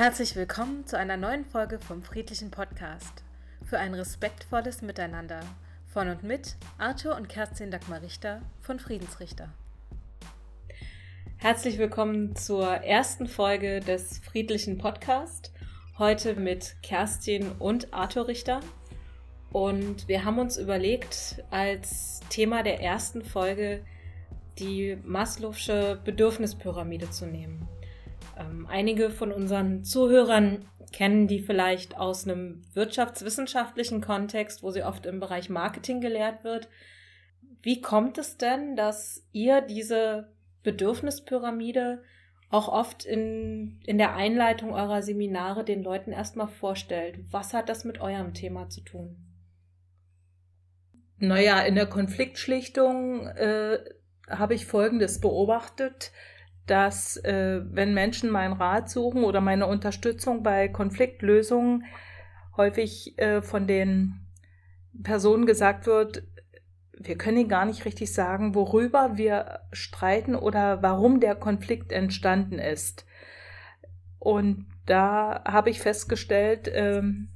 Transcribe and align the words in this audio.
Herzlich 0.00 0.34
willkommen 0.34 0.86
zu 0.86 0.96
einer 0.96 1.18
neuen 1.18 1.44
Folge 1.44 1.78
vom 1.78 2.02
Friedlichen 2.02 2.50
Podcast. 2.50 3.22
Für 3.66 3.78
ein 3.78 3.92
respektvolles 3.92 4.80
Miteinander 4.80 5.40
von 5.92 6.08
und 6.08 6.22
mit 6.22 6.56
Arthur 6.78 7.16
und 7.16 7.28
Kerstin 7.28 7.70
Dagmar 7.70 8.00
Richter 8.00 8.40
von 8.62 8.78
Friedensrichter. 8.78 9.50
Herzlich 11.36 11.76
willkommen 11.76 12.34
zur 12.34 12.66
ersten 12.66 13.26
Folge 13.26 13.80
des 13.80 14.20
Friedlichen 14.20 14.78
Podcast. 14.78 15.52
Heute 15.98 16.34
mit 16.34 16.76
Kerstin 16.82 17.52
und 17.58 17.92
Arthur 17.92 18.26
Richter. 18.26 18.60
Und 19.52 20.08
wir 20.08 20.24
haben 20.24 20.38
uns 20.38 20.56
überlegt, 20.56 21.44
als 21.50 22.20
Thema 22.30 22.62
der 22.62 22.80
ersten 22.80 23.22
Folge 23.22 23.84
die 24.58 24.96
Maslow'sche 25.06 25.96
Bedürfnispyramide 25.96 27.10
zu 27.10 27.26
nehmen. 27.26 27.68
Ähm, 28.40 28.66
einige 28.68 29.10
von 29.10 29.32
unseren 29.32 29.84
Zuhörern 29.84 30.64
kennen 30.92 31.28
die 31.28 31.40
vielleicht 31.40 31.96
aus 31.96 32.26
einem 32.26 32.62
wirtschaftswissenschaftlichen 32.74 34.00
Kontext, 34.00 34.62
wo 34.62 34.70
sie 34.70 34.82
oft 34.82 35.06
im 35.06 35.20
Bereich 35.20 35.50
Marketing 35.50 36.00
gelehrt 36.00 36.42
wird. 36.42 36.68
Wie 37.62 37.80
kommt 37.80 38.18
es 38.18 38.38
denn, 38.38 38.74
dass 38.74 39.26
ihr 39.32 39.60
diese 39.60 40.32
Bedürfnispyramide 40.62 42.02
auch 42.48 42.68
oft 42.68 43.04
in, 43.04 43.80
in 43.84 43.98
der 43.98 44.16
Einleitung 44.16 44.72
eurer 44.72 45.02
Seminare 45.02 45.64
den 45.64 45.82
Leuten 45.82 46.10
erstmal 46.10 46.48
vorstellt? 46.48 47.20
Was 47.30 47.54
hat 47.54 47.68
das 47.68 47.84
mit 47.84 48.00
eurem 48.00 48.34
Thema 48.34 48.68
zu 48.68 48.80
tun? 48.80 49.16
Naja, 51.18 51.60
in 51.60 51.74
der 51.74 51.86
Konfliktschlichtung 51.86 53.26
äh, 53.26 53.78
habe 54.28 54.54
ich 54.54 54.66
Folgendes 54.66 55.20
beobachtet 55.20 56.12
dass 56.70 57.16
äh, 57.16 57.62
wenn 57.64 57.94
Menschen 57.94 58.30
meinen 58.30 58.52
Rat 58.52 58.88
suchen 58.88 59.24
oder 59.24 59.40
meine 59.40 59.66
Unterstützung 59.66 60.44
bei 60.44 60.68
Konfliktlösungen, 60.68 61.84
häufig 62.56 63.18
äh, 63.18 63.42
von 63.42 63.66
den 63.66 64.20
Personen 65.02 65.46
gesagt 65.46 65.86
wird, 65.86 66.22
wir 66.96 67.18
können 67.18 67.38
ihnen 67.38 67.48
gar 67.48 67.64
nicht 67.64 67.84
richtig 67.86 68.12
sagen, 68.12 68.54
worüber 68.54 69.16
wir 69.16 69.60
streiten 69.72 70.36
oder 70.36 70.80
warum 70.82 71.18
der 71.18 71.34
Konflikt 71.34 71.90
entstanden 71.90 72.60
ist. 72.60 73.04
Und 74.20 74.66
da 74.86 75.42
habe 75.44 75.70
ich 75.70 75.80
festgestellt, 75.80 76.70
ähm, 76.72 77.30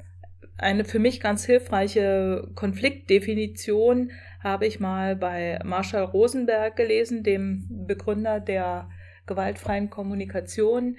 eine 0.59 0.85
für 0.85 1.01
mich 1.01 1.21
ganz 1.21 1.45
hilfreiche 1.45 2.53
Konfliktdefinition 2.55 4.13
habe 4.39 4.67
ich 4.67 4.79
mal 4.79 5.17
bei 5.17 5.59
Marshall 5.65 6.05
Rosenberg 6.05 6.77
gelesen, 6.77 7.25
dem 7.25 7.67
Begründer 7.87 8.39
der 8.39 8.89
gewaltfreien 9.27 9.91
Kommunikation, 9.91 10.97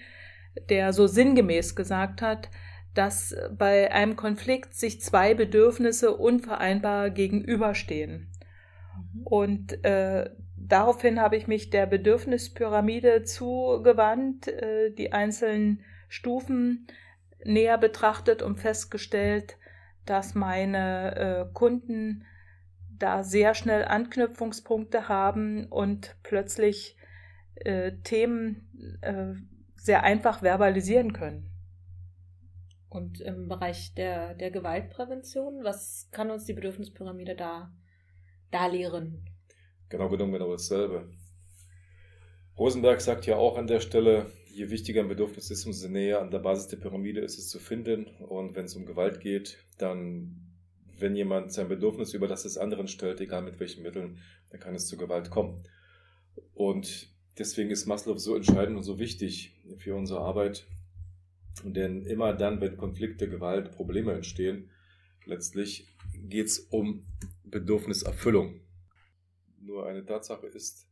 der 0.69 0.93
so 0.93 1.07
sinngemäß 1.07 1.75
gesagt 1.75 2.21
hat, 2.21 2.49
dass 2.93 3.35
bei 3.51 3.91
einem 3.91 4.15
Konflikt 4.15 4.73
sich 4.73 5.01
zwei 5.01 5.33
Bedürfnisse 5.33 6.15
unvereinbar 6.15 7.09
gegenüberstehen. 7.09 8.31
Mhm. 9.13 9.27
Und 9.27 9.85
äh, 9.85 10.29
daraufhin 10.55 11.19
habe 11.19 11.35
ich 11.35 11.47
mich 11.47 11.69
der 11.69 11.85
Bedürfnispyramide 11.85 13.23
zugewandt, 13.23 14.47
äh, 14.47 14.91
die 14.91 15.11
einzelnen 15.11 15.81
Stufen 16.07 16.87
näher 17.43 17.77
betrachtet 17.77 18.41
und 18.41 18.59
festgestellt, 18.59 19.57
dass 20.05 20.35
meine 20.35 21.15
äh, 21.49 21.53
Kunden 21.53 22.25
da 22.97 23.23
sehr 23.23 23.53
schnell 23.55 23.83
Anknüpfungspunkte 23.83 25.09
haben 25.09 25.65
und 25.65 26.15
plötzlich 26.23 26.94
äh, 27.55 27.93
Themen 28.03 28.99
äh, 29.01 29.33
sehr 29.75 30.03
einfach 30.03 30.41
verbalisieren 30.41 31.13
können. 31.13 31.51
Und 32.89 33.19
im 33.19 33.47
Bereich 33.47 33.93
der, 33.93 34.35
der 34.35 34.51
Gewaltprävention, 34.51 35.63
was 35.63 36.07
kann 36.11 36.31
uns 36.31 36.45
die 36.45 36.53
Bedürfnispyramide 36.53 37.35
da, 37.35 37.73
da 38.51 38.67
lehren? 38.67 39.25
Genau 39.89 40.09
genommen 40.09 40.33
genau 40.33 40.51
dasselbe. 40.51 41.09
Rosenberg 42.57 43.01
sagt 43.01 43.25
ja 43.25 43.35
auch 43.35 43.57
an 43.57 43.67
der 43.67 43.81
Stelle, 43.81 44.31
je 44.49 44.69
wichtiger 44.69 45.01
ein 45.01 45.09
Bedürfnis 45.09 45.51
ist, 45.51 45.65
umso 45.65 45.89
näher 45.89 46.21
an 46.21 46.31
der 46.31 46.39
Basis 46.39 46.69
der 46.69 46.77
Pyramide 46.77 47.19
ist 47.19 47.37
es 47.37 47.49
zu 47.49 47.59
finden. 47.59 48.07
Und 48.19 48.55
wenn 48.55 48.65
es 48.65 48.75
um 48.75 48.85
Gewalt 48.85 49.19
geht, 49.19 49.57
dann, 49.77 50.53
wenn 50.97 51.17
jemand 51.17 51.51
sein 51.51 51.67
Bedürfnis 51.67 52.13
über 52.13 52.27
das 52.27 52.43
des 52.43 52.57
anderen 52.57 52.87
stellt, 52.87 53.19
egal 53.19 53.41
mit 53.41 53.59
welchen 53.59 53.83
Mitteln, 53.83 54.19
dann 54.51 54.61
kann 54.61 54.73
es 54.73 54.87
zu 54.87 54.95
Gewalt 54.95 55.29
kommen. 55.29 55.67
Und 56.53 57.13
Deswegen 57.37 57.69
ist 57.69 57.85
Maslow 57.85 58.17
so 58.17 58.35
entscheidend 58.35 58.77
und 58.77 58.83
so 58.83 58.97
wichtig 58.97 59.53
für 59.77 59.95
unsere 59.95 60.21
Arbeit. 60.21 60.65
Denn 61.63 62.05
immer 62.05 62.33
dann, 62.33 62.61
wenn 62.61 62.77
Konflikte, 62.77 63.29
Gewalt, 63.29 63.71
Probleme 63.71 64.13
entstehen, 64.13 64.69
letztlich 65.25 65.87
geht 66.13 66.47
es 66.47 66.59
um 66.59 67.05
Bedürfniserfüllung. 67.43 68.61
Nur 69.59 69.85
eine 69.85 70.05
Tatsache 70.05 70.47
ist, 70.47 70.87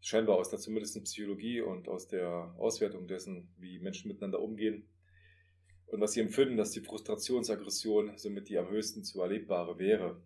scheinbar 0.00 0.36
aus 0.36 0.50
der 0.50 0.58
zumindest 0.58 1.02
Psychologie 1.04 1.60
und 1.60 1.88
aus 1.88 2.08
der 2.08 2.54
Auswertung 2.58 3.08
dessen, 3.08 3.48
wie 3.58 3.78
Menschen 3.78 4.08
miteinander 4.08 4.40
umgehen 4.40 4.88
und 5.86 6.00
was 6.00 6.12
sie 6.12 6.20
empfinden, 6.20 6.56
dass 6.56 6.72
die 6.72 6.80
Frustrationsaggression 6.80 8.16
somit 8.16 8.48
die 8.48 8.58
am 8.58 8.68
höchsten 8.68 9.04
zu 9.04 9.20
erlebbare 9.20 9.78
wäre. 9.78 10.20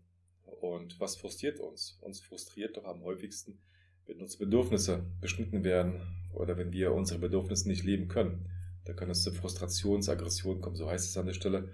Und 0.60 0.98
was 1.00 1.16
frustriert 1.16 1.60
uns? 1.60 1.98
Uns 2.00 2.20
frustriert 2.20 2.76
doch 2.76 2.84
am 2.84 3.02
häufigsten, 3.02 3.60
wenn 4.10 4.20
unsere 4.20 4.44
Bedürfnisse 4.44 5.04
beschnitten 5.20 5.62
werden 5.62 6.00
oder 6.32 6.56
wenn 6.56 6.72
wir 6.72 6.92
unsere 6.92 7.20
Bedürfnisse 7.20 7.68
nicht 7.68 7.84
leben 7.84 8.08
können, 8.08 8.46
dann 8.84 8.96
kann 8.96 9.08
es 9.08 9.22
zu 9.22 9.30
Frustrationsaggression 9.30 10.60
kommen, 10.60 10.74
so 10.74 10.90
heißt 10.90 11.08
es 11.08 11.16
an 11.16 11.26
der 11.26 11.32
Stelle. 11.32 11.68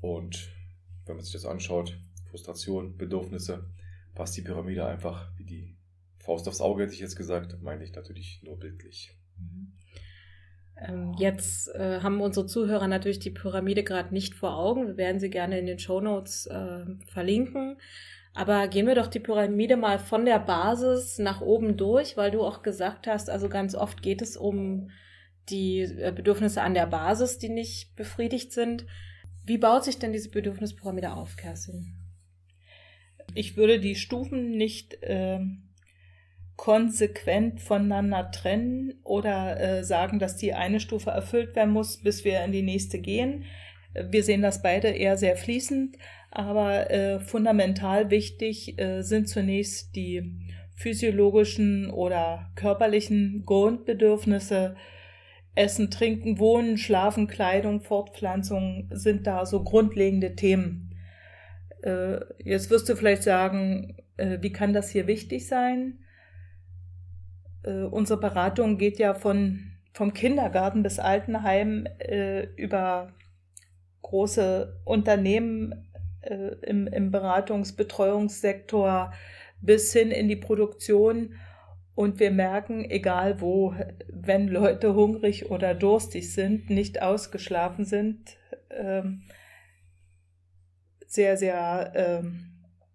Und 0.00 0.50
wenn 1.06 1.16
man 1.16 1.24
sich 1.24 1.32
das 1.32 1.46
anschaut, 1.46 1.96
Frustration, 2.30 2.96
Bedürfnisse, 2.96 3.64
passt 4.14 4.36
die 4.36 4.42
Pyramide 4.42 4.86
einfach 4.86 5.30
wie 5.36 5.44
die 5.44 5.76
Faust 6.18 6.48
aufs 6.48 6.60
Auge, 6.60 6.82
hätte 6.82 6.94
ich 6.94 7.00
jetzt 7.00 7.16
gesagt, 7.16 7.56
meine 7.62 7.84
ich 7.84 7.94
natürlich 7.94 8.40
nur 8.42 8.58
bildlich. 8.58 9.16
Mhm. 9.38 9.72
Ähm, 10.76 11.14
jetzt 11.18 11.68
äh, 11.74 12.00
haben 12.00 12.20
unsere 12.20 12.46
Zuhörer 12.46 12.88
natürlich 12.88 13.20
die 13.20 13.30
Pyramide 13.30 13.84
gerade 13.84 14.12
nicht 14.12 14.34
vor 14.34 14.56
Augen. 14.56 14.86
Wir 14.86 14.96
werden 14.96 15.20
sie 15.20 15.30
gerne 15.30 15.60
in 15.60 15.66
den 15.66 15.78
Show 15.78 16.00
Notes 16.00 16.46
äh, 16.46 16.86
verlinken. 17.06 17.76
Aber 18.34 18.66
gehen 18.68 18.86
wir 18.86 18.94
doch 18.94 19.08
die 19.08 19.20
Pyramide 19.20 19.76
mal 19.76 19.98
von 19.98 20.24
der 20.24 20.38
Basis 20.38 21.18
nach 21.18 21.42
oben 21.42 21.76
durch, 21.76 22.16
weil 22.16 22.30
du 22.30 22.42
auch 22.42 22.62
gesagt 22.62 23.06
hast, 23.06 23.28
also 23.28 23.48
ganz 23.48 23.74
oft 23.74 24.02
geht 24.02 24.22
es 24.22 24.36
um 24.36 24.90
die 25.48 25.80
äh, 25.80 26.12
Bedürfnisse 26.14 26.62
an 26.62 26.74
der 26.74 26.86
Basis, 26.86 27.38
die 27.38 27.50
nicht 27.50 27.94
befriedigt 27.94 28.52
sind. 28.52 28.86
Wie 29.44 29.58
baut 29.58 29.84
sich 29.84 29.98
denn 29.98 30.12
diese 30.12 30.30
Bedürfnispyramide 30.30 31.12
auf, 31.12 31.36
Kerstin? 31.36 31.94
Ich 33.34 33.56
würde 33.56 33.80
die 33.80 33.96
Stufen 33.96 34.56
nicht 34.56 35.02
äh, 35.02 35.40
konsequent 36.56 37.60
voneinander 37.60 38.30
trennen 38.30 38.94
oder 39.04 39.60
äh, 39.60 39.84
sagen, 39.84 40.18
dass 40.18 40.36
die 40.36 40.54
eine 40.54 40.80
Stufe 40.80 41.10
erfüllt 41.10 41.56
werden 41.56 41.72
muss, 41.72 41.98
bis 41.98 42.24
wir 42.24 42.42
in 42.44 42.52
die 42.52 42.62
nächste 42.62 42.98
gehen. 42.98 43.44
Wir 43.94 44.22
sehen 44.22 44.42
das 44.42 44.62
beide 44.62 44.88
eher 44.88 45.18
sehr 45.18 45.36
fließend, 45.36 45.96
aber 46.32 46.90
äh, 46.90 47.20
fundamental 47.20 48.10
wichtig 48.10 48.78
äh, 48.80 49.02
sind 49.02 49.28
zunächst 49.28 49.94
die 49.94 50.48
physiologischen 50.74 51.90
oder 51.90 52.50
körperlichen 52.56 53.44
Grundbedürfnisse. 53.44 54.74
Essen, 55.54 55.90
Trinken, 55.90 56.38
Wohnen, 56.38 56.78
Schlafen, 56.78 57.26
Kleidung, 57.26 57.82
Fortpflanzung 57.82 58.88
sind 58.90 59.26
da 59.26 59.44
so 59.44 59.62
grundlegende 59.62 60.34
Themen. 60.34 60.96
Äh, 61.82 62.20
jetzt 62.42 62.70
wirst 62.70 62.88
du 62.88 62.96
vielleicht 62.96 63.22
sagen, 63.22 63.98
äh, 64.16 64.38
wie 64.40 64.52
kann 64.52 64.72
das 64.72 64.88
hier 64.88 65.06
wichtig 65.06 65.46
sein? 65.46 65.98
Äh, 67.64 67.82
unsere 67.82 68.18
Beratung 68.18 68.78
geht 68.78 68.98
ja 68.98 69.12
von, 69.12 69.72
vom 69.92 70.14
Kindergarten 70.14 70.82
bis 70.82 70.98
Altenheim 70.98 71.86
äh, 71.98 72.46
über 72.56 73.12
große 74.00 74.80
Unternehmen 74.84 75.86
äh, 76.22 76.56
im, 76.62 76.86
im 76.86 77.10
Beratungsbetreuungssektor 77.10 79.12
bis 79.60 79.92
hin 79.92 80.10
in 80.10 80.28
die 80.28 80.36
Produktion. 80.36 81.34
Und 81.94 82.20
wir 82.20 82.30
merken, 82.30 82.88
egal 82.88 83.40
wo, 83.40 83.74
wenn 84.08 84.48
Leute 84.48 84.94
hungrig 84.94 85.50
oder 85.50 85.74
durstig 85.74 86.32
sind, 86.32 86.70
nicht 86.70 87.02
ausgeschlafen 87.02 87.84
sind, 87.84 88.38
ähm, 88.70 89.22
sehr, 91.06 91.36
sehr 91.36 91.92
ähm, 91.94 92.48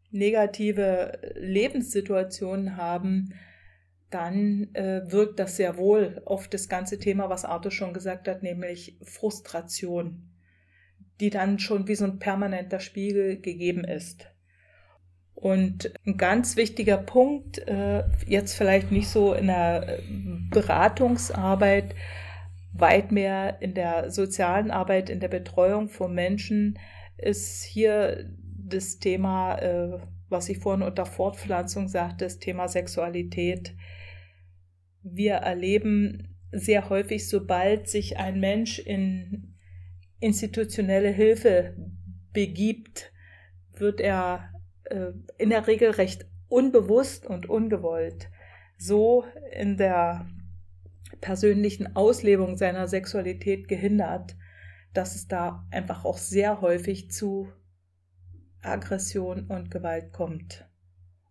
negative 0.10 1.20
Lebenssituationen 1.36 2.78
haben, 2.78 3.36
dann 4.10 4.74
äh, 4.74 5.04
wirkt 5.12 5.40
das 5.40 5.58
sehr 5.58 5.78
wohl 5.78 6.22
auf 6.26 6.48
das 6.48 6.70
ganze 6.70 6.98
Thema, 6.98 7.30
was 7.30 7.46
Arthur 7.46 7.72
schon 7.72 7.94
gesagt 7.94 8.28
hat, 8.28 8.42
nämlich 8.42 8.98
Frustration 9.04 10.28
die 11.20 11.30
dann 11.30 11.60
schon 11.60 11.88
wie 11.88 11.96
so 11.96 12.06
ein 12.06 12.20
permanenter 12.20 12.80
Spiegel 12.80 13.40
gegeben 13.40 13.84
ist. 13.84 14.28
Und 15.34 15.92
ein 16.06 16.18
ganz 16.18 16.56
wichtiger 16.58 16.98
Punkt, 16.98 17.60
äh, 17.68 18.04
jetzt 18.26 18.56
vielleicht 18.56 18.92
nicht 18.92 19.08
so 19.08 19.34
in 19.34 19.48
der 19.48 20.00
Beratungsarbeit, 20.50 21.94
weit 22.74 23.12
mehr 23.12 23.62
in 23.62 23.74
der 23.74 24.10
sozialen 24.12 24.72
Arbeit, 24.72 25.10
in 25.10 25.20
der 25.20 25.28
Betreuung 25.28 25.90
von 25.90 26.14
Menschen 26.14 26.80
ist 27.18 27.64
hier 27.64 28.30
das 28.44 29.00
Thema, 29.00 29.58
äh, 29.60 30.00
was 30.30 30.50
ich 30.50 30.60
vorhin 30.60 30.86
unter 30.86 31.06
Fortpflanzung 31.06 31.88
sagte, 31.88 32.26
das 32.26 32.40
Thema 32.40 32.68
Sexualität. 32.68 33.76
Wir 35.04 35.36
erleben 35.36 36.36
sehr 36.52 36.90
häufig, 36.90 37.30
sobald 37.30 37.88
sich 37.88 38.18
ein 38.18 38.40
Mensch 38.40 38.80
in 38.80 39.57
institutionelle 40.20 41.10
Hilfe 41.10 41.76
begibt, 42.34 43.12
wird 43.74 44.02
er 44.02 44.52
äh, 44.86 45.12
in 45.38 45.50
der 45.50 45.68
Regel 45.68 45.92
recht 45.92 46.26
unbewusst 46.48 47.26
und 47.26 47.48
ungewollt 47.48 48.30
so 48.78 49.26
in 49.52 49.78
der 49.78 50.28
persönlichen 51.20 51.96
Auslebung 51.96 52.58
seiner 52.58 52.88
Sexualität 52.88 53.68
gehindert, 53.68 54.36
dass 54.94 55.16
es 55.16 55.28
da 55.28 55.66
einfach 55.72 56.06
auch 56.06 56.18
sehr 56.18 56.62
häufig 56.62 57.12
zu 57.12 57.52
Aggression 58.62 59.48
und 59.48 59.72
Gewalt 59.72 60.14
kommt, 60.14 60.68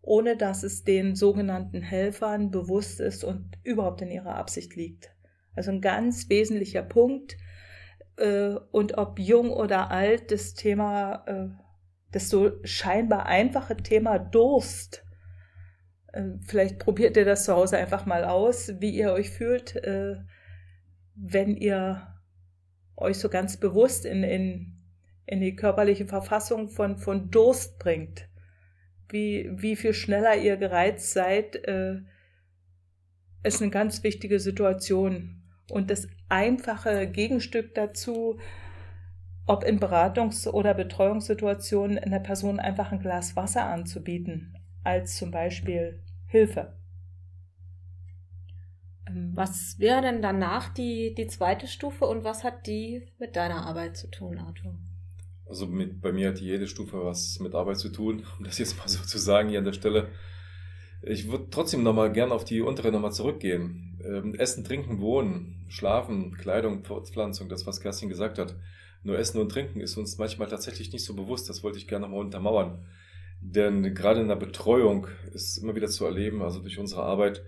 ohne 0.03 0.37
dass 0.37 0.63
es 0.63 0.85
den 0.85 1.15
sogenannten 1.15 1.83
Helfern 1.83 2.51
bewusst 2.51 3.01
ist 3.01 3.25
und 3.25 3.59
überhaupt 3.63 4.03
in 4.03 4.11
ihrer 4.11 4.37
Absicht 4.37 4.75
liegt. 4.75 5.15
Also 5.55 5.71
ein 5.71 5.81
ganz 5.81 6.29
wesentlicher 6.29 6.83
Punkt. 6.83 7.37
Äh, 8.17 8.57
und 8.71 8.99
ob 8.99 9.19
jung 9.19 9.51
oder 9.51 9.91
alt, 9.91 10.31
das 10.31 10.55
Thema, 10.55 11.25
äh, 11.27 11.49
das 12.13 12.29
so 12.29 12.53
scheinbar 12.65 13.27
einfache 13.27 13.77
Thema 13.77 14.19
Durst 14.19 15.07
äh, 16.17 16.39
vielleicht 16.47 16.79
probiert 16.79 17.17
ihr 17.17 17.25
das 17.25 17.45
zu 17.45 17.55
Hause 17.55 17.77
einfach 17.77 18.07
mal 18.07 18.25
aus, 18.25 18.73
wie 18.81 18.91
ihr 18.91 19.13
euch 19.13 19.31
fühlt, 19.31 19.77
äh, 19.77 20.17
wenn 21.15 21.57
ihr 21.57 22.15
euch 22.97 23.19
so 23.19 23.29
ganz 23.29 23.59
bewusst 23.59 24.07
in, 24.07 24.23
in, 24.23 24.73
in 25.27 25.41
die 25.41 25.55
körperliche 25.55 26.07
Verfassung 26.07 26.69
von, 26.69 26.97
von 26.97 27.31
Durst 27.31 27.79
bringt. 27.79 28.29
Wie, 29.09 29.51
wie 29.53 29.77
viel 29.77 29.93
schneller 29.93 30.37
ihr 30.37 30.57
gereizt 30.57 31.13
seid, 31.13 31.57
äh, 31.69 32.01
ist 33.43 33.61
eine 33.61 33.71
ganz 33.71 34.03
wichtige 34.03 34.41
Situation. 34.41 35.43
Und 35.71 35.91
das 35.91 36.09
einfache 36.29 37.07
Gegenstück 37.09 37.75
dazu, 37.75 38.39
ob 39.47 39.65
in 39.65 39.79
Beratungs- 39.79 40.49
oder 40.49 40.75
Betreuungssituationen 40.75 41.99
einer 41.99 42.21
Person 42.21 42.59
einfach 42.59 42.93
ein 42.93 43.01
Glas 43.01 43.37
Wasser 43.37 43.67
anzubieten, 43.67 44.57
als 44.83 45.17
zum 45.17 45.31
Beispiel 45.31 46.03
Hilfe. 46.27 46.77
Ähm, 49.09 49.33
was 49.35 49.79
wäre 49.79 50.03
denn 50.03 50.21
danach 50.21 50.73
die, 50.73 51.15
die 51.15 51.29
zweite 51.29 51.69
Stufe 51.69 52.07
und 52.07 52.25
was 52.25 52.43
hat 52.43 52.67
die 52.67 53.07
mit 53.19 53.37
deiner 53.37 53.65
Arbeit 53.67 53.97
zu 53.97 54.09
tun, 54.09 54.39
Arthur? 54.39 54.75
Also 55.49 55.67
mit, 55.67 56.01
bei 56.01 56.13
mir 56.13 56.31
hat 56.31 56.41
jede 56.41 56.67
Stufe 56.67 57.05
was 57.05 57.39
mit 57.39 57.55
Arbeit 57.55 57.79
zu 57.79 57.89
tun, 57.91 58.25
um 58.39 58.45
das 58.45 58.59
jetzt 58.59 58.77
mal 58.79 58.89
so 58.89 59.03
zu 59.05 59.19
sagen 59.19 59.49
hier 59.49 59.61
an 59.61 59.65
der 59.65 59.73
Stelle. 59.73 60.09
Ich 61.03 61.31
würde 61.31 61.51
trotzdem 61.51 61.85
nochmal 61.85 62.11
gerne 62.11 62.35
auf 62.35 62.45
die 62.45 62.63
untere 62.63 62.91
nochmal 62.91 63.13
zurückgehen. 63.13 63.96
Ähm, 64.07 64.35
Essen, 64.35 64.65
Trinken, 64.65 65.01
Wohnen, 65.01 65.65
Schlafen, 65.69 66.37
Kleidung, 66.37 66.85
Fortpflanzung, 66.85 67.49
das, 67.49 67.67
was 67.67 67.81
Kerstin 67.81 68.09
gesagt 68.09 68.39
hat. 68.39 68.55
Nur 69.03 69.19
Essen 69.19 69.41
und 69.41 69.51
Trinken 69.51 69.81
ist 69.81 69.97
uns 69.97 70.19
manchmal 70.19 70.49
tatsächlich 70.49 70.93
nicht 70.93 71.05
so 71.05 71.15
bewusst. 71.15 71.49
Das 71.49 71.63
wollte 71.63 71.79
ich 71.79 71.89
gerne 71.89 72.07
nochmal 72.07 72.25
untermauern. 72.25 72.87
Denn 73.41 73.95
gerade 73.95 74.21
in 74.21 74.29
der 74.29 74.37
Betreuung 74.37 75.09
ist 75.33 75.59
immer 75.59 75.75
wieder 75.75 75.89
zu 75.89 76.05
erleben, 76.05 76.43
also 76.43 76.61
durch 76.61 76.79
unsere 76.79 77.03
Arbeit, 77.03 77.43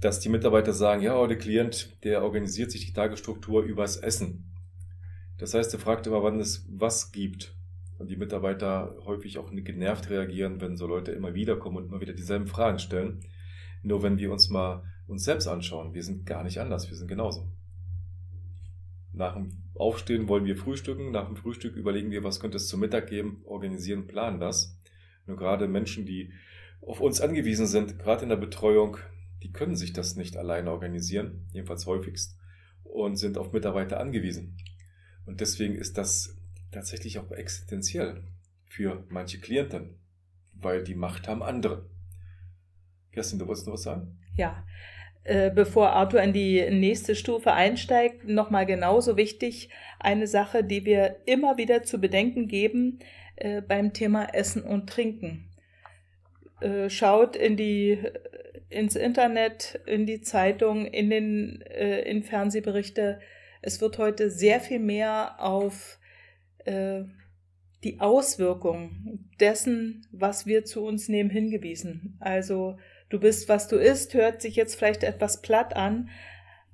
dass 0.00 0.20
die 0.20 0.28
Mitarbeiter 0.28 0.72
sagen, 0.72 1.02
ja, 1.02 1.26
der 1.26 1.38
Klient, 1.38 1.96
der 2.04 2.22
organisiert 2.22 2.70
sich 2.70 2.86
die 2.86 2.92
Tagesstruktur 2.92 3.62
übers 3.62 3.96
Essen. 3.96 4.44
Das 5.38 5.54
heißt, 5.54 5.72
er 5.74 5.80
fragt 5.80 6.06
immer, 6.06 6.22
wann 6.22 6.40
es 6.40 6.66
was 6.70 7.12
gibt. 7.12 7.54
Und 7.98 8.10
die 8.10 8.16
Mitarbeiter 8.16 8.94
häufig 9.04 9.38
auch 9.38 9.50
genervt 9.50 10.08
reagieren, 10.08 10.60
wenn 10.60 10.76
so 10.76 10.86
Leute 10.86 11.10
immer 11.12 11.34
wieder 11.34 11.56
kommen 11.56 11.78
und 11.78 11.86
immer 11.86 12.00
wieder 12.00 12.12
dieselben 12.12 12.46
Fragen 12.46 12.78
stellen. 12.78 13.20
Nur 13.82 14.02
wenn 14.02 14.18
wir 14.18 14.30
uns 14.30 14.50
mal 14.50 14.84
uns 15.08 15.24
selbst 15.24 15.48
anschauen, 15.48 15.94
wir 15.94 16.04
sind 16.04 16.26
gar 16.26 16.44
nicht 16.44 16.60
anders, 16.60 16.88
wir 16.88 16.96
sind 16.96 17.08
genauso. 17.08 17.48
Nach 19.12 19.34
dem 19.34 19.50
Aufstehen 19.74 20.28
wollen 20.28 20.44
wir 20.44 20.56
frühstücken, 20.56 21.10
nach 21.10 21.26
dem 21.26 21.36
Frühstück 21.36 21.74
überlegen 21.76 22.10
wir, 22.10 22.22
was 22.22 22.40
könnte 22.40 22.58
es 22.58 22.68
zum 22.68 22.80
Mittag 22.80 23.08
geben, 23.08 23.42
organisieren, 23.44 24.06
planen 24.06 24.38
das. 24.38 24.78
Nur 25.26 25.36
gerade 25.36 25.66
Menschen, 25.66 26.04
die 26.04 26.32
auf 26.82 27.00
uns 27.00 27.20
angewiesen 27.20 27.66
sind, 27.66 27.98
gerade 27.98 28.22
in 28.22 28.28
der 28.28 28.36
Betreuung, 28.36 28.98
die 29.42 29.50
können 29.50 29.76
sich 29.76 29.92
das 29.92 30.16
nicht 30.16 30.36
alleine 30.36 30.70
organisieren, 30.70 31.46
jedenfalls 31.52 31.86
häufigst, 31.86 32.38
und 32.84 33.16
sind 33.16 33.38
auf 33.38 33.52
Mitarbeiter 33.52 34.00
angewiesen. 34.00 34.56
Und 35.26 35.40
deswegen 35.40 35.74
ist 35.74 35.98
das 35.98 36.36
tatsächlich 36.70 37.18
auch 37.18 37.30
existenziell 37.30 38.24
für 38.64 39.04
manche 39.08 39.38
Klienten, 39.40 39.98
weil 40.52 40.82
die 40.82 40.94
Macht 40.94 41.28
haben 41.28 41.42
andere. 41.42 41.88
Kerstin, 43.12 43.38
du 43.38 43.46
wolltest 43.46 43.66
noch 43.66 43.74
was 43.74 43.82
sagen? 43.82 44.18
Ja, 44.36 44.64
äh, 45.28 45.50
bevor 45.54 45.90
Arthur 45.90 46.22
in 46.22 46.32
die 46.32 46.64
nächste 46.70 47.14
Stufe 47.14 47.52
einsteigt, 47.52 48.26
nochmal 48.26 48.64
genauso 48.64 49.18
wichtig, 49.18 49.68
eine 50.00 50.26
Sache, 50.26 50.64
die 50.64 50.86
wir 50.86 51.16
immer 51.26 51.58
wieder 51.58 51.82
zu 51.82 52.00
bedenken 52.00 52.48
geben, 52.48 53.00
äh, 53.36 53.60
beim 53.60 53.92
Thema 53.92 54.32
Essen 54.32 54.62
und 54.62 54.88
Trinken. 54.88 55.50
Äh, 56.62 56.88
schaut 56.88 57.36
in 57.36 57.58
die, 57.58 57.98
ins 58.70 58.96
Internet, 58.96 59.80
in 59.84 60.06
die 60.06 60.22
Zeitung, 60.22 60.86
in 60.86 61.10
den 61.10 61.60
äh, 61.60 62.00
in 62.00 62.22
Fernsehberichte. 62.22 63.20
Es 63.60 63.82
wird 63.82 63.98
heute 63.98 64.30
sehr 64.30 64.60
viel 64.60 64.78
mehr 64.78 65.34
auf 65.40 65.98
äh, 66.64 67.02
die 67.84 68.00
Auswirkungen 68.00 69.28
dessen, 69.40 70.06
was 70.10 70.46
wir 70.46 70.64
zu 70.64 70.86
uns 70.86 71.10
nehmen, 71.10 71.28
hingewiesen. 71.28 72.16
Also 72.18 72.78
du 73.08 73.20
bist, 73.20 73.48
was 73.48 73.68
du 73.68 73.76
isst, 73.76 74.14
hört 74.14 74.42
sich 74.42 74.56
jetzt 74.56 74.74
vielleicht 74.76 75.02
etwas 75.02 75.42
platt 75.42 75.74
an, 75.76 76.10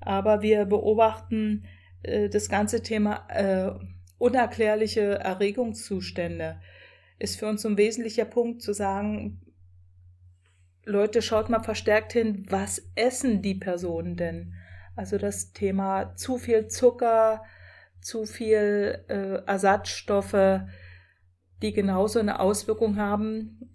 aber 0.00 0.42
wir 0.42 0.64
beobachten 0.64 1.64
äh, 2.02 2.28
das 2.28 2.48
ganze 2.48 2.82
Thema 2.82 3.26
äh, 3.28 3.72
unerklärliche 4.18 5.18
Erregungszustände 5.18 6.60
ist 7.18 7.38
für 7.38 7.46
uns 7.46 7.64
ein 7.64 7.78
wesentlicher 7.78 8.24
Punkt 8.24 8.62
zu 8.62 8.72
sagen, 8.72 9.40
Leute, 10.84 11.22
schaut 11.22 11.48
mal 11.48 11.62
verstärkt 11.62 12.12
hin, 12.12 12.44
was 12.48 12.82
essen 12.94 13.40
die 13.40 13.54
Personen 13.54 14.16
denn? 14.16 14.54
Also 14.96 15.16
das 15.16 15.52
Thema 15.52 16.14
zu 16.16 16.36
viel 16.38 16.68
Zucker, 16.68 17.42
zu 18.00 18.26
viel 18.26 19.04
äh, 19.08 19.42
Ersatzstoffe, 19.46 20.60
die 21.62 21.72
genauso 21.72 22.20
eine 22.20 22.38
Auswirkung 22.38 22.98
haben, 22.98 23.73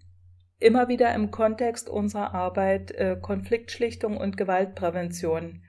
immer 0.59 0.87
wieder 0.87 1.13
im 1.15 1.31
Kontext 1.31 1.89
unserer 1.89 2.33
Arbeit 2.33 2.91
äh, 2.91 3.17
Konfliktschlichtung 3.19 4.17
und 4.17 4.37
Gewaltprävention. 4.37 5.63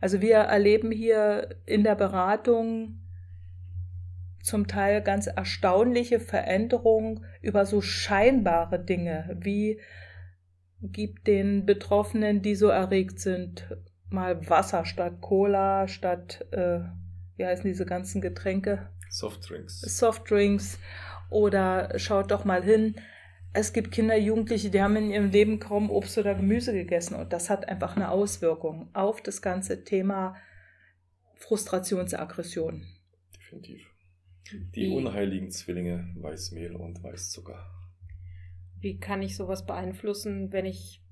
Also 0.00 0.20
wir 0.20 0.36
erleben 0.36 0.92
hier 0.92 1.56
in 1.66 1.82
der 1.82 1.96
Beratung 1.96 3.00
zum 4.42 4.68
Teil 4.68 5.02
ganz 5.02 5.26
erstaunliche 5.26 6.20
Veränderungen 6.20 7.26
über 7.42 7.66
so 7.66 7.80
scheinbare 7.80 8.78
Dinge, 8.78 9.36
wie 9.40 9.80
gibt 10.80 11.26
den 11.26 11.66
Betroffenen, 11.66 12.40
die 12.40 12.54
so 12.54 12.68
erregt 12.68 13.18
sind, 13.18 13.76
mal 14.08 14.48
Wasser 14.48 14.84
statt 14.84 15.20
Cola, 15.20 15.88
statt, 15.88 16.46
äh, 16.52 16.80
wie 17.36 17.44
heißen 17.44 17.64
diese 17.64 17.84
ganzen 17.84 18.20
Getränke? 18.20 18.88
Softdrinks. 19.10 19.80
Softdrinks. 19.80 20.78
Oder 21.30 21.98
schaut 21.98 22.30
doch 22.30 22.44
mal 22.44 22.62
hin. 22.62 22.94
Es 23.60 23.72
gibt 23.72 23.90
Kinder, 23.90 24.16
Jugendliche, 24.16 24.70
die 24.70 24.80
haben 24.80 24.94
in 24.94 25.10
ihrem 25.10 25.30
Leben 25.30 25.58
kaum 25.58 25.90
Obst 25.90 26.16
oder 26.16 26.36
Gemüse 26.36 26.72
gegessen. 26.72 27.16
Und 27.16 27.32
das 27.32 27.50
hat 27.50 27.68
einfach 27.68 27.96
eine 27.96 28.08
Auswirkung 28.08 28.88
auf 28.94 29.20
das 29.20 29.42
ganze 29.42 29.82
Thema 29.82 30.36
Frustrationsaggression. 31.34 32.86
Definitiv. 33.36 33.84
Die 34.76 34.90
unheiligen 34.90 35.50
Zwillinge 35.50 36.08
Weißmehl 36.14 36.76
und 36.76 37.02
Weißzucker. 37.02 37.68
Wie 38.78 39.00
kann 39.00 39.22
ich 39.22 39.34
sowas 39.34 39.66
beeinflussen, 39.66 40.52
wenn 40.52 40.64
ich 40.64 41.02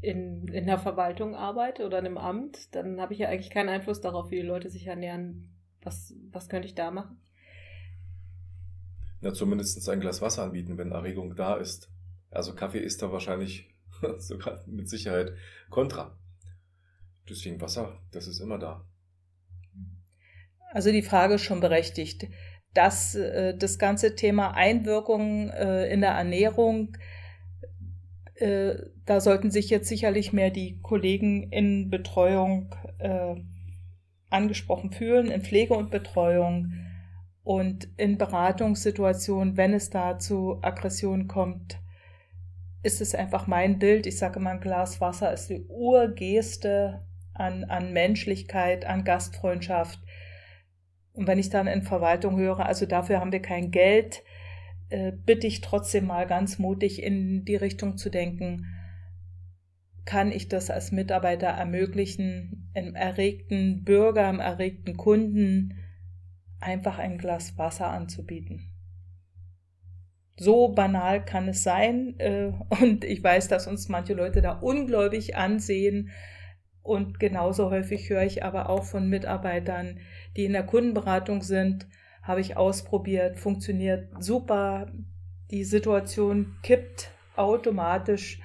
in, 0.00 0.48
in 0.48 0.66
der 0.66 0.78
Verwaltung 0.78 1.36
arbeite 1.36 1.86
oder 1.86 2.00
in 2.00 2.06
einem 2.06 2.18
Amt? 2.18 2.74
Dann 2.74 3.00
habe 3.00 3.12
ich 3.12 3.20
ja 3.20 3.28
eigentlich 3.28 3.50
keinen 3.50 3.68
Einfluss 3.68 4.00
darauf, 4.00 4.32
wie 4.32 4.40
die 4.40 4.42
Leute 4.42 4.68
sich 4.68 4.88
ernähren. 4.88 5.54
Was, 5.80 6.12
was 6.32 6.48
könnte 6.48 6.66
ich 6.66 6.74
da 6.74 6.90
machen? 6.90 7.20
Na, 9.22 9.32
zumindest 9.32 9.88
ein 9.88 10.00
Glas 10.00 10.20
Wasser 10.20 10.42
anbieten, 10.42 10.78
wenn 10.78 10.90
Erregung 10.90 11.36
da 11.36 11.54
ist. 11.54 11.88
Also 12.30 12.54
Kaffee 12.54 12.80
ist 12.80 13.02
da 13.02 13.12
wahrscheinlich 13.12 13.72
sogar 14.18 14.64
mit 14.66 14.88
Sicherheit 14.88 15.32
kontra. 15.70 16.18
Deswegen 17.28 17.60
Wasser, 17.60 18.00
das 18.10 18.26
ist 18.26 18.40
immer 18.40 18.58
da. 18.58 18.84
Also 20.72 20.90
die 20.90 21.02
Frage 21.02 21.34
ist 21.34 21.42
schon 21.42 21.60
berechtigt, 21.60 22.26
dass 22.74 23.14
äh, 23.14 23.56
das 23.56 23.78
ganze 23.78 24.16
Thema 24.16 24.56
Einwirkung 24.56 25.50
äh, 25.50 25.86
in 25.92 26.00
der 26.00 26.12
Ernährung, 26.12 26.96
äh, 28.34 28.74
da 29.04 29.20
sollten 29.20 29.52
sich 29.52 29.70
jetzt 29.70 29.88
sicherlich 29.88 30.32
mehr 30.32 30.50
die 30.50 30.80
Kollegen 30.80 31.52
in 31.52 31.90
Betreuung 31.90 32.74
äh, 32.98 33.36
angesprochen 34.30 34.90
fühlen 34.90 35.30
in 35.30 35.42
Pflege 35.42 35.74
und 35.74 35.92
Betreuung 35.92 36.72
und 37.44 37.88
in 37.96 38.18
Beratungssituationen, 38.18 39.56
wenn 39.56 39.74
es 39.74 39.90
da 39.90 40.18
zu 40.18 40.58
Aggressionen 40.62 41.26
kommt, 41.26 41.78
ist 42.82 43.00
es 43.00 43.14
einfach 43.14 43.46
mein 43.46 43.78
Bild. 43.78 44.06
Ich 44.06 44.18
sage 44.18 44.38
immer, 44.38 44.50
ein 44.50 44.60
Glas 44.60 45.00
Wasser 45.00 45.32
ist 45.32 45.48
die 45.50 45.64
Urgeste 45.68 47.04
an, 47.34 47.64
an 47.64 47.92
Menschlichkeit, 47.92 48.84
an 48.84 49.04
Gastfreundschaft. 49.04 50.00
Und 51.12 51.26
wenn 51.26 51.38
ich 51.38 51.50
dann 51.50 51.66
in 51.66 51.82
Verwaltung 51.82 52.38
höre, 52.38 52.64
also 52.66 52.86
dafür 52.86 53.20
haben 53.20 53.32
wir 53.32 53.42
kein 53.42 53.70
Geld, 53.70 54.22
äh, 54.88 55.12
bitte 55.12 55.46
ich 55.46 55.60
trotzdem 55.60 56.06
mal 56.06 56.26
ganz 56.26 56.58
mutig 56.58 57.02
in 57.02 57.44
die 57.44 57.56
Richtung 57.56 57.96
zu 57.96 58.08
denken, 58.08 58.66
kann 60.04 60.32
ich 60.32 60.48
das 60.48 60.70
als 60.70 60.90
Mitarbeiter 60.90 61.48
ermöglichen, 61.48 62.70
im 62.74 62.94
erregten 62.94 63.84
Bürger, 63.84 64.28
im 64.28 64.40
erregten 64.40 64.96
Kunden 64.96 65.81
einfach 66.62 66.98
ein 66.98 67.18
Glas 67.18 67.58
Wasser 67.58 67.88
anzubieten. 67.88 68.68
So 70.36 70.68
banal 70.68 71.24
kann 71.24 71.48
es 71.48 71.62
sein 71.62 72.18
äh, 72.18 72.52
und 72.80 73.04
ich 73.04 73.22
weiß, 73.22 73.48
dass 73.48 73.66
uns 73.66 73.88
manche 73.88 74.14
Leute 74.14 74.42
da 74.42 74.52
ungläubig 74.52 75.36
ansehen 75.36 76.10
und 76.82 77.20
genauso 77.20 77.70
häufig 77.70 78.08
höre 78.10 78.24
ich 78.24 78.42
aber 78.42 78.68
auch 78.68 78.84
von 78.84 79.08
Mitarbeitern, 79.08 80.00
die 80.36 80.44
in 80.44 80.52
der 80.52 80.64
Kundenberatung 80.64 81.42
sind, 81.42 81.86
habe 82.22 82.40
ich 82.40 82.56
ausprobiert, 82.56 83.38
funktioniert 83.38 84.08
super, 84.20 84.90
die 85.50 85.64
Situation 85.64 86.56
kippt 86.62 87.10
automatisch 87.36 88.40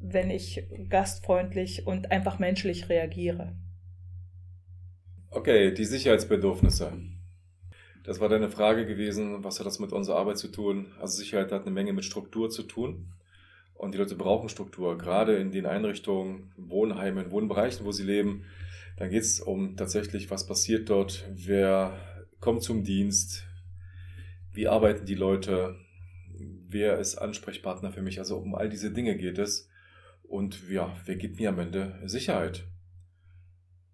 wenn 0.00 0.30
ich 0.30 0.64
gastfreundlich 0.88 1.86
und 1.86 2.10
einfach 2.10 2.38
menschlich 2.38 2.88
reagiere. 2.88 3.56
Okay, 5.30 5.74
die 5.74 5.84
Sicherheitsbedürfnisse. 5.84 6.92
Das 8.08 8.20
war 8.20 8.30
deine 8.30 8.48
Frage 8.48 8.86
gewesen, 8.86 9.44
was 9.44 9.58
hat 9.58 9.66
das 9.66 9.80
mit 9.80 9.92
unserer 9.92 10.16
Arbeit 10.16 10.38
zu 10.38 10.48
tun? 10.48 10.94
Also 10.98 11.18
Sicherheit 11.18 11.52
hat 11.52 11.66
eine 11.66 11.70
Menge 11.72 11.92
mit 11.92 12.06
Struktur 12.06 12.48
zu 12.48 12.62
tun. 12.62 13.12
Und 13.74 13.92
die 13.92 13.98
Leute 13.98 14.14
brauchen 14.14 14.48
Struktur, 14.48 14.96
gerade 14.96 15.36
in 15.36 15.52
den 15.52 15.66
Einrichtungen, 15.66 16.50
Wohnheimen, 16.56 17.30
Wohnbereichen, 17.30 17.84
wo 17.84 17.92
sie 17.92 18.04
leben. 18.04 18.46
Da 18.96 19.08
geht 19.08 19.24
es 19.24 19.40
um 19.40 19.76
tatsächlich, 19.76 20.30
was 20.30 20.46
passiert 20.46 20.88
dort, 20.88 21.28
wer 21.34 22.26
kommt 22.40 22.62
zum 22.62 22.82
Dienst, 22.82 23.44
wie 24.54 24.68
arbeiten 24.68 25.04
die 25.04 25.14
Leute, 25.14 25.76
wer 26.66 26.98
ist 26.98 27.18
Ansprechpartner 27.18 27.92
für 27.92 28.00
mich. 28.00 28.20
Also 28.20 28.38
um 28.38 28.54
all 28.54 28.70
diese 28.70 28.90
Dinge 28.90 29.18
geht 29.18 29.36
es. 29.36 29.68
Und 30.22 30.66
ja, 30.70 30.96
wer 31.04 31.16
gibt 31.16 31.38
mir 31.38 31.50
am 31.50 31.58
Ende 31.58 32.00
Sicherheit? 32.06 32.64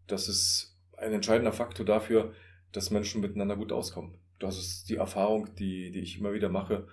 Das 0.06 0.28
ist 0.28 0.78
ein 0.96 1.12
entscheidender 1.12 1.52
Faktor 1.52 1.84
dafür, 1.84 2.32
dass 2.74 2.90
Menschen 2.90 3.20
miteinander 3.20 3.56
gut 3.56 3.72
auskommen. 3.72 4.18
Das 4.38 4.58
ist 4.58 4.90
die 4.90 4.96
Erfahrung, 4.96 5.54
die, 5.54 5.90
die 5.92 6.00
ich 6.00 6.18
immer 6.18 6.32
wieder 6.32 6.48
mache. 6.48 6.88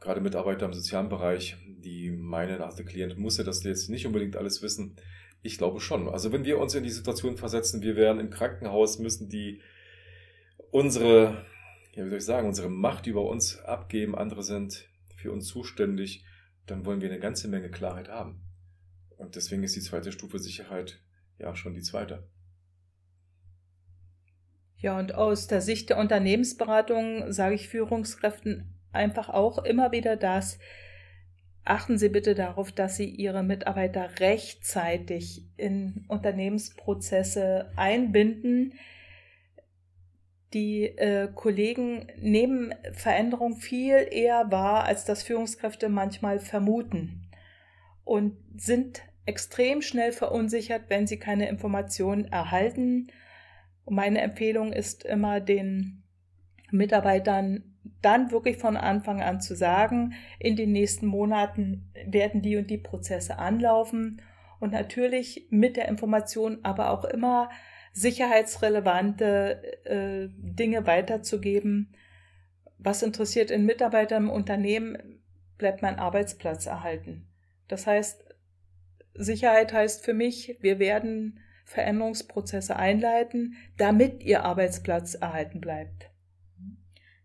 Gerade 0.00 0.20
Mitarbeiter 0.20 0.66
im 0.66 0.72
sozialen 0.72 1.08
Bereich, 1.08 1.56
die 1.66 2.10
meinen, 2.10 2.60
ach, 2.60 2.74
der 2.74 2.84
Klient 2.84 3.16
muss 3.16 3.38
ja 3.38 3.44
das 3.44 3.62
jetzt 3.62 3.88
nicht 3.88 4.06
unbedingt 4.06 4.36
alles 4.36 4.60
wissen. 4.60 4.96
Ich 5.40 5.56
glaube 5.56 5.80
schon. 5.80 6.08
Also 6.08 6.32
wenn 6.32 6.44
wir 6.44 6.58
uns 6.58 6.74
in 6.74 6.82
die 6.82 6.90
Situation 6.90 7.36
versetzen, 7.36 7.80
wir 7.80 7.94
wären 7.94 8.18
im 8.18 8.30
Krankenhaus, 8.30 8.98
müssen 8.98 9.28
die 9.28 9.62
unsere, 10.72 11.46
ja, 11.94 12.04
wie 12.04 12.08
soll 12.08 12.18
ich 12.18 12.24
sagen, 12.24 12.48
unsere 12.48 12.68
Macht 12.68 13.06
über 13.06 13.22
uns 13.22 13.60
abgeben, 13.60 14.16
andere 14.16 14.42
sind 14.42 14.88
für 15.16 15.30
uns 15.30 15.46
zuständig, 15.46 16.24
dann 16.66 16.84
wollen 16.84 17.00
wir 17.00 17.08
eine 17.08 17.20
ganze 17.20 17.48
Menge 17.48 17.70
Klarheit 17.70 18.08
haben. 18.08 18.40
Und 19.16 19.36
deswegen 19.36 19.62
ist 19.62 19.76
die 19.76 19.80
zweite 19.80 20.10
Stufe 20.12 20.38
Sicherheit 20.38 21.00
ja 21.38 21.54
schon 21.54 21.74
die 21.74 21.82
zweite. 21.82 22.28
Ja, 24.80 24.98
und 24.98 25.14
aus 25.14 25.48
der 25.48 25.60
Sicht 25.60 25.90
der 25.90 25.98
Unternehmensberatung 25.98 27.32
sage 27.32 27.56
ich 27.56 27.68
Führungskräften 27.68 28.74
einfach 28.92 29.28
auch 29.28 29.64
immer 29.64 29.92
wieder 29.92 30.16
das, 30.16 30.58
achten 31.64 31.98
Sie 31.98 32.08
bitte 32.08 32.34
darauf, 32.34 32.72
dass 32.72 32.96
Sie 32.96 33.08
Ihre 33.08 33.42
Mitarbeiter 33.42 34.20
rechtzeitig 34.20 35.46
in 35.56 36.04
Unternehmensprozesse 36.08 37.70
einbinden. 37.76 38.74
Die 40.54 40.84
äh, 40.84 41.28
Kollegen 41.34 42.06
nehmen 42.16 42.74
Veränderung 42.92 43.56
viel 43.56 44.06
eher 44.10 44.50
wahr, 44.50 44.84
als 44.84 45.04
das 45.04 45.22
Führungskräfte 45.22 45.88
manchmal 45.88 46.38
vermuten 46.38 47.28
und 48.04 48.36
sind 48.56 49.02
extrem 49.26 49.82
schnell 49.82 50.12
verunsichert, 50.12 50.84
wenn 50.88 51.06
sie 51.06 51.18
keine 51.18 51.48
Informationen 51.50 52.24
erhalten. 52.32 53.08
Und 53.88 53.94
meine 53.94 54.20
Empfehlung 54.20 54.74
ist 54.74 55.04
immer 55.04 55.40
den 55.40 56.02
Mitarbeitern 56.70 57.64
dann 58.02 58.30
wirklich 58.30 58.58
von 58.58 58.76
Anfang 58.76 59.22
an 59.22 59.40
zu 59.40 59.56
sagen, 59.56 60.12
in 60.38 60.56
den 60.56 60.72
nächsten 60.72 61.06
Monaten 61.06 61.90
werden 62.04 62.42
die 62.42 62.58
und 62.58 62.68
die 62.68 62.76
Prozesse 62.76 63.38
anlaufen 63.38 64.20
und 64.60 64.72
natürlich 64.72 65.46
mit 65.48 65.78
der 65.78 65.88
Information 65.88 66.58
aber 66.64 66.90
auch 66.90 67.06
immer 67.06 67.48
sicherheitsrelevante 67.94 69.86
äh, 69.86 70.28
Dinge 70.36 70.86
weiterzugeben. 70.86 71.94
Was 72.76 73.02
interessiert 73.02 73.50
in 73.50 73.64
Mitarbeitern 73.64 74.24
im 74.24 74.30
Unternehmen, 74.30 75.22
bleibt 75.56 75.80
mein 75.80 75.98
Arbeitsplatz 75.98 76.66
erhalten. 76.66 77.26
Das 77.68 77.86
heißt, 77.86 78.22
Sicherheit 79.14 79.72
heißt 79.72 80.04
für 80.04 80.12
mich, 80.12 80.58
wir 80.60 80.78
werden 80.78 81.40
Veränderungsprozesse 81.68 82.76
einleiten, 82.76 83.56
damit 83.76 84.22
Ihr 84.22 84.44
Arbeitsplatz 84.44 85.14
erhalten 85.14 85.60
bleibt. 85.60 86.10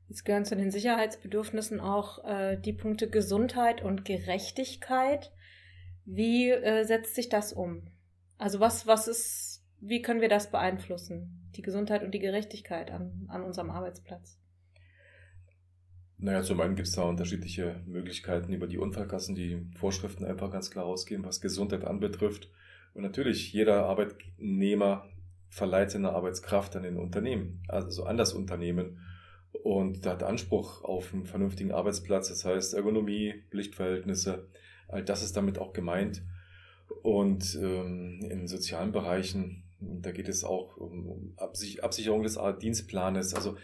Jetzt 0.09 0.25
gehören 0.25 0.45
zu 0.45 0.55
den 0.55 0.69
Sicherheitsbedürfnissen 0.69 1.79
auch 1.79 2.23
äh, 2.25 2.57
die 2.57 2.73
Punkte 2.73 3.09
Gesundheit 3.09 3.81
und 3.81 4.05
Gerechtigkeit. 4.05 5.31
Wie 6.05 6.50
äh, 6.50 6.83
setzt 6.83 7.15
sich 7.15 7.29
das 7.29 7.53
um? 7.53 7.88
Also 8.38 8.59
was, 8.59 8.85
was 8.85 9.07
ist, 9.07 9.65
wie 9.79 10.01
können 10.01 10.21
wir 10.21 10.29
das 10.29 10.51
beeinflussen? 10.51 11.50
Die 11.55 11.62
Gesundheit 11.62 12.03
und 12.03 12.12
die 12.12 12.19
Gerechtigkeit 12.19 12.91
an, 12.91 13.25
an 13.29 13.43
unserem 13.43 13.69
Arbeitsplatz? 13.69 14.38
Naja, 16.17 16.43
zum 16.43 16.59
einen 16.59 16.75
gibt 16.75 16.89
es 16.89 16.95
da 16.95 17.03
unterschiedliche 17.03 17.81
Möglichkeiten 17.85 18.51
über 18.51 18.67
die 18.67 18.77
Unfallkassen, 18.77 19.35
die 19.35 19.65
Vorschriften 19.75 20.25
einfach 20.25 20.51
ganz 20.51 20.69
klar 20.69 20.85
ausgeben, 20.85 21.23
was 21.23 21.39
Gesundheit 21.39 21.85
anbetrifft. 21.85 22.50
Und 22.93 23.01
natürlich, 23.03 23.51
jeder 23.53 23.85
Arbeitnehmer 23.85 25.07
verleiht 25.50 25.91
seine 25.91 26.12
Arbeitskraft 26.12 26.75
an 26.75 26.83
den 26.83 26.97
Unternehmen, 26.97 27.63
also 27.67 28.05
an 28.05 28.17
das 28.17 28.33
Unternehmen 28.33 29.00
und 29.63 30.05
hat 30.05 30.23
Anspruch 30.23 30.83
auf 30.83 31.13
einen 31.13 31.25
vernünftigen 31.25 31.71
Arbeitsplatz, 31.71 32.29
das 32.29 32.43
heißt 32.43 32.73
Ergonomie, 32.73 33.35
Lichtverhältnisse, 33.51 34.47
all 34.88 35.03
das 35.03 35.23
ist 35.23 35.38
damit 35.38 35.59
auch 35.59 35.73
gemeint. 35.73 36.23
Und 37.01 37.57
ähm, 37.62 38.19
in 38.29 38.47
sozialen 38.47 38.91
Bereichen, 38.91 39.63
da 39.79 40.12
geht 40.12 40.27
es 40.27 40.43
auch 40.43 40.77
um 40.77 41.33
Absicherung 41.38 42.23
des 42.23 42.39
Dienstplanes, 42.62 43.33
also 43.33 43.57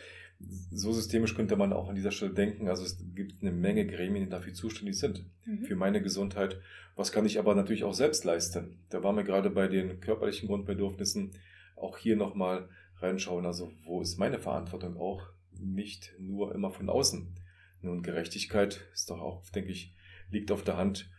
so 0.72 0.94
systemisch 0.94 1.36
könnte 1.36 1.58
man 1.58 1.74
auch 1.74 1.90
an 1.90 1.96
dieser 1.96 2.12
Stelle 2.12 2.34
denken. 2.34 2.70
Also 2.70 2.84
es 2.84 2.98
gibt 3.14 3.42
eine 3.42 3.52
Menge 3.52 3.86
Gremien, 3.86 4.26
die 4.26 4.30
dafür 4.30 4.54
zuständig 4.54 4.98
sind, 4.98 5.26
mhm. 5.46 5.66
für 5.66 5.76
meine 5.76 6.02
Gesundheit. 6.02 6.60
Was 6.96 7.12
kann 7.12 7.26
ich 7.26 7.40
aber 7.40 7.56
natürlich 7.56 7.84
auch 7.84 7.94
selbst 7.94 8.24
leisten? 8.24 8.80
Da 8.90 9.04
waren 9.04 9.18
wir 9.18 9.24
gerade 9.24 9.50
bei 9.50 9.68
den 9.68 10.00
körperlichen 10.00 10.48
Grundbedürfnissen. 10.48 11.32
Auch 11.76 11.98
hier 11.98 12.16
nochmal 12.16 12.70
reinschauen. 12.98 13.46
Also 13.46 13.72
wo 13.84 14.02
ist 14.02 14.18
meine 14.18 14.40
Verantwortung 14.40 14.98
auch? 14.98 15.28
Nicht 15.52 16.14
nur 16.20 16.56
immer 16.56 16.72
von 16.72 16.90
außen. 16.90 17.36
Nun, 17.82 18.02
Gerechtigkeit 18.02 18.82
ist 18.94 19.10
doch 19.10 19.20
auch, 19.20 19.44
denke 19.50 19.72
ich, 19.72 19.94
liegt 20.30 20.52
auf 20.52 20.64
der 20.64 20.78
Hand. 20.78 21.10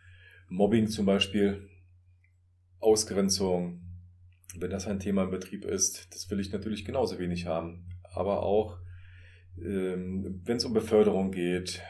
Mobbing 0.49 0.89
zum 0.89 1.07
Beispiel, 1.07 1.69
Ausgrenzung, 2.81 3.83
wenn 4.57 4.71
das 4.71 4.87
ein 4.87 4.99
Thema 4.99 5.25
im 5.25 5.31
Betrieb 5.31 5.65
ist, 5.65 6.15
das 6.15 6.31
will 6.31 6.41
ich 6.41 6.53
natürlich 6.53 6.85
genauso 6.85 7.19
wenig 7.19 7.47
haben. 7.47 7.87
Aber 8.03 8.43
auch 8.43 8.79
ähm, 9.65 10.41
wenn 10.45 10.57
es 10.57 10.65
um 10.65 10.73
Beförderung 10.73 11.31
geht, 11.31 11.83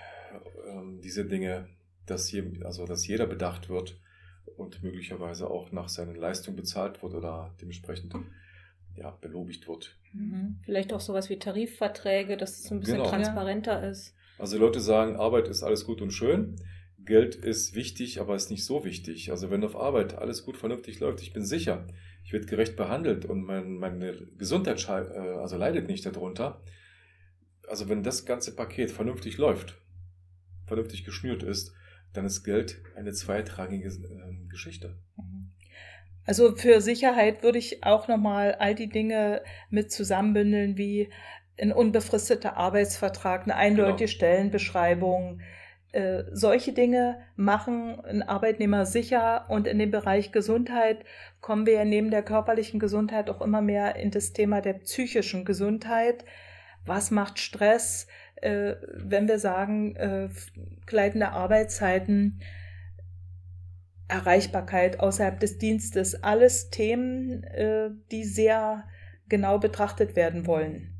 ähm, 0.68 1.00
diese 1.02 1.24
Dinge, 1.24 1.68
dass, 2.06 2.26
hier, 2.26 2.44
also 2.64 2.86
dass 2.86 3.06
jeder 3.06 3.26
bedacht 3.26 3.68
wird 3.68 3.98
und 4.56 4.82
möglicherweise 4.82 5.48
auch 5.48 5.72
nach 5.72 5.88
seinen 5.88 6.16
Leistungen 6.16 6.56
bezahlt 6.56 7.02
wird 7.02 7.14
oder 7.14 7.54
dementsprechend 7.60 8.14
ja, 8.96 9.10
belobigt 9.20 9.68
wird. 9.68 9.96
Mhm. 10.12 10.58
Vielleicht 10.62 10.92
auch 10.92 11.00
sowas 11.00 11.30
wie 11.30 11.38
Tarifverträge, 11.38 12.36
dass 12.36 12.58
es 12.58 12.70
ein 12.70 12.80
bisschen 12.80 12.98
genau. 12.98 13.08
transparenter 13.08 13.88
ist. 13.88 14.14
Also 14.38 14.58
Leute 14.58 14.80
sagen, 14.80 15.16
Arbeit 15.16 15.48
ist 15.48 15.62
alles 15.62 15.84
gut 15.84 16.00
und 16.00 16.10
schön. 16.10 16.56
Geld 17.04 17.34
ist 17.34 17.74
wichtig, 17.74 18.20
aber 18.20 18.34
ist 18.34 18.50
nicht 18.50 18.64
so 18.64 18.84
wichtig. 18.84 19.30
Also 19.30 19.50
wenn 19.50 19.64
auf 19.64 19.76
Arbeit 19.76 20.16
alles 20.16 20.44
gut 20.44 20.56
vernünftig 20.56 21.00
läuft, 21.00 21.22
ich 21.22 21.32
bin 21.32 21.44
sicher, 21.44 21.86
ich 22.24 22.32
werde 22.32 22.46
gerecht 22.46 22.76
behandelt 22.76 23.24
und 23.24 23.42
mein, 23.42 23.78
meine 23.78 24.14
Gesundheit 24.38 24.86
äh, 24.88 25.18
also 25.18 25.56
leidet 25.56 25.88
nicht 25.88 26.04
darunter, 26.06 26.62
also 27.70 27.88
wenn 27.88 28.02
das 28.02 28.26
ganze 28.26 28.54
Paket 28.54 28.90
vernünftig 28.90 29.38
läuft, 29.38 29.78
vernünftig 30.66 31.04
geschnürt 31.04 31.42
ist, 31.42 31.72
dann 32.12 32.26
ist 32.26 32.42
Geld 32.42 32.82
eine 32.96 33.12
zweitrangige 33.12 33.88
äh, 33.88 34.48
Geschichte. 34.50 34.98
Mhm. 35.16 35.52
Also 36.26 36.54
für 36.54 36.80
Sicherheit 36.80 37.42
würde 37.42 37.58
ich 37.58 37.84
auch 37.84 38.08
nochmal 38.08 38.56
all 38.58 38.74
die 38.74 38.88
Dinge 38.88 39.42
mit 39.70 39.90
zusammenbündeln, 39.90 40.76
wie 40.76 41.08
ein 41.58 41.72
unbefristeter 41.72 42.56
Arbeitsvertrag, 42.56 43.44
eine 43.44 43.56
eindeutige 43.56 44.06
genau. 44.06 44.10
Stellenbeschreibung. 44.10 45.40
Äh, 45.92 46.24
solche 46.32 46.72
Dinge 46.72 47.20
machen 47.36 48.00
einen 48.00 48.22
Arbeitnehmer 48.22 48.84
sicher 48.84 49.46
und 49.48 49.66
in 49.66 49.78
den 49.78 49.90
Bereich 49.90 50.30
Gesundheit 50.30 51.04
kommen 51.40 51.66
wir 51.66 51.74
ja 51.74 51.84
neben 51.84 52.10
der 52.10 52.22
körperlichen 52.22 52.80
Gesundheit 52.80 53.30
auch 53.30 53.40
immer 53.40 53.62
mehr 53.62 53.96
in 53.96 54.10
das 54.10 54.32
Thema 54.32 54.60
der 54.60 54.74
psychischen 54.74 55.44
Gesundheit. 55.44 56.24
Was 56.86 57.10
macht 57.10 57.38
Stress, 57.38 58.06
äh, 58.36 58.74
wenn 58.94 59.28
wir 59.28 59.38
sagen, 59.38 59.96
äh, 59.96 60.28
gleitende 60.86 61.30
Arbeitszeiten, 61.30 62.40
Erreichbarkeit 64.08 65.00
außerhalb 65.00 65.38
des 65.38 65.58
Dienstes, 65.58 66.22
alles 66.22 66.70
Themen, 66.70 67.44
äh, 67.44 67.90
die 68.10 68.24
sehr 68.24 68.84
genau 69.28 69.58
betrachtet 69.58 70.16
werden 70.16 70.46
wollen. 70.46 70.96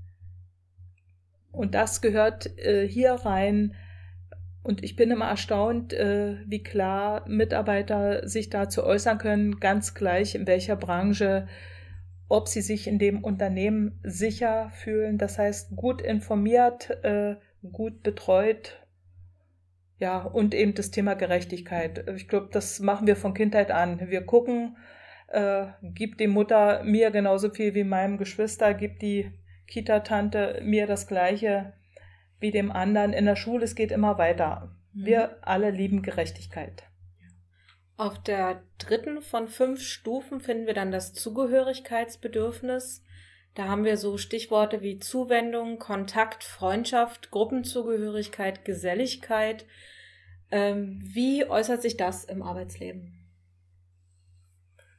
Und 1.53 1.75
das 1.75 2.01
gehört 2.01 2.57
äh, 2.59 2.87
hier 2.87 3.13
rein. 3.13 3.75
Und 4.63 4.85
ich 4.85 4.95
bin 4.95 5.11
immer 5.11 5.29
erstaunt, 5.29 5.93
äh, 5.93 6.37
wie 6.47 6.63
klar 6.63 7.29
Mitarbeiter 7.29 8.29
sich 8.29 8.51
dazu 8.51 8.85
äußern 8.85 9.19
können, 9.19 9.59
ganz 9.59 9.95
gleich 9.95 10.35
in 10.35 10.47
welcher 10.47 10.77
Branche, 10.77 11.49
ob 12.31 12.49
sie 12.49 12.63
sich 12.63 12.87
in 12.87 12.99
dem 12.99 13.23
Unternehmen 13.23 14.01
sicher 14.03 14.71
fühlen. 14.71 15.19
Das 15.19 15.37
heißt, 15.37 15.77
gut 15.77 16.01
informiert, 16.01 16.91
äh, 17.03 17.37
gut 17.73 18.03
betreut 18.03 18.81
ja, 19.99 20.23
und 20.23 20.55
eben 20.55 20.75
das 20.75 20.91
Thema 20.91 21.15
Gerechtigkeit. 21.15 22.09
Ich 22.17 22.27
glaube, 22.29 22.49
das 22.51 22.81
machen 22.81 23.07
wir 23.07 23.17
von 23.17 23.35
Kindheit 23.35 23.71
an. 23.71 24.09
Wir 24.09 24.23
gucken, 24.23 24.77
äh, 25.29 25.67
gibt 25.83 26.21
die 26.21 26.29
Mutter 26.29 26.83
mir 26.85 27.11
genauso 27.11 27.51
viel 27.51 27.75
wie 27.75 27.85
meinem 27.85 28.17
Geschwister, 28.17 28.73
gibt 28.75 29.03
die 29.03 29.31
Kita-Tante 29.67 30.63
mir 30.65 30.87
das 30.87 31.07
Gleiche 31.07 31.75
wie 32.39 32.51
dem 32.51 32.71
anderen. 32.71 33.13
In 33.13 33.27
der 33.27 33.37
Schule, 33.37 33.65
es 33.65 33.75
geht 33.75 33.93
immer 33.93 34.19
weiter. 34.19 34.75
Mhm. 34.95 35.05
Wir 35.05 35.37
alle 35.43 35.71
lieben 35.71 36.01
Gerechtigkeit. 36.01 36.85
Auf 38.01 38.19
der 38.19 38.63
dritten 38.79 39.21
von 39.21 39.47
fünf 39.47 39.83
Stufen 39.83 40.41
finden 40.41 40.67
wir 40.67 40.73
dann 40.73 40.91
das 40.91 41.13
Zugehörigkeitsbedürfnis. 41.13 43.05
Da 43.55 43.69
haben 43.69 43.85
wir 43.85 43.99
so 43.99 44.17
Stichworte 44.17 44.81
wie 44.81 44.99
Zuwendung, 44.99 45.79
Kontakt, 45.79 46.43
Freundschaft, 46.43 47.31
Gruppenzugehörigkeit, 47.31 48.65
Geselligkeit. 48.65 49.67
Ähm, 50.51 50.99
wie 51.13 51.45
äußert 51.45 51.83
sich 51.83 51.99
das 51.99 52.25
im 52.25 52.43
Arbeitsleben? 52.43 53.29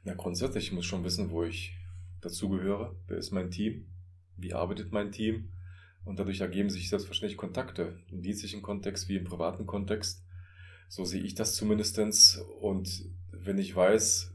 Na, 0.04 0.14
grundsätzlich 0.14 0.66
ich 0.66 0.72
muss 0.72 0.86
schon 0.86 1.02
wissen, 1.02 1.32
wo 1.32 1.42
ich 1.42 1.76
dazugehöre. 2.20 2.94
Wer 3.08 3.18
ist 3.18 3.32
mein 3.32 3.50
Team? 3.50 3.88
Wie 4.36 4.54
arbeitet 4.54 4.92
mein 4.92 5.10
Team? 5.10 5.50
Und 6.04 6.20
dadurch 6.20 6.40
ergeben 6.40 6.70
sich 6.70 6.88
selbstverständlich 6.88 7.36
Kontakte 7.36 7.98
im 8.12 8.22
dienstlichen 8.22 8.62
Kontext 8.62 9.08
wie 9.08 9.16
im 9.16 9.24
privaten 9.24 9.66
Kontext. 9.66 10.24
So 10.92 11.06
sehe 11.06 11.22
ich 11.22 11.34
das 11.34 11.54
zumindestens. 11.54 12.44
Und 12.60 13.06
wenn 13.30 13.56
ich 13.56 13.74
weiß, 13.74 14.30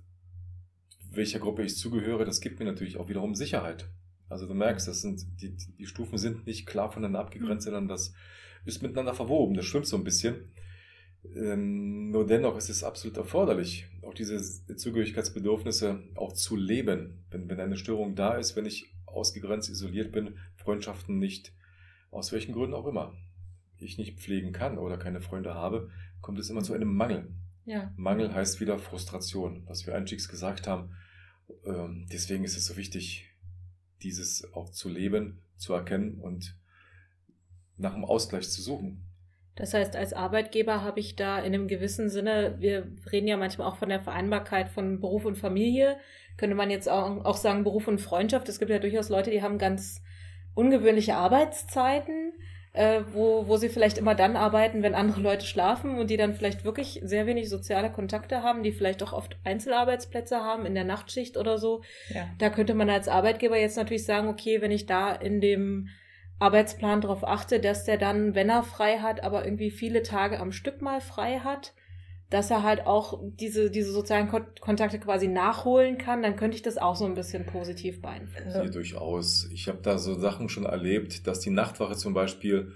welcher 1.11 1.37
Gruppe 1.37 1.61
ich 1.61 1.77
zugehöre, 1.77 2.25
das 2.25 2.41
gibt 2.41 2.57
mir 2.57 2.65
natürlich 2.65 2.97
auch 2.97 3.09
wiederum 3.09 3.35
Sicherheit. 3.35 3.87
Also 4.27 4.47
du 4.47 4.55
merkst, 4.55 4.87
das 4.87 5.01
sind, 5.01 5.23
die, 5.39 5.55
die 5.55 5.85
Stufen 5.85 6.17
sind 6.17 6.47
nicht 6.47 6.65
klar 6.65 6.91
voneinander 6.91 7.19
abgegrenzt, 7.19 7.67
mhm. 7.67 7.73
sondern 7.73 7.87
das 7.87 8.11
ist 8.65 8.81
miteinander 8.81 9.13
verwoben, 9.13 9.53
das 9.53 9.65
schwimmt 9.65 9.85
so 9.85 9.97
ein 9.97 10.03
bisschen. 10.03 10.51
Ähm, 11.35 12.09
nur 12.09 12.25
dennoch 12.25 12.57
ist 12.57 12.69
es 12.69 12.83
absolut 12.83 13.17
erforderlich, 13.17 13.85
auch 14.01 14.15
diese 14.15 14.41
Zugehörigkeitsbedürfnisse 14.75 16.01
auch 16.15 16.33
zu 16.33 16.55
leben. 16.55 17.23
Wenn, 17.29 17.47
wenn 17.51 17.59
eine 17.59 17.77
Störung 17.77 18.15
da 18.15 18.33
ist, 18.33 18.55
wenn 18.55 18.65
ich 18.65 18.95
ausgegrenzt, 19.05 19.69
isoliert 19.69 20.11
bin, 20.11 20.39
Freundschaften 20.55 21.19
nicht, 21.19 21.53
aus 22.09 22.31
welchen 22.31 22.53
Gründen 22.53 22.73
auch 22.73 22.87
immer, 22.87 23.13
ich 23.79 23.99
nicht 23.99 24.19
pflegen 24.19 24.53
kann 24.53 24.79
oder 24.79 24.97
keine 24.97 25.21
Freunde 25.21 25.53
habe, 25.53 25.91
kommt 26.21 26.39
es 26.39 26.49
immer 26.49 26.63
zu 26.63 26.73
einem 26.73 26.95
Mangel. 26.95 27.27
Ja. 27.65 27.91
Mangel 27.97 28.33
heißt 28.33 28.59
wieder 28.59 28.79
Frustration, 28.79 29.63
was 29.65 29.85
wir 29.85 29.95
einstiegs 29.95 30.29
gesagt 30.29 30.67
haben. 30.67 30.95
Ähm, 31.65 32.07
deswegen 32.11 32.43
ist 32.43 32.57
es 32.57 32.65
so 32.65 32.77
wichtig, 32.77 33.29
dieses 34.01 34.53
auch 34.53 34.69
zu 34.69 34.89
leben, 34.89 35.41
zu 35.57 35.73
erkennen 35.73 36.19
und 36.19 36.55
nach 37.77 37.93
einem 37.93 38.05
Ausgleich 38.05 38.49
zu 38.49 38.61
suchen. 38.61 39.03
Das 39.55 39.73
heißt, 39.73 39.95
als 39.95 40.13
Arbeitgeber 40.13 40.83
habe 40.83 40.99
ich 40.99 41.15
da 41.15 41.39
in 41.39 41.53
einem 41.53 41.67
gewissen 41.67 42.09
Sinne, 42.09 42.55
wir 42.59 42.91
reden 43.11 43.27
ja 43.27 43.37
manchmal 43.37 43.67
auch 43.67 43.77
von 43.77 43.89
der 43.89 43.99
Vereinbarkeit 43.99 44.69
von 44.69 44.99
Beruf 44.99 45.25
und 45.25 45.35
Familie, 45.35 45.97
könnte 46.37 46.55
man 46.55 46.69
jetzt 46.69 46.87
auch, 46.87 47.25
auch 47.25 47.37
sagen 47.37 47.63
Beruf 47.63 47.87
und 47.87 47.99
Freundschaft. 47.99 48.47
Es 48.49 48.59
gibt 48.59 48.69
ja 48.69 48.77
durchaus 48.77 49.09
Leute, 49.09 49.31
die 49.31 49.41
haben 49.41 49.57
ganz 49.57 50.03
ungewöhnliche 50.53 51.15
Arbeitszeiten, 51.15 52.33
äh, 52.77 53.01
wo, 53.11 53.47
wo 53.47 53.57
sie 53.57 53.69
vielleicht 53.69 53.97
immer 53.97 54.13
dann 54.13 54.35
arbeiten, 54.35 54.83
wenn 54.83 54.93
andere 54.93 55.19
Leute 55.19 55.45
schlafen 55.45 55.97
und 55.97 56.11
die 56.11 56.17
dann 56.17 56.35
vielleicht 56.35 56.63
wirklich 56.63 57.01
sehr 57.03 57.25
wenig 57.25 57.49
soziale 57.49 57.91
Kontakte 57.91 58.43
haben, 58.43 58.61
die 58.61 58.71
vielleicht 58.71 59.01
auch 59.01 59.13
oft 59.13 59.37
Einzelarbeitsplätze 59.43 60.37
haben 60.37 60.65
in 60.65 60.75
der 60.75 60.83
Nachtschicht 60.83 61.37
oder 61.37 61.57
so. 61.57 61.81
Ja. 62.09 62.29
Da 62.37 62.49
könnte 62.49 62.75
man 62.75 62.89
als 62.89 63.07
Arbeitgeber 63.07 63.57
jetzt 63.57 63.77
natürlich 63.77 64.05
sagen, 64.05 64.27
okay, 64.27 64.61
wenn 64.61 64.71
ich 64.71 64.85
da 64.85 65.11
in 65.11 65.41
dem 65.41 65.89
Arbeitsplan 66.37 67.01
darauf 67.01 67.27
achte, 67.27 67.59
dass 67.59 67.83
der 67.83 67.97
dann, 67.97 68.35
wenn 68.35 68.49
er 68.49 68.61
frei 68.61 68.99
hat, 68.99 69.23
aber 69.23 69.43
irgendwie 69.43 69.71
viele 69.71 70.03
Tage 70.03 70.39
am 70.39 70.51
Stück 70.51 70.81
mal 70.81 71.01
frei 71.01 71.39
hat, 71.39 71.73
dass 72.29 72.51
er 72.51 72.63
halt 72.63 72.85
auch 72.85 73.21
diese, 73.23 73.71
diese 73.71 73.91
sozialen 73.91 74.27
Kontakte 74.59 74.99
quasi 74.99 75.27
nachholen 75.27 75.97
kann, 75.97 76.21
dann 76.21 76.35
könnte 76.35 76.57
ich 76.57 76.61
das 76.61 76.77
auch 76.77 76.95
so 76.95 77.05
ein 77.05 77.15
bisschen 77.15 77.45
positiv 77.45 78.01
beeinflussen. 78.01 78.63
Ja, 78.63 78.65
durchaus. 78.65 79.49
Ich 79.53 79.67
habe 79.69 79.79
da 79.81 79.97
so 79.97 80.13
Sachen 80.15 80.49
schon 80.49 80.65
erlebt, 80.65 81.25
dass 81.25 81.39
die 81.39 81.51
Nachtwache 81.51 81.95
zum 81.95 82.13
Beispiel 82.13 82.73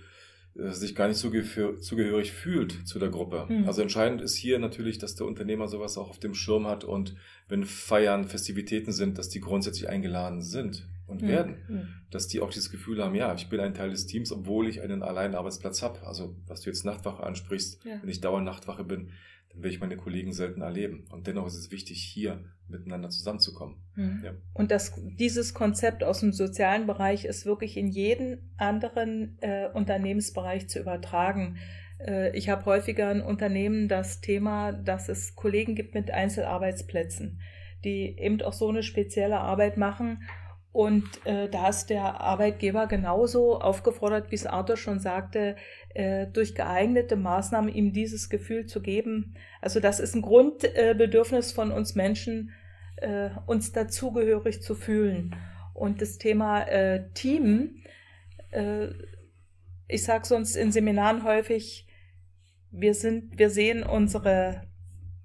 äh, 0.55 0.71
sich 0.71 0.95
gar 0.95 1.09
nicht 1.09 1.17
so 1.17 1.29
zugehörig 1.29 2.31
fühlt 2.31 2.87
zu 2.87 2.97
der 2.97 3.09
Gruppe. 3.09 3.45
Mhm. 3.49 3.67
Also 3.67 3.81
entscheidend 3.81 4.21
ist 4.21 4.35
hier 4.35 4.57
natürlich, 4.57 4.99
dass 4.99 5.15
der 5.15 5.27
Unternehmer 5.27 5.67
sowas 5.67 5.97
auch 5.97 6.09
auf 6.09 6.19
dem 6.19 6.33
Schirm 6.33 6.65
hat 6.65 6.85
und 6.85 7.15
wenn 7.49 7.65
Feiern, 7.65 8.25
Festivitäten 8.25 8.93
sind, 8.93 9.17
dass 9.17 9.27
die 9.27 9.41
grundsätzlich 9.41 9.89
eingeladen 9.89 10.41
sind 10.41 10.87
und 11.07 11.23
mhm. 11.23 11.27
werden. 11.27 11.55
Mhm. 11.67 11.87
Dass 12.09 12.27
die 12.27 12.39
auch 12.39 12.49
dieses 12.49 12.71
Gefühl 12.71 13.03
haben, 13.03 13.15
ja, 13.15 13.33
ich 13.33 13.49
bin 13.49 13.59
ein 13.59 13.73
Teil 13.73 13.89
des 13.89 14.05
Teams, 14.05 14.31
obwohl 14.31 14.67
ich 14.67 14.81
einen 14.81 15.03
alleinen 15.03 15.35
Arbeitsplatz 15.35 15.81
habe. 15.81 16.05
Also 16.05 16.35
was 16.47 16.61
du 16.61 16.69
jetzt 16.69 16.85
Nachtwache 16.85 17.23
ansprichst, 17.23 17.83
ja. 17.83 17.99
wenn 18.01 18.09
ich 18.09 18.21
dauernd 18.21 18.45
Nachtwache 18.45 18.83
bin, 18.83 19.11
dann 19.53 19.63
will 19.63 19.71
ich 19.71 19.79
meine 19.79 19.97
Kollegen 19.97 20.33
selten 20.33 20.61
erleben. 20.61 21.05
Und 21.09 21.27
dennoch 21.27 21.47
ist 21.47 21.55
es 21.55 21.71
wichtig, 21.71 22.01
hier 22.01 22.43
miteinander 22.67 23.09
zusammenzukommen. 23.09 23.77
Mhm. 23.95 24.21
Ja. 24.23 24.31
Und 24.53 24.71
das, 24.71 24.93
dieses 25.19 25.53
Konzept 25.53 26.03
aus 26.03 26.21
dem 26.21 26.31
sozialen 26.31 26.87
Bereich 26.87 27.25
ist 27.25 27.45
wirklich 27.45 27.77
in 27.77 27.87
jeden 27.87 28.53
anderen 28.57 29.37
äh, 29.41 29.67
Unternehmensbereich 29.73 30.69
zu 30.69 30.79
übertragen. 30.79 31.57
Äh, 31.99 32.35
ich 32.35 32.49
habe 32.49 32.65
häufiger 32.65 33.09
ein 33.09 33.21
Unternehmen 33.21 33.87
das 33.87 34.21
Thema, 34.21 34.71
dass 34.71 35.09
es 35.09 35.35
Kollegen 35.35 35.75
gibt 35.75 35.93
mit 35.93 36.11
Einzelarbeitsplätzen, 36.11 37.41
die 37.83 38.17
eben 38.17 38.41
auch 38.41 38.53
so 38.53 38.69
eine 38.69 38.83
spezielle 38.83 39.39
Arbeit 39.39 39.77
machen. 39.77 40.23
Und 40.73 41.03
äh, 41.25 41.49
da 41.49 41.67
ist 41.67 41.89
der 41.89 42.21
Arbeitgeber 42.21 42.87
genauso 42.87 43.59
aufgefordert, 43.59 44.31
wie 44.31 44.35
es 44.35 44.45
Arthur 44.45 44.77
schon 44.77 44.99
sagte, 44.99 45.57
äh, 45.93 46.27
durch 46.27 46.55
geeignete 46.55 47.17
Maßnahmen 47.17 47.73
ihm 47.73 47.91
dieses 47.91 48.29
Gefühl 48.29 48.67
zu 48.67 48.81
geben. 48.81 49.35
Also 49.59 49.81
das 49.81 49.99
ist 49.99 50.15
ein 50.15 50.21
Grundbedürfnis 50.21 51.51
von 51.51 51.71
uns 51.71 51.95
Menschen, 51.95 52.51
äh, 52.97 53.31
uns 53.47 53.73
dazugehörig 53.73 54.61
zu 54.61 54.75
fühlen. 54.75 55.35
Und 55.73 56.01
das 56.01 56.17
Thema 56.17 56.61
äh, 56.61 57.09
Team, 57.15 57.83
äh, 58.51 58.87
ich 59.89 60.03
sage 60.03 60.25
sonst 60.25 60.55
in 60.55 60.71
Seminaren 60.71 61.25
häufig, 61.25 61.85
wir 62.71 62.93
sind, 62.93 63.37
wir 63.37 63.49
sehen 63.49 63.83
unsere 63.83 64.61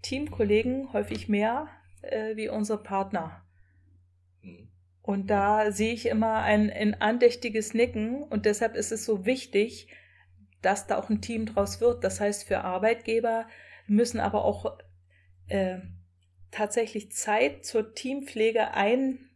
Teamkollegen 0.02 0.92
häufig 0.92 1.28
mehr 1.28 1.68
äh, 2.02 2.34
wie 2.34 2.48
unsere 2.48 2.82
Partner. 2.82 3.45
Und 5.06 5.30
da 5.30 5.70
sehe 5.70 5.92
ich 5.92 6.06
immer 6.06 6.42
ein, 6.42 6.68
ein 6.68 7.00
andächtiges 7.00 7.74
Nicken 7.74 8.24
und 8.24 8.44
deshalb 8.44 8.74
ist 8.74 8.90
es 8.90 9.04
so 9.04 9.24
wichtig, 9.24 9.86
dass 10.62 10.88
da 10.88 10.98
auch 10.98 11.08
ein 11.08 11.20
Team 11.20 11.46
draus 11.46 11.80
wird. 11.80 12.02
Das 12.02 12.18
heißt, 12.18 12.42
für 12.42 12.62
Arbeitgeber 12.62 13.46
müssen 13.86 14.18
aber 14.18 14.44
auch 14.44 14.78
äh, 15.46 15.78
tatsächlich 16.50 17.12
Zeit 17.12 17.64
zur 17.64 17.94
Teampflege 17.94 18.74
ein, 18.74 19.30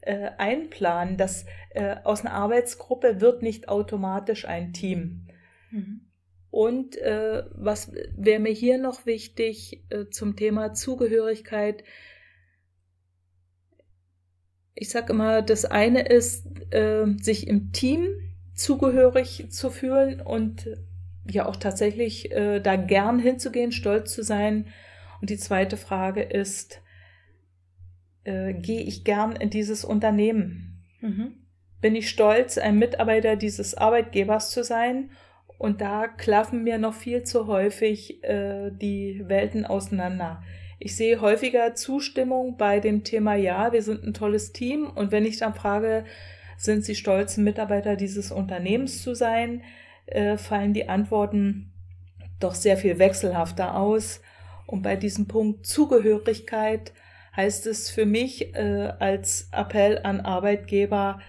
äh, 0.00 0.30
einplanen. 0.38 1.16
dass 1.16 1.44
äh, 1.70 1.96
aus 2.04 2.20
einer 2.20 2.34
Arbeitsgruppe 2.34 3.20
wird 3.20 3.42
nicht 3.42 3.68
automatisch 3.68 4.44
ein 4.44 4.72
Team. 4.72 5.26
Mhm. 5.72 6.02
Und 6.50 6.98
äh, 6.98 7.42
was 7.50 7.92
wäre 8.16 8.38
mir 8.38 8.52
hier 8.52 8.78
noch 8.78 9.06
wichtig 9.06 9.82
äh, 9.90 10.06
zum 10.08 10.36
Thema 10.36 10.72
Zugehörigkeit? 10.72 11.82
Ich 14.78 14.90
sage 14.90 15.12
immer, 15.12 15.42
das 15.42 15.64
eine 15.64 16.02
ist, 16.02 16.46
äh, 16.72 17.06
sich 17.20 17.48
im 17.48 17.72
Team 17.72 18.06
zugehörig 18.54 19.46
zu 19.50 19.70
fühlen 19.70 20.20
und 20.20 20.68
ja 21.28 21.46
auch 21.46 21.56
tatsächlich 21.56 22.30
äh, 22.30 22.60
da 22.60 22.76
gern 22.76 23.18
hinzugehen, 23.18 23.72
stolz 23.72 24.12
zu 24.12 24.22
sein. 24.22 24.66
Und 25.20 25.30
die 25.30 25.38
zweite 25.38 25.76
Frage 25.76 26.22
ist, 26.22 26.82
äh, 28.24 28.52
gehe 28.52 28.82
ich 28.82 29.02
gern 29.04 29.34
in 29.34 29.50
dieses 29.50 29.84
Unternehmen. 29.84 30.84
Mhm. 31.00 31.32
Bin 31.80 31.94
ich 31.94 32.08
stolz, 32.10 32.58
ein 32.58 32.78
Mitarbeiter 32.78 33.36
dieses 33.36 33.74
Arbeitgebers 33.74 34.50
zu 34.50 34.62
sein? 34.62 35.10
Und 35.58 35.80
da 35.80 36.06
klaffen 36.06 36.64
mir 36.64 36.76
noch 36.76 36.94
viel 36.94 37.22
zu 37.22 37.46
häufig 37.46 38.22
äh, 38.24 38.70
die 38.70 39.22
Welten 39.26 39.64
auseinander. 39.64 40.42
Ich 40.78 40.96
sehe 40.96 41.20
häufiger 41.20 41.74
Zustimmung 41.74 42.56
bei 42.56 42.80
dem 42.80 43.02
Thema, 43.02 43.34
ja, 43.34 43.72
wir 43.72 43.82
sind 43.82 44.04
ein 44.04 44.14
tolles 44.14 44.52
Team. 44.52 44.88
Und 44.88 45.12
wenn 45.12 45.24
ich 45.24 45.38
dann 45.38 45.54
frage, 45.54 46.04
sind 46.58 46.84
Sie 46.84 46.94
stolz, 46.94 47.36
Mitarbeiter 47.36 47.96
dieses 47.96 48.30
Unternehmens 48.30 49.02
zu 49.02 49.14
sein, 49.14 49.62
äh, 50.06 50.36
fallen 50.36 50.74
die 50.74 50.88
Antworten 50.88 51.72
doch 52.40 52.54
sehr 52.54 52.76
viel 52.76 52.98
wechselhafter 52.98 53.76
aus. 53.76 54.20
Und 54.66 54.82
bei 54.82 54.96
diesem 54.96 55.26
Punkt 55.28 55.66
Zugehörigkeit 55.66 56.92
heißt 57.36 57.66
es 57.66 57.90
für 57.90 58.06
mich 58.06 58.54
äh, 58.54 58.92
als 58.98 59.48
Appell 59.52 60.00
an 60.02 60.20
Arbeitgeber, 60.20 61.20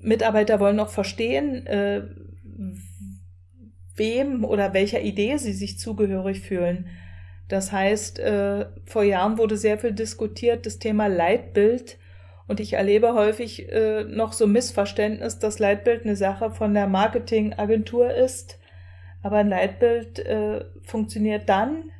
Mitarbeiter 0.00 0.60
wollen 0.60 0.78
auch 0.78 0.90
verstehen, 0.90 1.66
äh, 1.66 2.02
wem 3.96 4.44
oder 4.44 4.72
welcher 4.74 5.00
Idee 5.00 5.36
sie 5.38 5.52
sich 5.52 5.78
zugehörig 5.78 6.40
fühlen. 6.40 6.88
Das 7.48 7.70
heißt, 7.70 8.18
äh, 8.18 8.66
vor 8.84 9.04
Jahren 9.04 9.38
wurde 9.38 9.56
sehr 9.56 9.78
viel 9.78 9.92
diskutiert, 9.92 10.66
das 10.66 10.78
Thema 10.78 11.06
Leitbild. 11.06 11.98
Und 12.48 12.60
ich 12.60 12.74
erlebe 12.74 13.14
häufig 13.14 13.70
äh, 13.70 14.04
noch 14.04 14.32
so 14.32 14.46
Missverständnis, 14.46 15.38
dass 15.38 15.58
Leitbild 15.58 16.04
eine 16.04 16.16
Sache 16.16 16.50
von 16.50 16.74
der 16.74 16.86
Marketingagentur 16.86 18.12
ist. 18.12 18.58
Aber 19.22 19.38
ein 19.38 19.48
Leitbild 19.48 20.20
äh, 20.20 20.64
funktioniert 20.82 21.48
dann, 21.48 21.90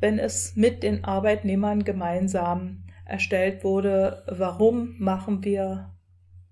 wenn 0.00 0.18
es 0.18 0.56
mit 0.56 0.82
den 0.82 1.04
Arbeitnehmern 1.04 1.84
gemeinsam 1.84 2.84
erstellt 3.04 3.64
wurde. 3.64 4.22
Warum 4.26 4.96
machen 4.98 5.42
wir 5.44 5.94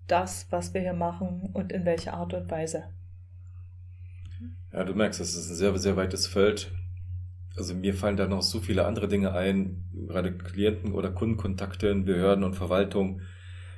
das, 0.07 0.47
was 0.49 0.73
wir 0.73 0.81
hier 0.81 0.93
machen 0.93 1.51
und 1.53 1.71
in 1.71 1.85
welcher 1.85 2.13
Art 2.13 2.33
und 2.33 2.49
Weise? 2.49 2.85
Ja, 4.73 4.83
du 4.83 4.93
merkst, 4.93 5.19
das 5.19 5.35
ist 5.35 5.49
ein 5.49 5.55
sehr, 5.55 5.77
sehr 5.77 5.95
weites 5.95 6.27
Feld. 6.27 6.71
Also 7.57 7.73
mir 7.73 7.93
fallen 7.93 8.17
da 8.17 8.27
noch 8.27 8.41
so 8.41 8.59
viele 8.59 8.85
andere 8.85 9.07
Dinge 9.07 9.33
ein, 9.33 9.83
gerade 10.07 10.31
Klienten- 10.31 10.93
oder 10.93 11.11
Kundenkontakte 11.11 11.87
in 11.87 12.05
Behörden 12.05 12.43
und 12.43 12.55
Verwaltung. 12.55 13.21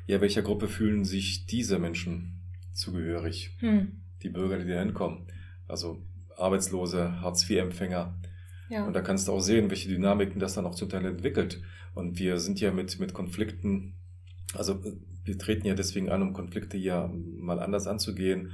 Ja, 0.06 0.22
welcher 0.22 0.42
Gruppe 0.42 0.68
fühlen 0.68 1.06
sich 1.06 1.46
diese 1.46 1.80
Menschen 1.80 2.42
zugehörig? 2.74 3.56
Hm. 3.60 4.02
Die 4.22 4.30
Bürger, 4.30 4.60
die 4.60 4.68
da 4.68 4.80
hinkommen. 4.80 5.28
Also 5.68 6.04
Arbeitslose, 6.38 7.22
Hartz-IV-Empfänger. 7.22 8.20
Ja. 8.70 8.86
Und 8.86 8.94
da 8.94 9.02
kannst 9.02 9.28
du 9.28 9.32
auch 9.32 9.40
sehen, 9.40 9.70
welche 9.70 9.90
Dynamiken 9.90 10.40
das 10.40 10.54
dann 10.54 10.66
auch 10.66 10.76
zum 10.76 10.90
Teil 10.90 11.06
entwickelt. 11.06 11.62
Und 11.94 12.20
wir 12.20 12.40
sind 12.40 12.60
ja 12.60 12.72
mit, 12.72 13.00
mit 13.00 13.14
Konflikten, 13.14 13.96
also 14.54 14.84
wir 15.24 15.38
treten 15.38 15.66
ja 15.66 15.74
deswegen 15.74 16.10
an, 16.10 16.22
um 16.22 16.34
Konflikte 16.34 16.78
ja 16.78 17.10
mal 17.14 17.60
anders 17.60 17.88
anzugehen 17.88 18.52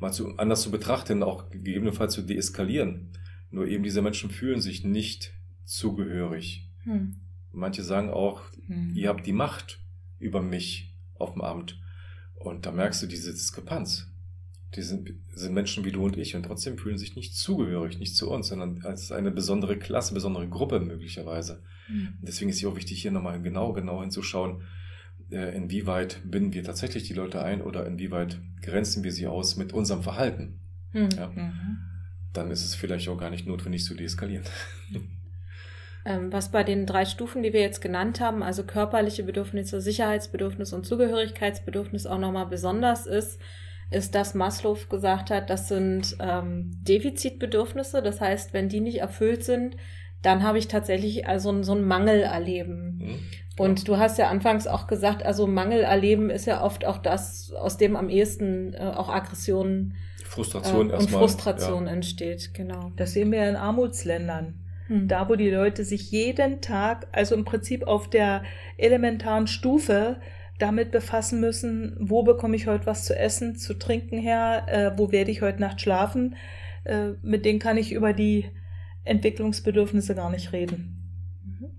mal 0.00 0.12
zu, 0.12 0.36
anders 0.38 0.62
zu 0.62 0.70
betrachten, 0.70 1.22
auch 1.22 1.50
gegebenenfalls 1.50 2.14
zu 2.14 2.22
deeskalieren. 2.22 3.12
Nur 3.50 3.66
eben 3.66 3.82
diese 3.82 4.02
Menschen 4.02 4.30
fühlen 4.30 4.60
sich 4.60 4.84
nicht 4.84 5.32
zugehörig. 5.64 6.68
Hm. 6.84 7.16
Manche 7.52 7.82
sagen 7.82 8.10
auch, 8.10 8.42
hm. 8.66 8.92
ihr 8.94 9.08
habt 9.08 9.26
die 9.26 9.32
Macht 9.32 9.80
über 10.18 10.42
mich 10.42 10.94
auf 11.14 11.32
dem 11.32 11.42
Amt. 11.42 11.80
Und 12.34 12.66
da 12.66 12.72
merkst 12.72 13.02
du 13.02 13.06
diese 13.06 13.32
Diskrepanz. 13.32 14.06
Die 14.76 14.82
sind, 14.82 15.12
sind 15.34 15.52
Menschen 15.52 15.84
wie 15.84 15.90
du 15.90 16.04
und 16.04 16.16
ich 16.16 16.36
und 16.36 16.44
trotzdem 16.44 16.78
fühlen 16.78 16.96
sich 16.96 17.16
nicht 17.16 17.34
zugehörig, 17.34 17.98
nicht 17.98 18.14
zu 18.14 18.30
uns, 18.30 18.48
sondern 18.48 18.82
als 18.84 19.10
eine 19.10 19.32
besondere 19.32 19.76
Klasse, 19.76 20.14
besondere 20.14 20.48
Gruppe 20.48 20.78
möglicherweise. 20.78 21.62
Mhm. 21.88 22.14
Deswegen 22.22 22.50
ist 22.50 22.58
es 22.58 22.64
auch 22.64 22.76
wichtig, 22.76 23.02
hier 23.02 23.10
nochmal 23.10 23.42
genau, 23.42 23.72
genau 23.72 24.00
hinzuschauen, 24.00 24.62
äh, 25.30 25.56
inwieweit 25.56 26.20
binden 26.24 26.52
wir 26.52 26.62
tatsächlich 26.62 27.04
die 27.04 27.14
Leute 27.14 27.42
ein 27.42 27.62
oder 27.62 27.84
inwieweit 27.84 28.40
grenzen 28.62 29.02
wir 29.02 29.12
sie 29.12 29.26
aus 29.26 29.56
mit 29.56 29.72
unserem 29.72 30.02
Verhalten. 30.02 30.60
Mhm. 30.92 31.08
Ja? 31.16 31.26
Mhm. 31.28 31.78
Dann 32.32 32.50
ist 32.50 32.64
es 32.64 32.74
vielleicht 32.74 33.08
auch 33.08 33.18
gar 33.18 33.30
nicht 33.30 33.46
notwendig 33.46 33.84
zu 33.84 33.94
deeskalieren. 33.94 34.44
Ähm, 36.06 36.32
was 36.32 36.50
bei 36.50 36.64
den 36.64 36.86
drei 36.86 37.04
Stufen, 37.04 37.42
die 37.42 37.52
wir 37.52 37.60
jetzt 37.60 37.82
genannt 37.82 38.20
haben, 38.20 38.42
also 38.42 38.64
körperliche 38.64 39.22
Bedürfnisse, 39.22 39.82
Sicherheitsbedürfnis 39.82 40.72
und 40.72 40.86
Zugehörigkeitsbedürfnis 40.86 42.06
auch 42.06 42.18
nochmal 42.18 42.46
besonders 42.46 43.06
ist, 43.06 43.38
ist, 43.90 44.14
dass 44.14 44.34
Maslow 44.34 44.78
gesagt 44.88 45.30
hat, 45.30 45.50
das 45.50 45.68
sind 45.68 46.16
ähm, 46.20 46.70
Defizitbedürfnisse. 46.82 48.02
Das 48.02 48.20
heißt, 48.20 48.54
wenn 48.54 48.68
die 48.68 48.80
nicht 48.80 48.98
erfüllt 48.98 49.44
sind, 49.44 49.76
dann 50.22 50.42
habe 50.42 50.58
ich 50.58 50.68
tatsächlich 50.68 51.26
also 51.26 51.62
so 51.62 51.74
ein 51.74 51.84
Mangel 51.84 52.20
erleben. 52.20 52.98
Mhm. 52.98 53.18
Und 53.58 53.88
du 53.88 53.98
hast 53.98 54.16
ja 54.16 54.28
anfangs 54.28 54.66
auch 54.66 54.86
gesagt, 54.86 55.24
also 55.24 55.46
Mangel 55.46 55.80
erleben 55.80 56.30
ist 56.30 56.46
ja 56.46 56.62
oft 56.62 56.86
auch 56.86 56.98
das, 56.98 57.52
aus 57.52 57.76
dem 57.76 57.96
am 57.96 58.08
ehesten 58.08 58.74
äh, 58.74 58.78
auch 58.78 59.08
Aggressionen 59.10 59.96
Frustration 60.30 60.90
äh, 60.90 60.94
und 60.94 61.10
Frustration 61.10 61.86
ja. 61.86 61.92
entsteht, 61.92 62.54
genau. 62.54 62.92
Das 62.96 63.12
sehen 63.12 63.32
wir 63.32 63.48
in 63.48 63.56
Armutsländern. 63.56 64.54
Hm. 64.86 65.08
Da, 65.08 65.28
wo 65.28 65.34
die 65.34 65.50
Leute 65.50 65.84
sich 65.84 66.12
jeden 66.12 66.60
Tag, 66.60 67.08
also 67.10 67.34
im 67.34 67.44
Prinzip 67.44 67.86
auf 67.86 68.08
der 68.08 68.44
elementaren 68.76 69.48
Stufe, 69.48 70.20
damit 70.58 70.92
befassen 70.92 71.40
müssen, 71.40 71.96
wo 71.98 72.22
bekomme 72.22 72.54
ich 72.54 72.68
heute 72.68 72.86
was 72.86 73.04
zu 73.04 73.16
essen, 73.18 73.56
zu 73.56 73.74
trinken 73.74 74.18
her, 74.18 74.66
äh, 74.68 74.98
wo 74.98 75.10
werde 75.10 75.32
ich 75.32 75.42
heute 75.42 75.60
Nacht 75.60 75.80
schlafen, 75.80 76.36
äh, 76.84 77.10
mit 77.22 77.44
denen 77.44 77.58
kann 77.58 77.76
ich 77.76 77.92
über 77.92 78.12
die 78.12 78.50
Entwicklungsbedürfnisse 79.04 80.14
gar 80.14 80.30
nicht 80.30 80.52
reden. 80.52 81.26
Mhm. 81.44 81.70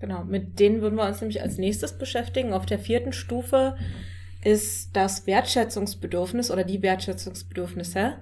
Genau, 0.00 0.24
mit 0.24 0.58
denen 0.58 0.80
würden 0.80 0.96
wir 0.96 1.06
uns 1.06 1.20
nämlich 1.20 1.40
als 1.40 1.56
nächstes 1.56 1.98
beschäftigen. 1.98 2.52
Auf 2.52 2.66
der 2.66 2.80
vierten 2.80 3.12
Stufe 3.12 3.76
ist 4.44 4.94
das 4.96 5.26
Wertschätzungsbedürfnis 5.26 6.50
oder 6.50 6.64
die 6.64 6.82
Wertschätzungsbedürfnisse. 6.82 8.18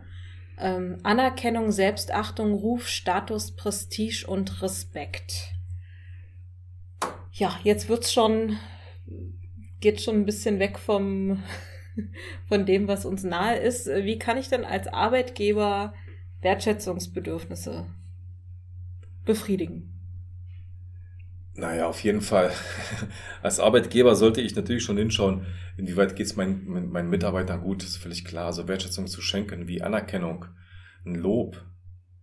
Ähm, 0.59 0.99
Anerkennung, 1.03 1.73
Selbstachtung, 1.73 2.53
Ruf, 2.53 2.89
Status, 2.89 3.53
Prestige 3.57 4.27
und 4.27 4.63
Respekt. 4.63 5.53
Ja, 7.33 7.59
jetzt 7.65 7.89
wird's 7.89 8.13
schon, 8.13 8.59
geht 9.81 10.03
schon 10.03 10.17
ein 10.17 10.27
bisschen 10.27 10.59
weg 10.59 10.79
vom, 10.79 11.43
von 12.49 12.67
dem, 12.67 12.89
was 12.89 13.07
uns 13.07 13.25
nahe 13.25 13.57
ist. 13.57 13.87
Wie 13.87 14.19
kann 14.19 14.37
ich 14.37 14.49
denn 14.49 14.65
als 14.65 14.89
Arbeitgeber 14.89 15.95
Wertschätzungsbedürfnisse 16.43 17.87
befriedigen. 19.25 20.00
Naja, 21.55 21.87
auf 21.87 22.03
jeden 22.03 22.21
Fall. 22.21 22.53
Als 23.43 23.61
Arbeitgeber 23.61 24.15
sollte 24.15 24.41
ich 24.41 24.55
natürlich 24.55 24.85
schon 24.85 24.97
hinschauen, 24.97 25.47
inwieweit 25.77 26.17
geht 26.17 26.27
es 26.27 26.37
meinen, 26.37 26.91
meinen 26.91 27.11
Mitarbeitern 27.11 27.61
gut, 27.61 27.83
das 27.83 27.91
ist 27.91 27.97
völlig 27.97 28.25
klar. 28.25 28.47
Also 28.47 28.69
Wertschätzung 28.69 29.07
zu 29.07 29.21
schenken, 29.21 29.69
wie 29.69 29.83
Anerkennung, 29.83 30.47
ein 31.05 31.17
Lob, 31.17 31.65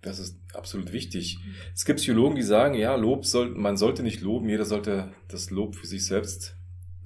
das 0.02 0.20
ist 0.20 0.40
absolut 0.54 0.94
wichtig. 0.94 1.40
Es 1.76 1.86
gibt 1.86 2.00
Psychologen, 2.00 2.36
die 2.36 2.44
sagen, 2.44 2.76
ja, 2.76 2.96
Lob 2.96 3.26
soll, 3.26 3.50
man 3.50 3.78
sollte 3.78 4.04
nicht 4.04 4.22
loben, 4.22 4.48
jeder 4.48 4.66
sollte 4.66 5.12
das 5.28 5.50
Lob 5.50 5.76
für 5.76 5.88
sich 5.88 6.06
selbst 6.06 6.56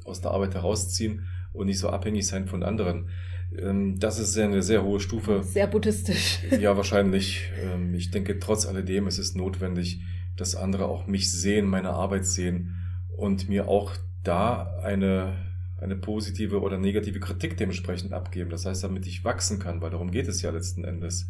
aus 0.03 0.21
der 0.21 0.31
Arbeit 0.31 0.53
herausziehen 0.53 1.27
und 1.53 1.67
nicht 1.67 1.79
so 1.79 1.89
abhängig 1.89 2.27
sein 2.27 2.47
von 2.47 2.63
anderen. 2.63 3.09
Ähm, 3.57 3.99
das 3.99 4.19
ist 4.19 4.37
eine 4.37 4.61
sehr 4.61 4.83
hohe 4.83 4.99
Stufe. 4.99 5.43
Sehr 5.43 5.67
buddhistisch. 5.67 6.39
Ja, 6.59 6.77
wahrscheinlich. 6.77 7.49
Ähm, 7.61 7.93
ich 7.93 8.11
denke, 8.11 8.39
trotz 8.39 8.65
alledem 8.65 9.07
ist 9.07 9.17
es 9.17 9.35
notwendig, 9.35 10.01
dass 10.35 10.55
andere 10.55 10.85
auch 10.85 11.07
mich 11.07 11.31
sehen, 11.31 11.67
meine 11.67 11.89
Arbeit 11.89 12.25
sehen 12.25 12.75
und 13.15 13.49
mir 13.49 13.67
auch 13.67 13.93
da 14.23 14.79
eine, 14.81 15.35
eine 15.79 15.95
positive 15.95 16.61
oder 16.61 16.77
negative 16.77 17.19
Kritik 17.19 17.57
dementsprechend 17.57 18.13
abgeben. 18.13 18.49
Das 18.49 18.65
heißt, 18.65 18.83
damit 18.83 19.05
ich 19.07 19.23
wachsen 19.23 19.59
kann, 19.59 19.81
weil 19.81 19.91
darum 19.91 20.11
geht 20.11 20.27
es 20.27 20.41
ja 20.41 20.51
letzten 20.51 20.83
Endes. 20.83 21.27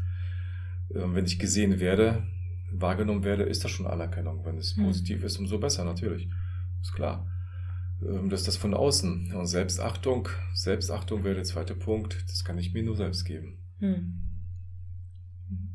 Ähm, 0.94 1.16
wenn 1.16 1.26
ich 1.26 1.40
gesehen 1.40 1.80
werde, 1.80 2.24
wahrgenommen 2.72 3.24
werde, 3.24 3.44
ist 3.44 3.64
das 3.64 3.72
schon 3.72 3.88
Anerkennung. 3.88 4.46
Wenn 4.46 4.58
es 4.58 4.76
hm. 4.76 4.86
positiv 4.86 5.24
ist, 5.24 5.38
umso 5.38 5.60
besser, 5.60 5.84
natürlich. 5.84 6.30
Ist 6.82 6.94
klar. 6.94 7.28
Ähm, 8.02 8.30
das 8.30 8.42
ist 8.42 8.48
das 8.48 8.58
von 8.58 8.74
außen. 8.74 9.34
Und 9.34 9.48
Selbstachtung, 9.48 10.30
Selbstachtung 10.54 11.24
wäre 11.24 11.36
der 11.36 11.44
zweite 11.44 11.76
Punkt. 11.76 12.24
Das 12.28 12.44
kann 12.44 12.58
ich 12.58 12.74
mir 12.74 12.84
nur 12.84 12.96
selbst 12.96 13.26
geben. 13.26 13.58
Hm. 13.80 14.22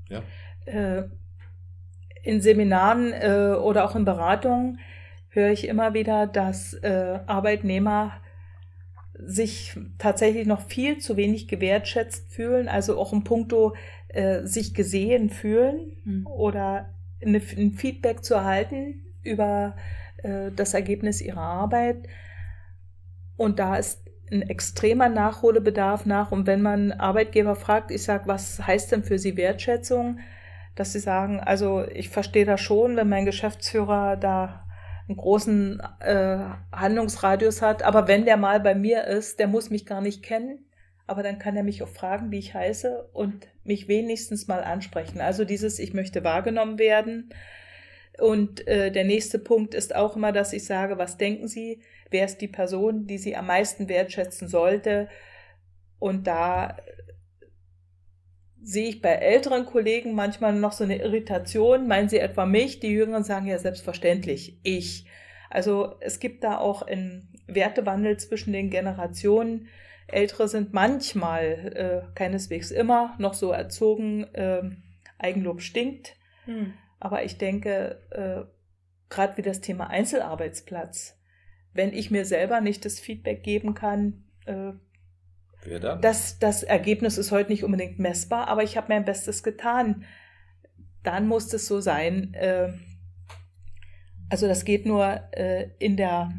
Ja. 0.08 0.22
Äh, 0.64 1.08
in 2.26 2.40
Seminaren 2.40 3.12
äh, 3.12 3.56
oder 3.56 3.84
auch 3.84 3.94
in 3.94 4.04
Beratungen 4.04 4.80
höre 5.28 5.52
ich 5.52 5.68
immer 5.68 5.94
wieder, 5.94 6.26
dass 6.26 6.74
äh, 6.74 7.20
Arbeitnehmer 7.26 8.12
sich 9.14 9.78
tatsächlich 9.98 10.46
noch 10.46 10.62
viel 10.62 10.98
zu 10.98 11.16
wenig 11.16 11.46
gewertschätzt 11.46 12.32
fühlen, 12.32 12.68
also 12.68 12.98
auch 12.98 13.12
im 13.12 13.24
Punkto 13.24 13.74
äh, 14.08 14.44
sich 14.44 14.74
gesehen 14.74 15.30
fühlen 15.30 15.92
mhm. 16.04 16.26
oder 16.26 16.90
eine, 17.22 17.40
ein 17.56 17.72
Feedback 17.72 18.24
zu 18.24 18.34
erhalten 18.34 19.02
über 19.22 19.76
äh, 20.18 20.50
das 20.54 20.74
Ergebnis 20.74 21.20
ihrer 21.20 21.40
Arbeit. 21.40 22.08
Und 23.36 23.58
da 23.58 23.76
ist 23.76 24.02
ein 24.30 24.42
extremer 24.42 25.08
Nachholbedarf 25.08 26.06
nach. 26.06 26.32
Und 26.32 26.46
wenn 26.46 26.60
man 26.60 26.92
Arbeitgeber 26.92 27.54
fragt, 27.54 27.90
ich 27.90 28.02
sage, 28.02 28.24
was 28.26 28.66
heißt 28.66 28.90
denn 28.90 29.04
für 29.04 29.18
Sie 29.18 29.36
Wertschätzung? 29.36 30.18
Dass 30.76 30.92
sie 30.92 31.00
sagen, 31.00 31.40
also 31.40 31.84
ich 31.88 32.10
verstehe 32.10 32.44
das 32.44 32.60
schon, 32.60 32.96
wenn 32.96 33.08
mein 33.08 33.24
Geschäftsführer 33.24 34.16
da 34.16 34.66
einen 35.08 35.16
großen 35.16 35.80
äh, 36.00 36.38
Handlungsradius 36.72 37.62
hat. 37.62 37.82
Aber 37.82 38.08
wenn 38.08 38.24
der 38.24 38.36
mal 38.36 38.60
bei 38.60 38.74
mir 38.74 39.04
ist, 39.04 39.38
der 39.38 39.48
muss 39.48 39.70
mich 39.70 39.86
gar 39.86 40.00
nicht 40.00 40.22
kennen. 40.22 40.66
Aber 41.06 41.22
dann 41.22 41.38
kann 41.38 41.56
er 41.56 41.62
mich 41.62 41.82
auch 41.82 41.88
fragen, 41.88 42.30
wie 42.30 42.38
ich 42.38 42.54
heiße 42.54 43.10
und 43.12 43.48
mich 43.64 43.86
wenigstens 43.88 44.48
mal 44.48 44.64
ansprechen. 44.64 45.20
Also 45.20 45.44
dieses, 45.44 45.78
ich 45.78 45.94
möchte 45.94 46.24
wahrgenommen 46.24 46.78
werden. 46.78 47.30
Und 48.18 48.66
äh, 48.66 48.90
der 48.90 49.04
nächste 49.04 49.38
Punkt 49.38 49.74
ist 49.74 49.94
auch 49.94 50.16
immer, 50.16 50.32
dass 50.32 50.52
ich 50.52 50.64
sage, 50.64 50.98
was 50.98 51.16
denken 51.16 51.48
Sie? 51.48 51.80
Wer 52.10 52.24
ist 52.24 52.38
die 52.38 52.48
Person, 52.48 53.06
die 53.06 53.18
Sie 53.18 53.36
am 53.36 53.46
meisten 53.46 53.88
wertschätzen 53.88 54.48
sollte? 54.48 55.08
Und 55.98 56.26
da 56.26 56.76
sehe 58.62 58.88
ich 58.88 59.02
bei 59.02 59.10
älteren 59.10 59.66
Kollegen 59.66 60.14
manchmal 60.14 60.54
noch 60.54 60.72
so 60.72 60.84
eine 60.84 60.98
Irritation. 60.98 61.86
Meinen 61.86 62.08
Sie 62.08 62.18
etwa 62.18 62.46
mich? 62.46 62.80
Die 62.80 62.88
Jüngeren 62.88 63.24
sagen 63.24 63.46
ja 63.46 63.58
selbstverständlich 63.58 64.58
ich. 64.62 65.06
Also 65.50 65.94
es 66.00 66.18
gibt 66.18 66.44
da 66.44 66.58
auch 66.58 66.82
einen 66.82 67.32
Wertewandel 67.46 68.16
zwischen 68.16 68.52
den 68.52 68.70
Generationen. 68.70 69.68
Ältere 70.08 70.48
sind 70.48 70.72
manchmal, 70.72 72.04
äh, 72.12 72.14
keineswegs 72.14 72.70
immer, 72.70 73.14
noch 73.18 73.34
so 73.34 73.50
erzogen, 73.50 74.24
äh, 74.34 74.62
Eigenlob 75.18 75.62
stinkt. 75.62 76.16
Hm. 76.44 76.74
Aber 77.00 77.24
ich 77.24 77.38
denke, 77.38 78.00
äh, 78.10 78.48
gerade 79.08 79.36
wie 79.36 79.42
das 79.42 79.60
Thema 79.60 79.88
Einzelarbeitsplatz, 79.90 81.18
wenn 81.72 81.92
ich 81.92 82.10
mir 82.10 82.24
selber 82.24 82.60
nicht 82.60 82.84
das 82.84 83.00
Feedback 83.00 83.42
geben 83.42 83.74
kann, 83.74 84.24
dann? 85.80 86.00
Das, 86.00 86.38
das 86.38 86.62
Ergebnis 86.62 87.18
ist 87.18 87.32
heute 87.32 87.50
nicht 87.50 87.64
unbedingt 87.64 87.98
messbar, 87.98 88.46
aber 88.48 88.62
ich 88.62 88.76
habe 88.76 88.86
mein 88.88 89.04
Bestes 89.04 89.42
getan. 89.42 90.04
Dann 91.02 91.26
muss 91.26 91.52
es 91.52 91.66
so 91.66 91.80
sein. 91.80 92.32
Äh, 92.34 92.72
also 94.28 94.48
das 94.48 94.64
geht 94.64 94.86
nur 94.86 95.20
äh, 95.32 95.70
in 95.78 95.96
der 95.96 96.32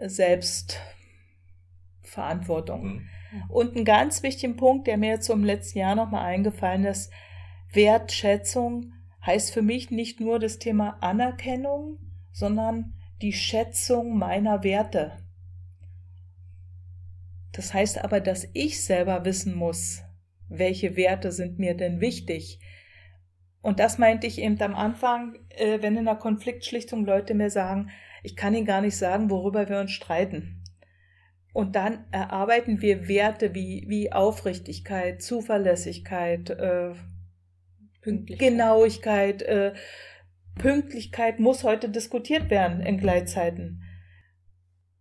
Selbstverantwortung. 0.00 2.84
Mhm. 2.84 3.08
Und 3.48 3.76
ein 3.76 3.84
ganz 3.84 4.22
wichtiger 4.22 4.54
Punkt, 4.54 4.86
der 4.86 4.96
mir 4.96 5.20
zum 5.20 5.44
letzten 5.44 5.78
Jahr 5.78 5.94
nochmal 5.94 6.24
eingefallen 6.24 6.84
ist, 6.84 7.12
Wertschätzung 7.72 8.92
heißt 9.24 9.52
für 9.52 9.62
mich 9.62 9.90
nicht 9.90 10.20
nur 10.20 10.38
das 10.38 10.58
Thema 10.58 10.98
Anerkennung, 11.00 11.98
sondern 12.32 12.94
die 13.22 13.32
Schätzung 13.32 14.18
meiner 14.18 14.64
Werte. 14.64 15.21
Das 17.52 17.74
heißt 17.74 18.02
aber, 18.02 18.20
dass 18.20 18.48
ich 18.54 18.82
selber 18.84 19.24
wissen 19.24 19.54
muss, 19.54 20.02
welche 20.48 20.96
Werte 20.96 21.32
sind 21.32 21.58
mir 21.58 21.74
denn 21.76 22.00
wichtig. 22.00 22.58
Und 23.60 23.78
das 23.78 23.98
meinte 23.98 24.26
ich 24.26 24.40
eben 24.40 24.60
am 24.60 24.74
Anfang, 24.74 25.36
äh, 25.50 25.80
wenn 25.80 25.96
in 25.96 26.06
der 26.06 26.16
Konfliktschlichtung 26.16 27.04
Leute 27.04 27.34
mir 27.34 27.50
sagen, 27.50 27.90
ich 28.22 28.36
kann 28.36 28.54
Ihnen 28.54 28.66
gar 28.66 28.80
nicht 28.80 28.96
sagen, 28.96 29.30
worüber 29.30 29.68
wir 29.68 29.80
uns 29.80 29.92
streiten. 29.92 30.62
Und 31.52 31.76
dann 31.76 32.06
erarbeiten 32.10 32.80
wir 32.80 33.08
Werte 33.08 33.54
wie, 33.54 33.84
wie 33.86 34.12
Aufrichtigkeit, 34.12 35.22
Zuverlässigkeit, 35.22 36.50
äh, 36.50 36.94
Genauigkeit, 38.02 39.42
äh, 39.42 39.74
Pünktlichkeit 40.56 41.38
muss 41.38 41.62
heute 41.62 41.88
diskutiert 41.88 42.50
werden 42.50 42.80
in 42.80 42.98
Gleitzeiten. 42.98 43.82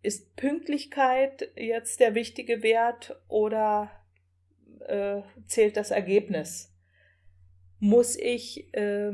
Ist 0.02 0.36
Pünktlichkeit 0.36 1.52
jetzt 1.56 2.00
der 2.00 2.16
wichtige 2.16 2.64
Wert 2.64 3.22
oder 3.28 3.92
äh, 4.88 5.22
zählt 5.46 5.78
das 5.78 5.92
Ergebnis? 5.92 6.76
Muss 7.80 8.16
ich 8.16 8.74
äh, 8.74 9.12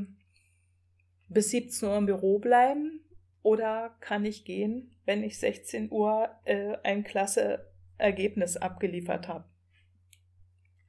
bis 1.27 1.51
17 1.51 1.89
Uhr 1.89 1.97
im 1.97 2.05
Büro 2.05 2.39
bleiben 2.39 3.01
oder 3.43 3.97
kann 3.99 4.25
ich 4.25 4.45
gehen, 4.45 4.95
wenn 5.05 5.23
ich 5.23 5.39
16 5.39 5.91
Uhr 5.91 6.29
äh, 6.45 6.77
ein 6.83 7.03
klasse 7.03 7.69
Ergebnis 7.97 8.55
abgeliefert 8.55 9.27
habe? 9.27 9.45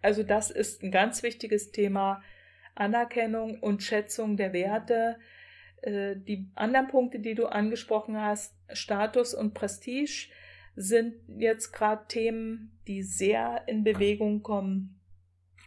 Also 0.01 0.23
das 0.23 0.51
ist 0.51 0.83
ein 0.83 0.93
ganz 0.93 1.23
wichtiges 1.23 1.73
Thema. 1.73 2.23
Anerkennung 2.77 3.59
und 3.59 3.83
Schätzung 3.83 4.37
der 4.37 4.53
Werte, 4.53 5.19
äh, 5.83 6.15
die 6.17 6.51
anderen 6.55 6.87
Punkte, 6.87 7.19
die 7.19 7.35
du 7.35 7.47
angesprochen 7.47 8.21
hast, 8.21 8.58
Status 8.73 9.35
und 9.35 9.55
Prestige, 9.55 10.29
sind 10.79 11.15
jetzt 11.39 11.73
gerade 11.73 12.07
Themen, 12.07 12.79
die 12.87 13.03
sehr 13.03 13.67
in 13.67 13.83
Bewegung 13.83 14.43
kommen. 14.43 15.01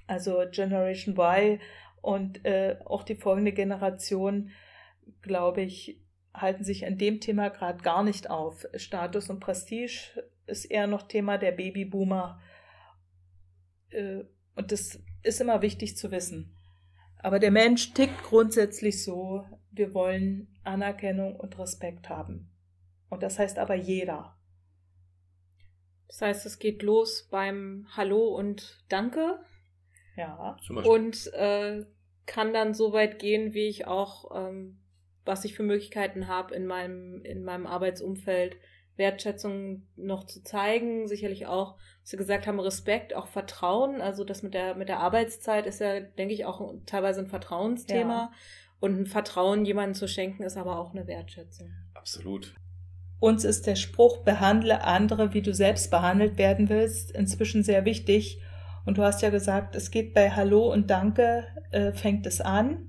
Also 0.08 0.44
Generation 0.50 1.18
Y 1.18 1.60
und 2.02 2.46
äh, 2.46 2.78
auch 2.86 3.04
die 3.04 3.16
folgende 3.16 3.52
Generation, 3.52 4.52
glaube 5.22 5.62
ich, 5.62 6.02
halten 6.34 6.64
sich 6.64 6.86
an 6.86 6.98
dem 6.98 7.20
Thema 7.20 7.50
gerade 7.50 7.84
gar 7.84 8.04
nicht 8.04 8.30
auf. 8.30 8.66
Status 8.76 9.30
und 9.30 9.42
Prestige 9.42 10.24
ist 10.48 10.66
eher 10.66 10.88
noch 10.88 11.04
Thema 11.04 11.38
der 11.38 11.52
Babyboomer. 11.52 12.42
Äh, 13.90 14.24
und 14.56 14.72
das 14.72 15.02
ist 15.24 15.42
immer 15.42 15.62
wichtig 15.62 15.98
zu 15.98 16.12
wissen. 16.12 16.56
Aber 17.20 17.40
der 17.40 17.52
Mensch 17.52 17.94
tickt 17.94 18.24
grundsätzlich 18.24 19.04
so, 19.04 19.46
wir 19.72 19.94
wollen 19.94 20.48
Anerkennung 20.64 21.36
und 21.36 21.60
Respekt 21.60 22.10
haben. 22.10 22.51
Und 23.12 23.22
das 23.24 23.38
heißt 23.38 23.60
aber 23.60 23.76
jeder. 23.76 24.38
Das 26.08 26.22
heißt, 26.22 26.46
es 26.46 26.60
geht 26.60 26.82
los 26.82 27.28
beim 27.30 27.86
Hallo 27.96 28.36
und 28.36 28.84
Danke. 28.88 29.40
Ja. 30.16 30.58
Und 30.70 31.32
äh, 31.34 31.86
kann 32.26 32.54
dann 32.54 32.74
so 32.74 32.94
weit 32.94 33.20
gehen, 33.20 33.54
wie 33.54 33.68
ich 33.68 33.86
auch, 33.86 34.32
ähm, 34.34 34.80
was 35.26 35.44
ich 35.44 35.56
für 35.56 35.64
Möglichkeiten 35.64 36.30
habe 36.30 36.56
in 36.56 36.66
meinem, 36.66 37.22
in 37.26 37.44
meinem 37.44 37.68
Arbeitsumfeld, 37.68 38.56
Wertschätzung 38.96 39.88
noch 39.98 40.24
zu 40.24 40.42
zeigen, 40.42 41.08
sicherlich 41.10 41.48
auch, 41.48 41.76
was 42.02 42.12
Sie 42.12 42.18
gesagt 42.18 42.48
haben, 42.48 42.62
Respekt, 42.62 43.14
auch 43.14 43.28
Vertrauen. 43.28 44.00
Also 44.00 44.24
das 44.24 44.42
mit 44.42 44.54
der, 44.54 44.76
mit 44.76 44.88
der 44.88 45.00
Arbeitszeit 45.00 45.66
ist 45.66 45.82
ja, 45.82 46.00
denke 46.00 46.34
ich, 46.34 46.46
auch 46.46 46.74
teilweise 46.86 47.20
ein 47.20 47.28
Vertrauensthema. 47.28 48.14
Ja. 48.14 48.32
Und 48.80 49.02
ein 49.02 49.06
Vertrauen 49.06 49.66
jemandem 49.66 49.96
zu 49.96 50.08
schenken, 50.08 50.44
ist 50.44 50.58
aber 50.58 50.80
auch 50.80 50.92
eine 50.92 51.08
Wertschätzung. 51.08 51.72
Absolut. 51.94 52.56
Uns 53.22 53.46
ist 53.46 53.68
der 53.68 53.76
Spruch, 53.76 54.24
behandle 54.24 54.84
andere, 54.84 55.36
wie 55.36 55.44
du 55.44 55.54
selbst 55.54 55.92
behandelt 55.92 56.40
werden 56.40 56.70
willst, 56.70 57.12
inzwischen 57.12 57.62
sehr 57.62 57.86
wichtig. 57.86 58.42
Und 58.84 58.98
du 58.98 59.04
hast 59.04 59.22
ja 59.22 59.30
gesagt, 59.30 59.76
es 59.76 59.92
geht 59.92 60.16
bei 60.16 60.32
Hallo 60.32 60.74
und 60.74 60.90
Danke, 60.90 61.44
äh, 61.70 61.92
fängt 61.92 62.26
es 62.26 62.42
an. 62.42 62.80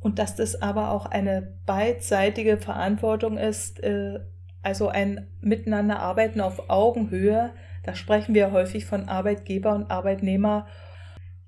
Und 0.00 0.18
dass 0.18 0.34
das 0.34 0.60
aber 0.60 0.90
auch 0.90 1.06
eine 1.06 1.54
beidseitige 1.64 2.58
Verantwortung 2.58 3.38
ist, 3.38 3.80
äh, 3.84 4.18
also 4.64 4.88
ein 4.88 5.28
Miteinander 5.40 6.00
arbeiten 6.00 6.40
auf 6.40 6.68
Augenhöhe. 6.68 7.52
Da 7.84 7.94
sprechen 7.94 8.34
wir 8.34 8.50
häufig 8.50 8.84
von 8.84 9.08
Arbeitgeber 9.08 9.76
und 9.76 9.92
Arbeitnehmer. 9.92 10.66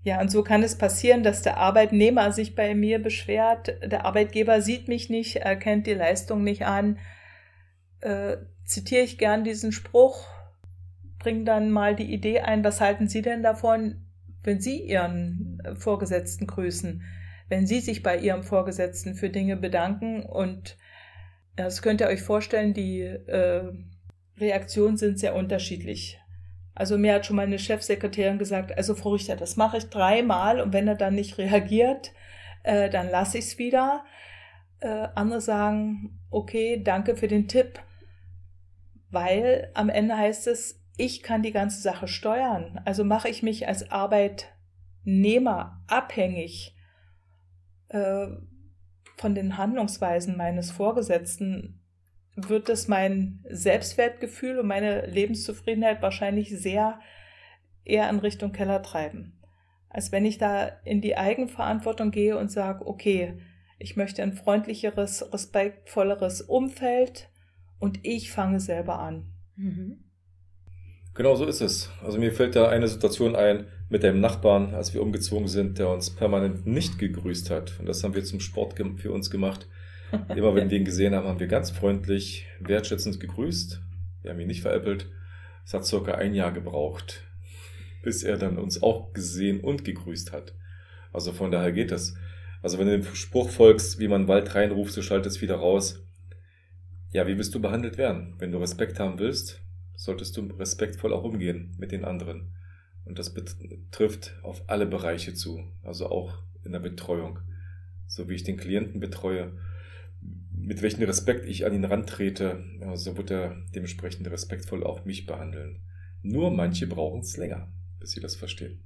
Ja, 0.04 0.20
und 0.20 0.30
so 0.30 0.44
kann 0.44 0.62
es 0.62 0.78
passieren, 0.78 1.24
dass 1.24 1.42
der 1.42 1.56
Arbeitnehmer 1.56 2.30
sich 2.30 2.54
bei 2.54 2.76
mir 2.76 3.02
beschwert. 3.02 3.74
Der 3.82 4.06
Arbeitgeber 4.06 4.62
sieht 4.62 4.86
mich 4.86 5.10
nicht, 5.10 5.34
erkennt 5.34 5.88
die 5.88 5.94
Leistung 5.94 6.44
nicht 6.44 6.64
an. 6.64 6.96
Äh, 8.00 8.38
zitiere 8.64 9.02
ich 9.02 9.18
gern 9.18 9.44
diesen 9.44 9.72
Spruch, 9.72 10.26
bringe 11.18 11.44
dann 11.44 11.70
mal 11.70 11.96
die 11.96 12.12
Idee 12.12 12.40
ein, 12.40 12.62
was 12.64 12.80
halten 12.80 13.08
Sie 13.08 13.22
denn 13.22 13.42
davon, 13.42 14.04
wenn 14.44 14.60
Sie 14.60 14.82
Ihren 14.82 15.60
Vorgesetzten 15.76 16.46
grüßen, 16.46 17.02
wenn 17.48 17.66
Sie 17.66 17.80
sich 17.80 18.02
bei 18.02 18.18
Ihrem 18.18 18.42
Vorgesetzten 18.42 19.14
für 19.14 19.30
Dinge 19.30 19.56
bedanken 19.56 20.22
und 20.22 20.76
das 21.56 21.82
könnt 21.82 22.00
ihr 22.00 22.06
euch 22.06 22.22
vorstellen, 22.22 22.72
die 22.72 23.00
äh, 23.00 23.72
Reaktionen 24.38 24.96
sind 24.96 25.18
sehr 25.18 25.34
unterschiedlich. 25.34 26.20
Also 26.74 26.96
mir 26.96 27.14
hat 27.14 27.26
schon 27.26 27.34
meine 27.34 27.58
Chefsekretärin 27.58 28.38
gesagt, 28.38 28.76
also 28.76 28.94
Frau 28.94 29.10
Richter, 29.10 29.34
das 29.34 29.56
mache 29.56 29.78
ich 29.78 29.88
dreimal 29.88 30.60
und 30.60 30.72
wenn 30.72 30.86
er 30.86 30.94
dann 30.94 31.16
nicht 31.16 31.36
reagiert, 31.36 32.12
äh, 32.62 32.88
dann 32.88 33.10
lasse 33.10 33.38
ich 33.38 33.46
es 33.46 33.58
wieder. 33.58 34.04
Äh, 34.78 35.08
andere 35.16 35.40
sagen, 35.40 36.20
okay, 36.30 36.80
danke 36.84 37.16
für 37.16 37.26
den 37.26 37.48
Tipp, 37.48 37.80
weil 39.10 39.70
am 39.74 39.88
Ende 39.88 40.16
heißt 40.16 40.46
es, 40.46 40.82
ich 40.96 41.22
kann 41.22 41.42
die 41.42 41.52
ganze 41.52 41.80
Sache 41.80 42.08
steuern. 42.08 42.80
Also 42.84 43.04
mache 43.04 43.28
ich 43.28 43.42
mich 43.42 43.68
als 43.68 43.90
Arbeitnehmer 43.90 45.82
abhängig. 45.86 46.74
Äh, 47.88 48.26
von 49.16 49.34
den 49.34 49.56
Handlungsweisen 49.56 50.36
meines 50.36 50.70
Vorgesetzten 50.70 51.80
wird 52.36 52.68
es 52.68 52.86
mein 52.86 53.44
Selbstwertgefühl 53.48 54.60
und 54.60 54.66
meine 54.66 55.06
Lebenszufriedenheit 55.06 56.02
wahrscheinlich 56.02 56.50
sehr 56.50 57.00
eher 57.84 58.08
in 58.10 58.18
Richtung 58.18 58.52
Keller 58.52 58.82
treiben. 58.82 59.40
Als 59.88 60.12
wenn 60.12 60.24
ich 60.24 60.38
da 60.38 60.66
in 60.84 61.00
die 61.00 61.16
Eigenverantwortung 61.16 62.10
gehe 62.10 62.36
und 62.36 62.50
sage, 62.50 62.86
okay, 62.86 63.40
ich 63.78 63.96
möchte 63.96 64.22
ein 64.22 64.34
freundlicheres, 64.34 65.32
respektvolleres 65.32 66.42
Umfeld 66.42 67.30
und 67.78 68.00
ich 68.02 68.30
fange 68.30 68.60
selber 68.60 68.98
an. 68.98 69.24
Mhm. 69.56 69.98
Genau 71.14 71.34
so 71.34 71.46
ist 71.46 71.60
es. 71.60 71.90
Also 72.04 72.18
mir 72.18 72.32
fällt 72.32 72.54
da 72.54 72.68
eine 72.68 72.86
Situation 72.86 73.34
ein 73.34 73.66
mit 73.88 74.02
dem 74.02 74.20
Nachbarn, 74.20 74.74
als 74.74 74.94
wir 74.94 75.02
umgezogen 75.02 75.48
sind, 75.48 75.78
der 75.78 75.88
uns 75.88 76.10
permanent 76.10 76.66
nicht 76.66 76.98
gegrüßt 76.98 77.50
hat. 77.50 77.72
Und 77.80 77.86
das 77.86 78.04
haben 78.04 78.14
wir 78.14 78.22
zum 78.22 78.38
Sport 78.38 78.74
für 78.98 79.10
uns 79.10 79.30
gemacht. 79.30 79.66
Immer 80.36 80.54
wenn 80.54 80.70
wir 80.70 80.78
ihn 80.78 80.84
gesehen 80.84 81.14
haben, 81.14 81.26
haben 81.26 81.40
wir 81.40 81.48
ganz 81.48 81.70
freundlich, 81.70 82.46
wertschätzend 82.60 83.18
gegrüßt. 83.18 83.80
Wir 84.22 84.30
haben 84.30 84.40
ihn 84.40 84.46
nicht 84.46 84.62
veräppelt. 84.62 85.08
Es 85.64 85.74
hat 85.74 85.84
circa 85.84 86.12
ein 86.12 86.34
Jahr 86.34 86.52
gebraucht, 86.52 87.24
bis 88.02 88.22
er 88.22 88.38
dann 88.38 88.56
uns 88.56 88.82
auch 88.82 89.12
gesehen 89.12 89.60
und 89.60 89.84
gegrüßt 89.84 90.32
hat. 90.32 90.54
Also 91.12 91.32
von 91.32 91.50
daher 91.50 91.72
geht 91.72 91.90
das. 91.90 92.14
Also 92.62 92.78
wenn 92.78 92.86
du 92.86 92.98
dem 92.98 93.14
Spruch 93.14 93.50
folgst, 93.50 93.98
wie 93.98 94.08
man 94.08 94.28
Wald 94.28 94.54
reinruft, 94.54 94.92
so 94.92 95.02
schaltet 95.02 95.40
wieder 95.42 95.56
raus. 95.56 96.07
Ja, 97.10 97.26
wie 97.26 97.36
willst 97.36 97.54
du 97.54 97.60
behandelt 97.60 97.96
werden? 97.96 98.34
Wenn 98.38 98.52
du 98.52 98.58
Respekt 98.58 99.00
haben 99.00 99.18
willst, 99.18 99.62
solltest 99.94 100.36
du 100.36 100.42
respektvoll 100.58 101.12
auch 101.12 101.24
umgehen 101.24 101.74
mit 101.78 101.90
den 101.90 102.04
anderen. 102.04 102.52
Und 103.04 103.18
das 103.18 103.32
betrifft 103.32 104.34
auf 104.42 104.62
alle 104.66 104.86
Bereiche 104.86 105.32
zu, 105.32 105.64
also 105.82 106.10
auch 106.10 106.42
in 106.64 106.72
der 106.72 106.80
Betreuung. 106.80 107.38
So 108.06 108.28
wie 108.28 108.34
ich 108.34 108.44
den 108.44 108.58
Klienten 108.58 109.00
betreue, 109.00 109.52
mit 110.52 110.82
welchem 110.82 111.02
Respekt 111.04 111.46
ich 111.46 111.64
an 111.64 111.72
ihn 111.72 111.84
rantrete, 111.84 112.62
so 112.94 113.16
wird 113.16 113.30
er 113.30 113.56
dementsprechend 113.74 114.30
respektvoll 114.30 114.84
auch 114.84 115.04
mich 115.04 115.24
behandeln. 115.24 115.80
Nur 116.22 116.50
manche 116.50 116.86
brauchen 116.86 117.20
es 117.20 117.36
länger, 117.36 117.68
bis 118.00 118.10
sie 118.10 118.20
das 118.20 118.36
verstehen. 118.36 118.82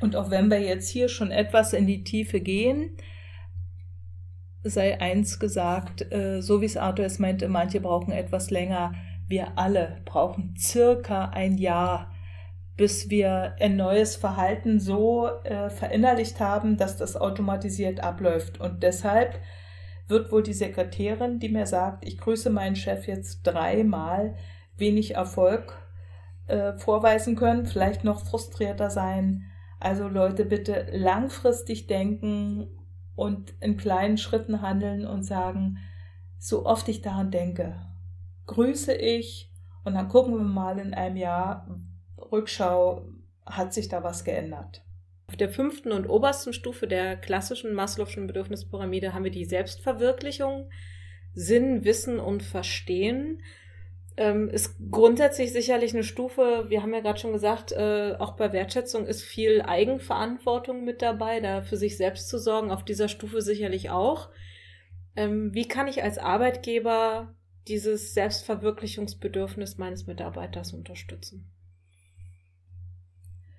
Und 0.00 0.16
auch 0.16 0.30
wenn 0.30 0.50
wir 0.50 0.60
jetzt 0.60 0.90
hier 0.90 1.08
schon 1.08 1.30
etwas 1.30 1.72
in 1.72 1.86
die 1.86 2.04
Tiefe 2.04 2.40
gehen, 2.40 2.96
sei 4.68 5.00
eins 5.00 5.38
gesagt, 5.38 6.12
äh, 6.12 6.40
so 6.40 6.60
wie 6.60 6.66
es 6.66 6.76
Arthur 6.76 7.06
es 7.06 7.18
meinte, 7.18 7.48
manche 7.48 7.80
brauchen 7.80 8.12
etwas 8.12 8.50
länger. 8.50 8.94
Wir 9.28 9.58
alle 9.58 10.02
brauchen 10.04 10.54
circa 10.58 11.26
ein 11.26 11.58
Jahr, 11.58 12.12
bis 12.76 13.10
wir 13.10 13.56
ein 13.60 13.76
neues 13.76 14.16
Verhalten 14.16 14.78
so 14.78 15.28
äh, 15.44 15.70
verinnerlicht 15.70 16.40
haben, 16.40 16.76
dass 16.76 16.96
das 16.96 17.16
automatisiert 17.16 18.00
abläuft. 18.00 18.60
Und 18.60 18.82
deshalb 18.82 19.40
wird 20.08 20.30
wohl 20.30 20.42
die 20.42 20.52
Sekretärin, 20.52 21.38
die 21.38 21.48
mir 21.48 21.66
sagt, 21.66 22.06
ich 22.06 22.18
grüße 22.18 22.50
meinen 22.50 22.76
Chef 22.76 23.06
jetzt 23.06 23.42
dreimal, 23.42 24.36
wenig 24.76 25.14
Erfolg 25.14 25.76
äh, 26.46 26.74
vorweisen 26.74 27.34
können, 27.34 27.66
vielleicht 27.66 28.04
noch 28.04 28.24
frustrierter 28.24 28.90
sein. 28.90 29.44
Also 29.80 30.08
Leute, 30.08 30.44
bitte 30.44 30.86
langfristig 30.92 31.86
denken 31.86 32.68
und 33.16 33.54
in 33.60 33.76
kleinen 33.76 34.18
Schritten 34.18 34.62
handeln 34.62 35.06
und 35.06 35.24
sagen, 35.24 35.78
so 36.38 36.64
oft 36.64 36.88
ich 36.88 37.02
daran 37.02 37.30
denke, 37.30 37.80
grüße 38.46 38.94
ich 38.94 39.50
und 39.84 39.94
dann 39.94 40.08
gucken 40.08 40.36
wir 40.36 40.44
mal 40.44 40.78
in 40.78 40.94
einem 40.94 41.16
Jahr 41.16 41.80
Rückschau, 42.30 43.08
hat 43.44 43.72
sich 43.72 43.88
da 43.88 44.04
was 44.04 44.24
geändert. 44.24 44.82
Auf 45.28 45.36
der 45.36 45.48
fünften 45.48 45.90
und 45.90 46.08
obersten 46.08 46.52
Stufe 46.52 46.86
der 46.86 47.16
klassischen 47.16 47.74
Maslow'schen 47.74 48.26
Bedürfnispyramide 48.26 49.12
haben 49.12 49.24
wir 49.24 49.32
die 49.32 49.44
Selbstverwirklichung, 49.44 50.70
Sinn, 51.34 51.84
Wissen 51.84 52.20
und 52.20 52.42
Verstehen. 52.42 53.42
Ähm, 54.18 54.48
ist 54.48 54.76
grundsätzlich 54.90 55.52
sicherlich 55.52 55.92
eine 55.92 56.02
Stufe, 56.02 56.66
wir 56.68 56.82
haben 56.82 56.94
ja 56.94 57.00
gerade 57.00 57.18
schon 57.18 57.34
gesagt, 57.34 57.72
äh, 57.72 58.14
auch 58.18 58.36
bei 58.36 58.50
Wertschätzung 58.52 59.06
ist 59.06 59.22
viel 59.22 59.60
Eigenverantwortung 59.60 60.84
mit 60.84 61.02
dabei, 61.02 61.40
da 61.40 61.60
für 61.60 61.76
sich 61.76 61.98
selbst 61.98 62.30
zu 62.30 62.38
sorgen, 62.38 62.70
auf 62.70 62.82
dieser 62.82 63.08
Stufe 63.08 63.42
sicherlich 63.42 63.90
auch. 63.90 64.30
Ähm, 65.16 65.52
wie 65.52 65.68
kann 65.68 65.86
ich 65.86 66.02
als 66.02 66.16
Arbeitgeber 66.16 67.34
dieses 67.68 68.14
Selbstverwirklichungsbedürfnis 68.14 69.76
meines 69.76 70.06
Mitarbeiters 70.06 70.72
unterstützen? 70.72 71.50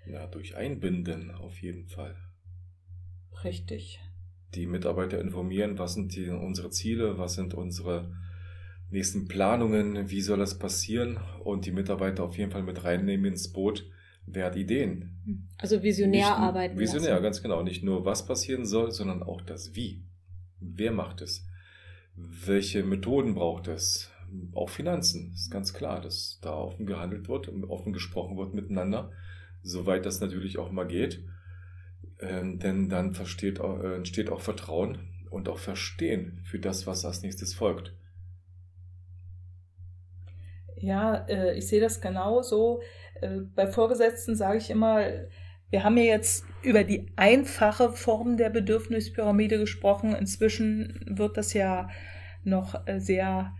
Ja, 0.07 0.25
durch 0.25 0.55
Einbinden 0.55 1.31
auf 1.31 1.61
jeden 1.61 1.85
Fall. 1.87 2.15
Richtig. 3.43 3.99
Die 4.55 4.65
Mitarbeiter 4.65 5.19
informieren, 5.19 5.77
was 5.77 5.93
sind 5.93 6.15
die, 6.15 6.29
unsere 6.29 6.69
Ziele, 6.69 7.17
was 7.17 7.33
sind 7.33 7.53
unsere 7.53 8.15
nächsten 8.89 9.28
Planungen, 9.28 10.10
wie 10.10 10.21
soll 10.21 10.39
das 10.39 10.58
passieren 10.58 11.19
und 11.43 11.65
die 11.65 11.71
Mitarbeiter 11.71 12.23
auf 12.23 12.38
jeden 12.38 12.52
Fall 12.52 12.63
mit 12.63 12.84
reinnehmen 12.84 13.26
ins 13.34 13.52
Boot. 13.52 13.86
Wer 14.26 14.45
hat 14.45 14.56
Ideen? 14.56 15.47
Also 15.58 15.82
visionär 15.84 16.30
Nicht, 16.30 16.38
arbeiten. 16.38 16.78
Visionär, 16.78 17.12
lassen. 17.12 17.23
ganz 17.23 17.41
genau. 17.41 17.63
Nicht 17.63 17.84
nur 17.84 18.06
was 18.06 18.26
passieren 18.26 18.65
soll, 18.65 18.91
sondern 18.91 19.23
auch 19.23 19.41
das 19.41 19.76
Wie. 19.76 20.04
Wer 20.60 20.91
macht 20.91 21.21
es? 21.21 21.45
Welche 22.15 22.84
Methoden 22.84 23.36
braucht 23.36 23.67
es? 23.67 24.12
Auch 24.54 24.69
Finanzen, 24.69 25.32
ist 25.34 25.50
ganz 25.50 25.73
klar, 25.73 26.02
dass 26.02 26.39
da 26.41 26.52
offen 26.54 26.86
gehandelt 26.86 27.30
wird, 27.30 27.50
offen 27.69 27.93
gesprochen 27.93 28.36
wird 28.36 28.54
miteinander 28.54 29.12
soweit 29.67 30.06
das 30.06 30.21
natürlich 30.21 30.58
auch 30.58 30.71
mal 30.71 30.88
geht. 30.88 31.23
Ähm, 32.19 32.60
denn 32.60 32.89
dann 32.89 33.13
versteht, 33.13 33.60
äh, 33.60 33.95
entsteht 33.95 34.30
auch 34.30 34.41
Vertrauen 34.41 34.97
und 35.30 35.50
auch 35.50 35.60
Verstehen 35.60 36.41
für 36.45 36.60
das, 36.60 36.88
was 36.88 37.06
als 37.06 37.21
nächstes 37.21 37.54
folgt. 37.54 37.93
Ja, 40.79 41.25
äh, 41.27 41.57
ich 41.57 41.67
sehe 41.67 41.81
das 41.81 42.01
genauso. 42.01 42.81
Äh, 43.21 43.39
bei 43.55 43.67
Vorgesetzten 43.67 44.35
sage 44.35 44.57
ich 44.57 44.69
immer, 44.69 45.01
wir 45.69 45.83
haben 45.83 45.97
ja 45.97 46.03
jetzt 46.03 46.45
über 46.61 46.83
die 46.83 47.07
einfache 47.15 47.91
Form 47.91 48.37
der 48.37 48.49
Bedürfnispyramide 48.49 49.57
gesprochen. 49.57 50.15
Inzwischen 50.15 51.03
wird 51.07 51.37
das 51.37 51.53
ja 51.53 51.89
noch 52.43 52.87
äh, 52.87 52.99
sehr 52.99 53.53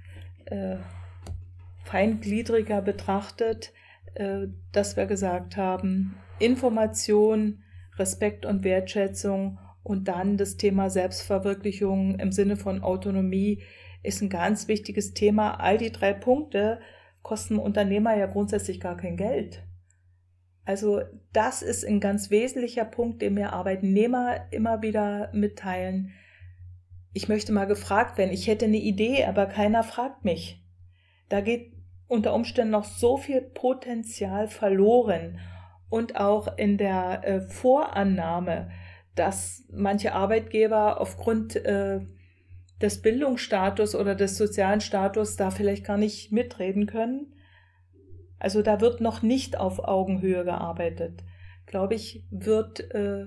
feingliedriger 1.84 2.82
betrachtet. 2.82 3.73
Dass 4.71 4.95
wir 4.95 5.08
gesagt 5.08 5.58
haben, 5.58 6.15
Information, 6.39 7.63
Respekt 7.97 8.45
und 8.45 8.63
Wertschätzung 8.63 9.60
und 9.84 10.08
dann 10.08 10.38
das 10.38 10.56
Thema 10.56 10.89
Selbstverwirklichung 10.89 12.17
im 12.17 12.32
Sinne 12.32 12.56
von 12.56 12.82
Autonomie 12.82 13.62
ist 14.03 14.21
ein 14.21 14.30
ganz 14.30 14.69
wichtiges 14.69 15.13
Thema. 15.13 15.60
All 15.60 15.77
die 15.77 15.91
drei 15.91 16.13
Punkte 16.13 16.80
kosten 17.28 17.58
Unternehmer 17.58 18.16
ja 18.16 18.26
grundsätzlich 18.26 18.80
gar 18.80 18.96
kein 18.96 19.18
Geld. 19.18 19.62
Also 20.63 21.02
das 21.34 21.62
ist 21.62 21.86
ein 21.86 22.00
ganz 22.00 22.32
wesentlicher 22.32 22.86
Punkt, 22.86 23.22
den 23.22 23.34
mir 23.34 23.52
Arbeitnehmer 23.52 24.48
immer 24.52 24.82
wieder 24.82 25.30
mitteilen. 25.34 26.13
Ich 27.12 27.28
möchte 27.28 27.52
mal 27.52 27.66
gefragt 27.66 28.18
werden, 28.18 28.32
ich 28.32 28.48
hätte 28.48 28.66
eine 28.66 28.78
Idee, 28.78 29.26
aber 29.26 29.46
keiner 29.46 29.84
fragt 29.84 30.24
mich. 30.24 30.63
Da 31.28 31.42
geht 31.42 31.74
unter 32.08 32.34
Umständen 32.34 32.72
noch 32.72 32.86
so 32.86 33.18
viel 33.18 33.42
Potenzial 33.42 34.48
verloren 34.48 35.40
und 35.90 36.16
auch 36.16 36.58
in 36.58 36.78
der 36.78 37.26
äh, 37.26 37.42
Vorannahme, 37.42 38.72
dass 39.16 39.66
manche 39.70 40.13
Arbeitgeber 40.13 41.02
aufgrund 41.02 41.58
äh, 41.58 42.00
des 42.82 43.02
Bildungsstatus 43.02 43.96
oder 43.96 44.16
des 44.16 44.38
sozialen 44.38 44.82
Status 44.82 45.36
da 45.36 45.50
vielleicht 45.50 45.86
gar 45.86 45.98
nicht 45.98 46.32
mitreden 46.32 46.86
können. 46.86 47.34
Also 48.40 48.62
da 48.62 48.82
wird 48.82 49.02
noch 49.02 49.22
nicht 49.24 49.60
auf 49.60 49.80
Augenhöhe 49.80 50.44
gearbeitet. 50.44 51.24
Glaube 51.66 51.96
ich, 51.96 52.26
wird 52.30 52.92
äh, 52.92 53.26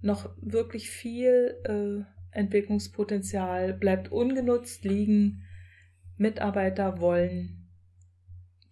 noch 0.00 0.30
wirklich 0.40 0.90
viel 0.90 1.56
äh, 1.64 2.36
Entwicklungspotenzial 2.36 3.74
bleibt 3.74 4.10
ungenutzt 4.10 4.84
liegen. 4.84 5.42
Mitarbeiter 6.16 7.00
wollen 7.00 7.68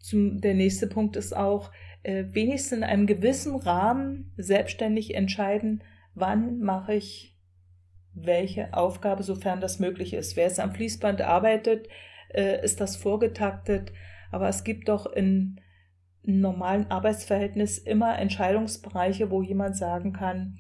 zum, 0.00 0.40
der 0.40 0.54
nächste 0.54 0.86
Punkt 0.86 1.16
ist 1.16 1.36
auch, 1.36 1.72
äh, 2.02 2.24
wenigstens 2.28 2.78
in 2.78 2.84
einem 2.84 3.06
gewissen 3.06 3.56
Rahmen 3.56 4.32
selbstständig 4.36 5.14
entscheiden, 5.14 5.82
wann 6.14 6.60
mache 6.60 6.94
ich 6.94 7.37
welche 8.24 8.72
Aufgabe, 8.74 9.22
sofern 9.22 9.60
das 9.60 9.78
möglich 9.78 10.14
ist. 10.14 10.36
Wer 10.36 10.46
es 10.46 10.58
am 10.58 10.72
Fließband 10.72 11.22
arbeitet, 11.22 11.88
äh, 12.28 12.62
ist 12.64 12.80
das 12.80 12.96
vorgetaktet, 12.96 13.92
aber 14.30 14.48
es 14.48 14.64
gibt 14.64 14.88
doch 14.88 15.06
in 15.06 15.60
normalen 16.22 16.90
Arbeitsverhältnis 16.90 17.78
immer 17.78 18.18
Entscheidungsbereiche, 18.18 19.30
wo 19.30 19.42
jemand 19.42 19.76
sagen 19.76 20.12
kann, 20.12 20.58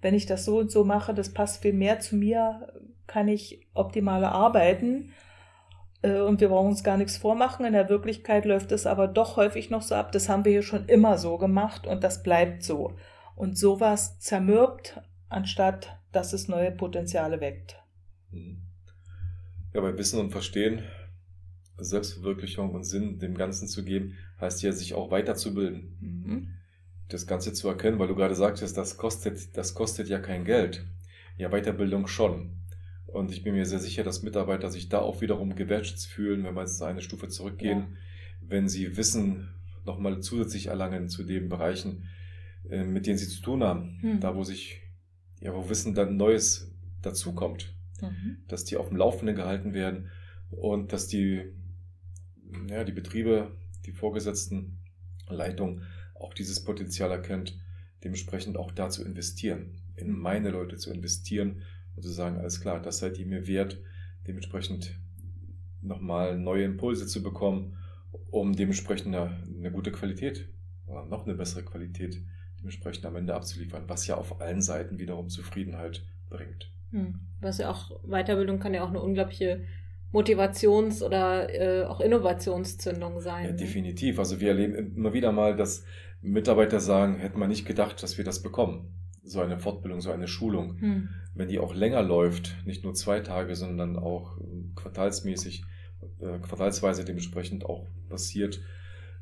wenn 0.00 0.14
ich 0.14 0.26
das 0.26 0.44
so 0.44 0.58
und 0.58 0.70
so 0.70 0.84
mache, 0.84 1.12
das 1.12 1.34
passt 1.34 1.62
viel 1.62 1.74
mehr 1.74 2.00
zu 2.00 2.16
mir, 2.16 2.72
kann 3.06 3.28
ich 3.28 3.66
optimaler 3.74 4.32
arbeiten 4.32 5.12
äh, 6.02 6.20
und 6.20 6.40
wir 6.40 6.48
brauchen 6.48 6.68
uns 6.68 6.84
gar 6.84 6.96
nichts 6.96 7.16
vormachen. 7.18 7.66
In 7.66 7.72
der 7.72 7.88
Wirklichkeit 7.88 8.44
läuft 8.44 8.72
es 8.72 8.86
aber 8.86 9.08
doch 9.08 9.36
häufig 9.36 9.70
noch 9.70 9.82
so 9.82 9.94
ab. 9.94 10.12
Das 10.12 10.28
haben 10.28 10.44
wir 10.44 10.52
hier 10.52 10.62
schon 10.62 10.86
immer 10.86 11.18
so 11.18 11.38
gemacht 11.38 11.86
und 11.86 12.04
das 12.04 12.22
bleibt 12.22 12.62
so. 12.62 12.94
Und 13.36 13.58
sowas 13.58 14.18
zermürbt, 14.18 15.00
anstatt 15.28 15.99
dass 16.12 16.32
es 16.32 16.48
neue 16.48 16.72
Potenziale 16.72 17.40
weckt. 17.40 17.76
Mhm. 18.30 18.58
Ja, 19.72 19.80
bei 19.80 19.96
Wissen 19.96 20.18
und 20.18 20.30
Verstehen, 20.30 20.82
Selbstverwirklichung 21.78 22.74
und 22.74 22.84
Sinn 22.84 23.18
dem 23.18 23.36
Ganzen 23.36 23.68
zu 23.68 23.84
geben, 23.84 24.16
heißt 24.40 24.62
ja, 24.62 24.72
sich 24.72 24.94
auch 24.94 25.10
weiterzubilden. 25.10 25.96
Mhm. 26.00 26.48
Das 27.08 27.26
Ganze 27.26 27.52
zu 27.52 27.68
erkennen, 27.68 27.98
weil 27.98 28.08
du 28.08 28.14
gerade 28.14 28.34
sagtest, 28.34 28.76
das 28.76 28.96
kostet, 28.96 29.56
das 29.56 29.74
kostet 29.74 30.08
ja 30.08 30.18
kein 30.18 30.44
Geld. 30.44 30.84
Ja, 31.36 31.50
Weiterbildung 31.50 32.06
schon. 32.06 32.60
Und 33.06 33.32
ich 33.32 33.42
bin 33.42 33.54
mir 33.54 33.66
sehr 33.66 33.80
sicher, 33.80 34.04
dass 34.04 34.22
Mitarbeiter 34.22 34.70
sich 34.70 34.88
da 34.88 35.00
auch 35.00 35.20
wiederum 35.20 35.54
gewertschätzt 35.56 36.06
fühlen, 36.06 36.44
wenn 36.44 36.54
wir 36.54 36.60
jetzt 36.60 36.82
eine 36.82 37.02
Stufe 37.02 37.28
zurückgehen, 37.28 37.78
ja. 37.78 37.86
wenn 38.40 38.68
sie 38.68 38.96
Wissen 38.96 39.48
nochmal 39.84 40.20
zusätzlich 40.20 40.66
erlangen 40.66 41.08
zu 41.08 41.24
den 41.24 41.48
Bereichen, 41.48 42.08
äh, 42.68 42.84
mit 42.84 43.06
denen 43.06 43.18
sie 43.18 43.28
zu 43.28 43.42
tun 43.42 43.64
haben. 43.64 43.98
Hm. 44.00 44.20
Da, 44.20 44.36
wo 44.36 44.44
sich, 44.44 44.82
ja, 45.40 45.54
wo 45.54 45.68
Wissen 45.68 45.94
dann 45.94 46.16
Neues 46.16 46.70
dazukommt. 47.02 47.74
mhm. 48.02 48.38
dass 48.48 48.64
die 48.64 48.76
auf 48.76 48.88
dem 48.88 48.96
Laufenden 48.96 49.36
gehalten 49.36 49.74
werden 49.74 50.10
und 50.50 50.92
dass 50.92 51.06
die, 51.06 51.44
ja, 52.68 52.84
die 52.84 52.92
Betriebe, 52.92 53.52
die 53.86 53.92
Vorgesetzten, 53.92 54.78
Leitung 55.28 55.82
auch 56.14 56.34
dieses 56.34 56.64
Potenzial 56.64 57.10
erkennt, 57.10 57.56
dementsprechend 58.02 58.56
auch 58.56 58.72
da 58.72 58.90
zu 58.90 59.04
investieren, 59.04 59.80
in 59.94 60.10
meine 60.10 60.50
Leute 60.50 60.76
zu 60.76 60.92
investieren 60.92 61.62
und 61.94 62.02
zu 62.02 62.10
sagen, 62.10 62.38
alles 62.38 62.60
klar, 62.60 62.82
das 62.82 62.98
seid 62.98 63.16
ihr 63.18 63.26
mir 63.26 63.46
wert, 63.46 63.80
dementsprechend 64.26 64.98
nochmal 65.82 66.36
neue 66.36 66.64
Impulse 66.64 67.06
zu 67.06 67.22
bekommen, 67.22 67.76
um 68.30 68.56
dementsprechend 68.56 69.14
eine, 69.14 69.40
eine 69.46 69.70
gute 69.70 69.92
Qualität 69.92 70.48
oder 70.86 71.06
noch 71.06 71.26
eine 71.26 71.36
bessere 71.36 71.62
Qualität 71.62 72.20
dementsprechend 72.60 73.06
am 73.06 73.16
Ende 73.16 73.34
abzuliefern, 73.34 73.84
was 73.88 74.06
ja 74.06 74.16
auf 74.16 74.40
allen 74.40 74.62
Seiten 74.62 74.98
wiederum 74.98 75.28
Zufriedenheit 75.28 76.02
bringt. 76.28 76.70
Hm. 76.92 77.20
Was 77.40 77.58
ja 77.58 77.70
auch, 77.70 78.00
Weiterbildung 78.04 78.58
kann 78.58 78.74
ja 78.74 78.84
auch 78.84 78.90
eine 78.90 79.00
unglaubliche 79.00 79.64
Motivations- 80.12 81.02
oder 81.02 81.48
äh, 81.54 81.84
auch 81.84 82.00
Innovationszündung 82.00 83.20
sein. 83.20 83.44
Ja, 83.44 83.50
ne? 83.52 83.56
definitiv. 83.56 84.18
Also 84.18 84.40
wir 84.40 84.48
erleben 84.48 84.94
immer 84.96 85.12
wieder 85.12 85.32
mal, 85.32 85.56
dass 85.56 85.84
Mitarbeiter 86.20 86.80
sagen, 86.80 87.18
hätten 87.18 87.38
wir 87.38 87.46
nicht 87.46 87.64
gedacht, 87.64 88.02
dass 88.02 88.18
wir 88.18 88.24
das 88.24 88.42
bekommen. 88.42 88.92
So 89.22 89.40
eine 89.40 89.58
Fortbildung, 89.58 90.00
so 90.00 90.10
eine 90.10 90.28
Schulung. 90.28 90.78
Hm. 90.80 91.08
Wenn 91.34 91.48
die 91.48 91.60
auch 91.60 91.74
länger 91.74 92.02
läuft, 92.02 92.56
nicht 92.66 92.82
nur 92.82 92.94
zwei 92.94 93.20
Tage, 93.20 93.54
sondern 93.54 93.96
auch 93.96 94.38
quartalsmäßig, 94.74 95.64
äh, 96.20 96.38
quartalsweise 96.40 97.04
dementsprechend 97.04 97.64
auch 97.64 97.86
passiert 98.08 98.60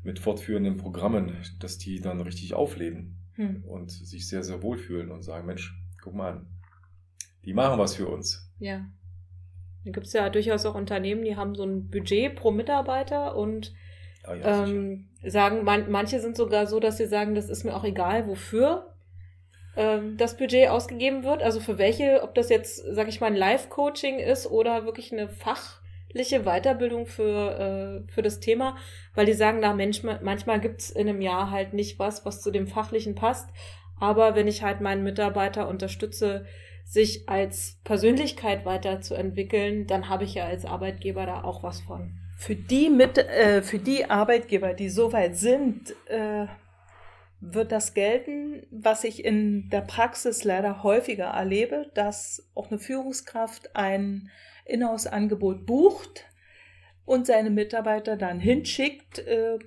mit 0.03 0.17
fortführenden 0.17 0.77
Programmen, 0.77 1.33
dass 1.59 1.77
die 1.77 2.01
dann 2.01 2.21
richtig 2.21 2.53
aufleben 2.53 3.18
hm. 3.39 3.63
und 3.63 3.89
sich 3.89 4.27
sehr, 4.27 4.43
sehr 4.43 4.61
wohlfühlen 4.61 5.11
und 5.11 5.23
sagen, 5.23 5.47
Mensch, 5.47 5.73
guck 6.01 6.13
mal 6.13 6.33
an, 6.33 6.47
die 7.45 7.53
machen 7.53 7.79
was 7.79 7.95
für 7.95 8.07
uns. 8.07 8.51
Ja. 8.59 8.85
Da 9.85 9.91
gibt 9.91 10.07
es 10.07 10.13
ja 10.13 10.29
durchaus 10.29 10.65
auch 10.65 10.75
Unternehmen, 10.75 11.23
die 11.23 11.37
haben 11.37 11.55
so 11.55 11.63
ein 11.63 11.89
Budget 11.89 12.35
pro 12.35 12.51
Mitarbeiter 12.51 13.37
und 13.37 13.73
ah, 14.25 14.33
ja, 14.33 14.65
ähm, 14.65 15.07
sagen, 15.23 15.63
man, 15.63 15.89
manche 15.89 16.19
sind 16.19 16.35
sogar 16.35 16.67
so, 16.67 16.81
dass 16.81 16.97
sie 16.97 17.07
sagen, 17.07 17.33
das 17.33 17.49
ist 17.49 17.63
mir 17.63 17.73
auch 17.73 17.85
egal, 17.85 18.27
wofür 18.27 18.93
ähm, 19.77 20.17
das 20.17 20.35
Budget 20.35 20.67
ausgegeben 20.67 21.23
wird. 21.23 21.41
Also 21.41 21.61
für 21.61 21.77
welche, 21.77 22.21
ob 22.23 22.35
das 22.35 22.49
jetzt, 22.49 22.83
sag 22.91 23.07
ich 23.07 23.21
mal, 23.21 23.27
ein 23.27 23.37
Live-Coaching 23.37 24.19
ist 24.19 24.47
oder 24.47 24.83
wirklich 24.83 25.13
eine 25.13 25.29
fachliche 26.09 26.43
Weiterbildung 26.43 27.05
für, 27.05 28.03
äh, 28.07 28.11
für 28.11 28.21
das 28.21 28.39
Thema, 28.39 28.77
weil 29.13 29.25
die 29.25 29.33
sagen, 29.33 29.61
da 29.61 29.73
manchmal, 29.73 30.19
manchmal 30.23 30.59
gibt 30.59 30.81
es 30.81 30.89
in 30.89 31.07
einem 31.07 31.21
Jahr 31.21 31.51
halt 31.51 31.73
nicht 31.73 31.99
was, 31.99 32.25
was 32.25 32.41
zu 32.41 32.51
dem 32.51 32.67
Fachlichen 32.67 33.15
passt. 33.15 33.49
Aber 33.99 34.35
wenn 34.35 34.47
ich 34.47 34.63
halt 34.63 34.81
meinen 34.81 35.03
Mitarbeiter 35.03 35.67
unterstütze, 35.67 36.45
sich 36.85 37.29
als 37.29 37.79
Persönlichkeit 37.83 38.65
weiterzuentwickeln, 38.65 39.85
dann 39.85 40.09
habe 40.09 40.23
ich 40.23 40.33
ja 40.33 40.45
als 40.45 40.65
Arbeitgeber 40.65 41.25
da 41.25 41.43
auch 41.43 41.61
was 41.61 41.81
von. 41.81 42.13
Für 42.37 42.55
die, 42.55 42.89
mit, 42.89 43.17
äh, 43.17 43.61
für 43.61 43.77
die 43.77 44.09
Arbeitgeber, 44.09 44.73
die 44.73 44.89
so 44.89 45.13
weit 45.13 45.35
sind, 45.35 45.93
äh, 46.07 46.47
wird 47.41 47.71
das 47.71 47.93
gelten, 47.93 48.65
was 48.71 49.03
ich 49.03 49.23
in 49.23 49.69
der 49.69 49.81
Praxis 49.81 50.43
leider 50.43 50.81
häufiger 50.81 51.25
erlebe, 51.25 51.91
dass 51.93 52.49
auch 52.55 52.71
eine 52.71 52.79
Führungskraft 52.79 53.75
ein 53.75 54.29
Inhouse-Angebot 54.69 55.65
bucht 55.65 56.25
und 57.05 57.25
seine 57.25 57.49
Mitarbeiter 57.49 58.17
dann 58.17 58.39
hinschickt, 58.39 59.19
äh, 59.19 59.59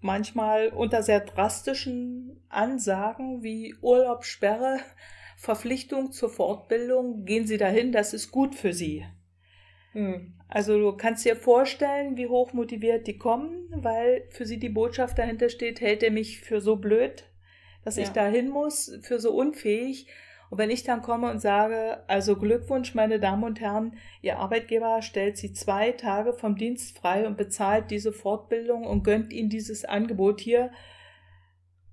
manchmal 0.00 0.68
unter 0.68 1.02
sehr 1.02 1.20
drastischen 1.20 2.44
Ansagen 2.48 3.42
wie 3.42 3.74
Urlaubssperre, 3.80 4.78
Verpflichtung 5.36 6.12
zur 6.12 6.30
Fortbildung, 6.30 7.24
gehen 7.24 7.46
Sie 7.46 7.58
dahin, 7.58 7.92
das 7.92 8.14
ist 8.14 8.30
gut 8.30 8.54
für 8.54 8.72
Sie. 8.72 9.04
Hm. 9.92 10.34
Also 10.48 10.78
du 10.78 10.96
kannst 10.96 11.24
dir 11.24 11.36
vorstellen, 11.36 12.16
wie 12.16 12.28
hoch 12.28 12.52
motiviert 12.52 13.06
die 13.06 13.18
kommen, 13.18 13.68
weil 13.70 14.24
für 14.30 14.46
sie 14.46 14.58
die 14.58 14.68
Botschaft 14.68 15.18
dahinter 15.18 15.48
steht, 15.48 15.80
hält 15.80 16.02
er 16.02 16.12
mich 16.12 16.40
für 16.40 16.60
so 16.60 16.76
blöd, 16.76 17.24
dass 17.84 17.96
ja. 17.96 18.04
ich 18.04 18.10
dahin 18.10 18.48
muss, 18.48 18.98
für 19.02 19.18
so 19.18 19.32
unfähig. 19.32 20.06
Und 20.50 20.58
wenn 20.58 20.70
ich 20.70 20.84
dann 20.84 21.02
komme 21.02 21.30
und 21.30 21.40
sage, 21.40 22.04
also 22.06 22.36
Glückwunsch, 22.36 22.94
meine 22.94 23.18
Damen 23.18 23.44
und 23.44 23.60
Herren, 23.60 23.96
Ihr 24.22 24.38
Arbeitgeber 24.38 25.02
stellt 25.02 25.36
Sie 25.36 25.52
zwei 25.52 25.92
Tage 25.92 26.32
vom 26.32 26.56
Dienst 26.56 26.98
frei 26.98 27.26
und 27.26 27.36
bezahlt 27.36 27.90
diese 27.90 28.12
Fortbildung 28.12 28.84
und 28.84 29.02
gönnt 29.02 29.32
Ihnen 29.32 29.48
dieses 29.48 29.84
Angebot 29.84 30.40
hier, 30.40 30.70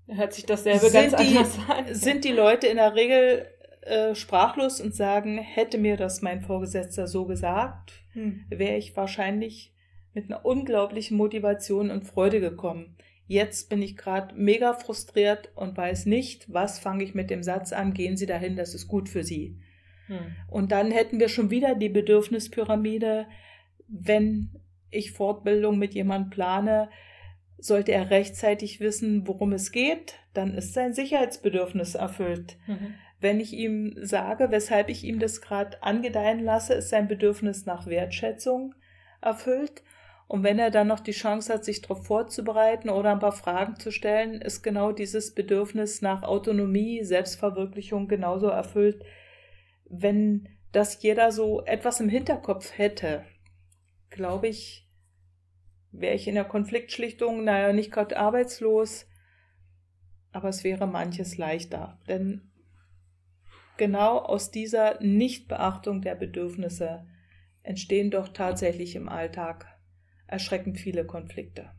Hört 0.08 0.34
sich 0.34 0.46
dasselbe 0.46 0.90
sind 0.90 1.12
ganz 1.12 1.16
die, 1.16 1.38
anders 1.38 1.60
an. 1.68 1.94
Sind 1.94 2.26
die 2.26 2.32
Leute 2.32 2.68
in 2.68 2.76
der 2.76 2.94
Regel 2.94 3.48
äh, 3.82 4.16
sprachlos 4.16 4.82
und 4.82 4.94
sagen, 4.94 5.38
hätte 5.38 5.78
mir 5.78 5.98
das 5.98 6.22
mein 6.22 6.42
Vorgesetzter 6.42 7.08
so 7.08 7.26
gesagt, 7.26 7.94
hm. 8.12 8.46
wäre 8.50 8.78
ich 8.78 8.96
wahrscheinlich 8.98 9.74
mit 10.14 10.26
einer 10.26 10.46
unglaublichen 10.46 11.18
Motivation 11.18 11.90
und 11.90 12.04
Freude 12.04 12.40
gekommen. 12.40 12.98
Jetzt 13.34 13.68
bin 13.70 13.82
ich 13.82 13.98
gerade 13.98 14.36
mega 14.36 14.74
frustriert 14.74 15.50
und 15.56 15.76
weiß 15.76 16.06
nicht, 16.06 16.54
was 16.54 16.78
fange 16.78 17.04
ich 17.04 17.16
mit 17.16 17.32
dem 17.32 17.42
Satz 17.42 17.74
an, 17.74 17.96
gehen 17.96 18.16
Sie 18.16 18.28
dahin, 18.28 18.56
das 18.56 18.76
ist 18.76 18.88
gut 18.88 19.10
für 19.10 19.24
Sie. 19.24 19.58
Hm. 20.06 20.36
Und 20.48 20.72
dann 20.72 20.92
hätten 20.92 21.20
wir 21.20 21.30
schon 21.30 21.50
wieder 21.50 21.74
die 21.74 21.90
Bedürfnispyramide, 21.90 23.26
wenn 23.88 24.52
ich 24.92 25.14
Fortbildung 25.14 25.80
mit 25.80 25.96
jemandem 25.96 26.30
plane, 26.30 26.90
sollte 27.58 27.92
er 27.92 28.12
rechtzeitig 28.12 28.80
wissen, 28.80 29.26
worum 29.26 29.52
es 29.54 29.72
geht, 29.72 30.20
dann 30.36 30.54
ist 30.54 30.76
sein 30.76 30.94
Sicherheitsbedürfnis 30.94 31.96
erfüllt. 31.96 32.58
Mhm. 32.68 32.94
Wenn 33.20 33.40
ich 33.40 33.54
ihm 33.54 33.96
sage, 34.00 34.52
weshalb 34.52 34.90
ich 34.90 35.04
ihm 35.04 35.18
das 35.18 35.42
gerade 35.42 35.82
angedeihen 35.82 36.44
lasse, 36.44 36.76
ist 36.76 36.90
sein 36.90 37.08
Bedürfnis 37.08 37.66
nach 37.66 37.88
Wertschätzung 37.88 38.76
erfüllt. 39.22 39.82
Und 40.34 40.42
wenn 40.42 40.58
er 40.58 40.72
dann 40.72 40.88
noch 40.88 41.00
die 41.00 41.12
Chance 41.12 41.54
hat, 41.54 41.64
sich 41.64 41.84
darauf 41.84 42.08
vorzubereiten 42.08 42.90
oder 42.90 43.12
ein 43.12 43.20
paar 43.20 43.34
Fragen 43.34 43.76
zu 43.76 43.92
stellen, 43.92 44.42
ist 44.42 44.64
genau 44.64 44.92
dieses 44.92 45.36
Bedürfnis 45.36 46.02
nach 46.02 46.24
Autonomie, 46.24 47.04
Selbstverwirklichung 47.04 48.08
genauso 48.08 48.48
erfüllt. 48.48 49.06
Wenn 49.86 50.50
das 50.72 51.04
jeder 51.04 51.32
so 51.32 51.64
etwas 51.66 52.00
im 52.00 52.10
Hinterkopf 52.10 52.76
hätte, 52.76 53.26
glaube 54.10 54.48
ich, 54.48 54.90
wäre 55.92 56.16
ich 56.16 56.28
in 56.28 56.34
der 56.34 56.46
Konfliktschlichtung, 56.46 57.44
naja, 57.44 57.72
nicht 57.72 57.92
gerade 57.92 58.18
arbeitslos, 58.18 59.06
aber 60.32 60.50
es 60.50 60.64
wäre 60.64 60.88
manches 60.88 61.38
leichter. 61.38 62.00
Denn 62.08 62.52
genau 63.78 64.18
aus 64.18 64.50
dieser 64.50 65.00
Nichtbeachtung 65.00 66.02
der 66.02 66.16
Bedürfnisse 66.16 67.06
entstehen 67.62 68.10
doch 68.10 68.30
tatsächlich 68.30 68.96
im 68.96 69.10
Alltag 69.10 69.73
erschreckend 70.28 70.80
viele 70.80 71.06
Konflikte. 71.06 71.72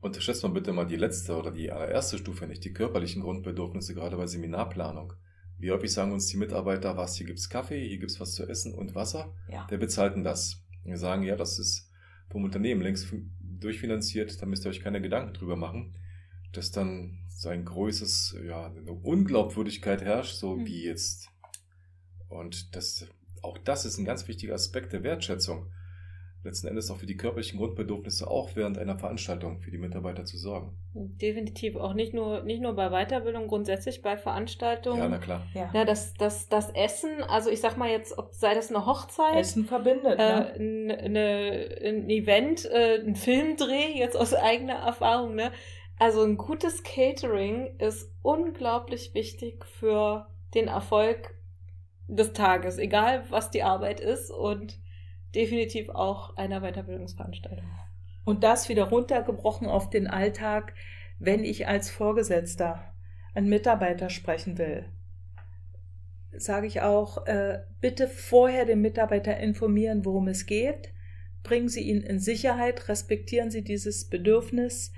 Unterschätzt 0.00 0.42
man 0.42 0.54
bitte 0.54 0.72
mal 0.72 0.86
die 0.86 0.96
letzte 0.96 1.36
oder 1.36 1.50
die 1.50 1.70
allererste 1.70 2.18
Stufe 2.18 2.46
nicht, 2.46 2.64
die 2.64 2.72
körperlichen 2.72 3.22
Grundbedürfnisse, 3.22 3.94
gerade 3.94 4.16
bei 4.16 4.26
Seminarplanung. 4.26 5.14
Wie 5.58 5.70
häufig 5.70 5.92
sagen 5.92 6.12
uns 6.12 6.26
die 6.26 6.36
Mitarbeiter, 6.36 6.96
was, 6.96 7.16
hier 7.16 7.26
gibt 7.26 7.38
es 7.38 7.48
Kaffee, 7.48 7.88
hier 7.88 7.98
gibt 7.98 8.10
es 8.10 8.20
was 8.20 8.34
zu 8.34 8.46
essen 8.46 8.74
und 8.74 8.94
Wasser? 8.94 9.34
Ja. 9.50 9.66
Wer 9.68 9.78
bezahlt 9.78 10.14
denn 10.14 10.24
das? 10.24 10.62
Wir 10.84 10.98
sagen, 10.98 11.22
ja, 11.22 11.34
das 11.34 11.58
ist 11.58 11.90
vom 12.30 12.44
Unternehmen 12.44 12.82
längst 12.82 13.12
durchfinanziert, 13.40 14.40
da 14.40 14.46
müsst 14.46 14.66
ihr 14.66 14.70
euch 14.70 14.80
keine 14.80 15.00
Gedanken 15.00 15.32
drüber 15.32 15.56
machen, 15.56 15.96
dass 16.52 16.70
dann 16.70 17.24
sein 17.28 17.64
größtes, 17.64 18.36
ja, 18.46 18.66
eine 18.66 18.92
Unglaubwürdigkeit 18.92 20.02
herrscht, 20.02 20.36
so 20.36 20.56
mhm. 20.56 20.66
wie 20.66 20.84
jetzt. 20.84 21.28
Und 22.28 22.76
das, 22.76 23.06
auch 23.42 23.58
das 23.58 23.84
ist 23.84 23.98
ein 23.98 24.04
ganz 24.04 24.28
wichtiger 24.28 24.54
Aspekt 24.54 24.92
der 24.92 25.02
Wertschätzung 25.02 25.70
letzten 26.46 26.68
Endes 26.68 26.90
auch 26.90 26.96
für 26.96 27.06
die 27.06 27.16
körperlichen 27.16 27.58
Grundbedürfnisse 27.58 28.28
auch 28.30 28.50
während 28.54 28.78
einer 28.78 28.98
Veranstaltung 28.98 29.60
für 29.60 29.70
die 29.70 29.78
Mitarbeiter 29.78 30.24
zu 30.24 30.38
sorgen. 30.38 30.76
Definitiv 30.94 31.76
auch 31.76 31.92
nicht 31.92 32.14
nur 32.14 32.42
nicht 32.42 32.62
nur 32.62 32.72
bei 32.74 32.88
Weiterbildung, 32.88 33.48
grundsätzlich 33.48 34.00
bei 34.00 34.16
Veranstaltungen. 34.16 34.98
Ja, 34.98 35.08
na 35.08 35.18
klar. 35.18 35.46
Ja, 35.52 35.70
ja 35.74 35.84
das, 35.84 36.14
das, 36.14 36.48
das 36.48 36.70
Essen, 36.70 37.22
also 37.28 37.50
ich 37.50 37.60
sag 37.60 37.76
mal 37.76 37.90
jetzt, 37.90 38.16
ob 38.16 38.34
sei 38.34 38.54
das 38.54 38.70
eine 38.70 38.86
Hochzeit, 38.86 39.36
Essen 39.36 39.66
verbindet, 39.66 40.18
äh, 40.18 40.58
ne? 40.58 40.98
eine, 40.98 41.78
ein 41.84 42.08
Event, 42.08 42.64
äh, 42.64 43.00
ein 43.00 43.16
Filmdreh, 43.16 43.98
jetzt 43.98 44.16
aus 44.16 44.32
eigener 44.32 44.76
Erfahrung, 44.76 45.34
ne? 45.34 45.52
Also 45.98 46.22
ein 46.22 46.36
gutes 46.36 46.82
Catering 46.82 47.76
ist 47.78 48.12
unglaublich 48.22 49.14
wichtig 49.14 49.64
für 49.64 50.26
den 50.54 50.68
Erfolg 50.68 51.34
des 52.08 52.32
Tages, 52.32 52.78
egal 52.78 53.24
was 53.30 53.50
die 53.50 53.62
Arbeit 53.62 54.00
ist 54.00 54.30
und 54.30 54.78
definitiv 55.34 55.88
auch 55.90 56.36
einer 56.36 56.60
Weiterbildungsveranstaltung. 56.60 57.66
Und 58.24 58.42
das 58.42 58.68
wieder 58.68 58.84
runtergebrochen 58.84 59.68
auf 59.68 59.90
den 59.90 60.06
Alltag, 60.06 60.74
wenn 61.18 61.44
ich 61.44 61.66
als 61.66 61.90
Vorgesetzter 61.90 62.92
einen 63.34 63.48
Mitarbeiter 63.48 64.10
sprechen 64.10 64.58
will, 64.58 64.86
sage 66.32 66.66
ich 66.66 66.82
auch, 66.82 67.26
äh, 67.26 67.60
bitte 67.80 68.08
vorher 68.08 68.64
den 68.64 68.80
Mitarbeiter 68.80 69.38
informieren, 69.38 70.04
worum 70.04 70.28
es 70.28 70.46
geht. 70.46 70.92
Bringen 71.42 71.68
Sie 71.68 71.82
ihn 71.82 72.00
in 72.00 72.18
Sicherheit, 72.18 72.88
respektieren 72.88 73.50
Sie 73.50 73.62
dieses 73.62 74.08
Bedürfnis. 74.08 74.92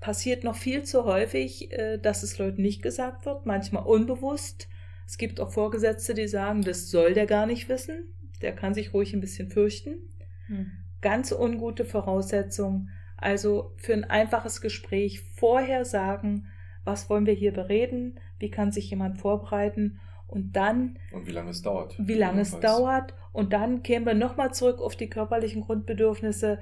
Passiert 0.00 0.44
noch 0.44 0.56
viel 0.56 0.82
zu 0.82 1.04
häufig, 1.04 1.72
äh, 1.72 1.98
dass 1.98 2.22
es 2.22 2.38
Leuten 2.38 2.62
nicht 2.62 2.82
gesagt 2.82 3.26
wird, 3.26 3.46
manchmal 3.46 3.84
unbewusst 3.84 4.68
Es 5.06 5.16
gibt 5.16 5.40
auch 5.40 5.50
Vorgesetzte, 5.50 6.14
die 6.14 6.28
sagen, 6.28 6.62
das 6.62 6.90
soll 6.90 7.14
der 7.14 7.26
gar 7.26 7.46
nicht 7.46 7.68
wissen. 7.68 8.04
Der 8.42 8.54
kann 8.54 8.74
sich 8.74 8.94
ruhig 8.94 9.12
ein 9.14 9.20
bisschen 9.20 9.50
fürchten. 9.50 9.98
Hm. 10.46 10.70
Ganz 11.00 11.32
ungute 11.32 11.84
Voraussetzung. 11.84 12.88
Also 13.16 13.72
für 13.76 13.94
ein 13.94 14.04
einfaches 14.04 14.60
Gespräch 14.60 15.20
vorher 15.34 15.84
sagen, 15.84 16.46
was 16.84 17.10
wollen 17.10 17.26
wir 17.26 17.34
hier 17.34 17.52
bereden, 17.52 18.18
wie 18.38 18.50
kann 18.50 18.72
sich 18.72 18.90
jemand 18.90 19.18
vorbereiten 19.18 20.00
und 20.26 20.56
dann. 20.56 20.98
Und 21.12 21.26
wie 21.26 21.32
lange 21.32 21.50
es 21.50 21.62
dauert. 21.62 21.96
Wie 21.98 22.14
lange 22.14 22.42
es 22.42 22.58
dauert. 22.60 23.14
Und 23.32 23.52
dann 23.52 23.82
kämen 23.82 24.06
wir 24.06 24.14
nochmal 24.14 24.54
zurück 24.54 24.80
auf 24.80 24.94
die 24.94 25.10
körperlichen 25.10 25.62
Grundbedürfnisse. 25.62 26.60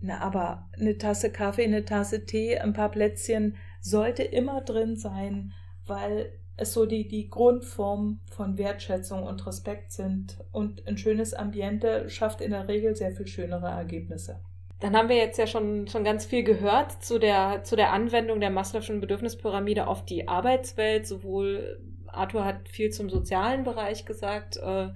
Na, 0.00 0.20
aber 0.20 0.68
eine 0.78 0.98
Tasse 0.98 1.30
Kaffee, 1.30 1.64
eine 1.64 1.84
Tasse 1.84 2.26
Tee, 2.26 2.58
ein 2.58 2.74
paar 2.74 2.90
Plätzchen 2.90 3.56
sollte 3.80 4.22
immer 4.22 4.60
drin 4.60 4.96
sein, 4.96 5.52
weil 5.86 6.32
es 6.56 6.72
so 6.72 6.86
die, 6.86 7.08
die 7.08 7.28
Grundform 7.28 8.20
von 8.30 8.58
Wertschätzung 8.58 9.24
und 9.24 9.44
Respekt 9.46 9.92
sind. 9.92 10.38
Und 10.52 10.86
ein 10.86 10.96
schönes 10.96 11.34
Ambiente 11.34 12.08
schafft 12.08 12.40
in 12.40 12.52
der 12.52 12.68
Regel 12.68 12.94
sehr 12.94 13.12
viel 13.12 13.26
schönere 13.26 13.68
Ergebnisse. 13.68 14.40
Dann 14.80 14.96
haben 14.96 15.08
wir 15.08 15.16
jetzt 15.16 15.38
ja 15.38 15.46
schon, 15.46 15.88
schon 15.88 16.04
ganz 16.04 16.26
viel 16.26 16.44
gehört 16.44 17.02
zu 17.02 17.18
der, 17.18 17.64
zu 17.64 17.74
der 17.74 17.92
Anwendung 17.92 18.40
der 18.40 18.50
Maslow'schen 18.50 19.00
Bedürfnispyramide 19.00 19.86
auf 19.86 20.04
die 20.04 20.28
Arbeitswelt. 20.28 21.06
Sowohl 21.06 21.80
Arthur 22.06 22.44
hat 22.44 22.68
viel 22.68 22.90
zum 22.90 23.08
sozialen 23.08 23.64
Bereich 23.64 24.04
gesagt, 24.04 24.56
äh, 24.58 24.88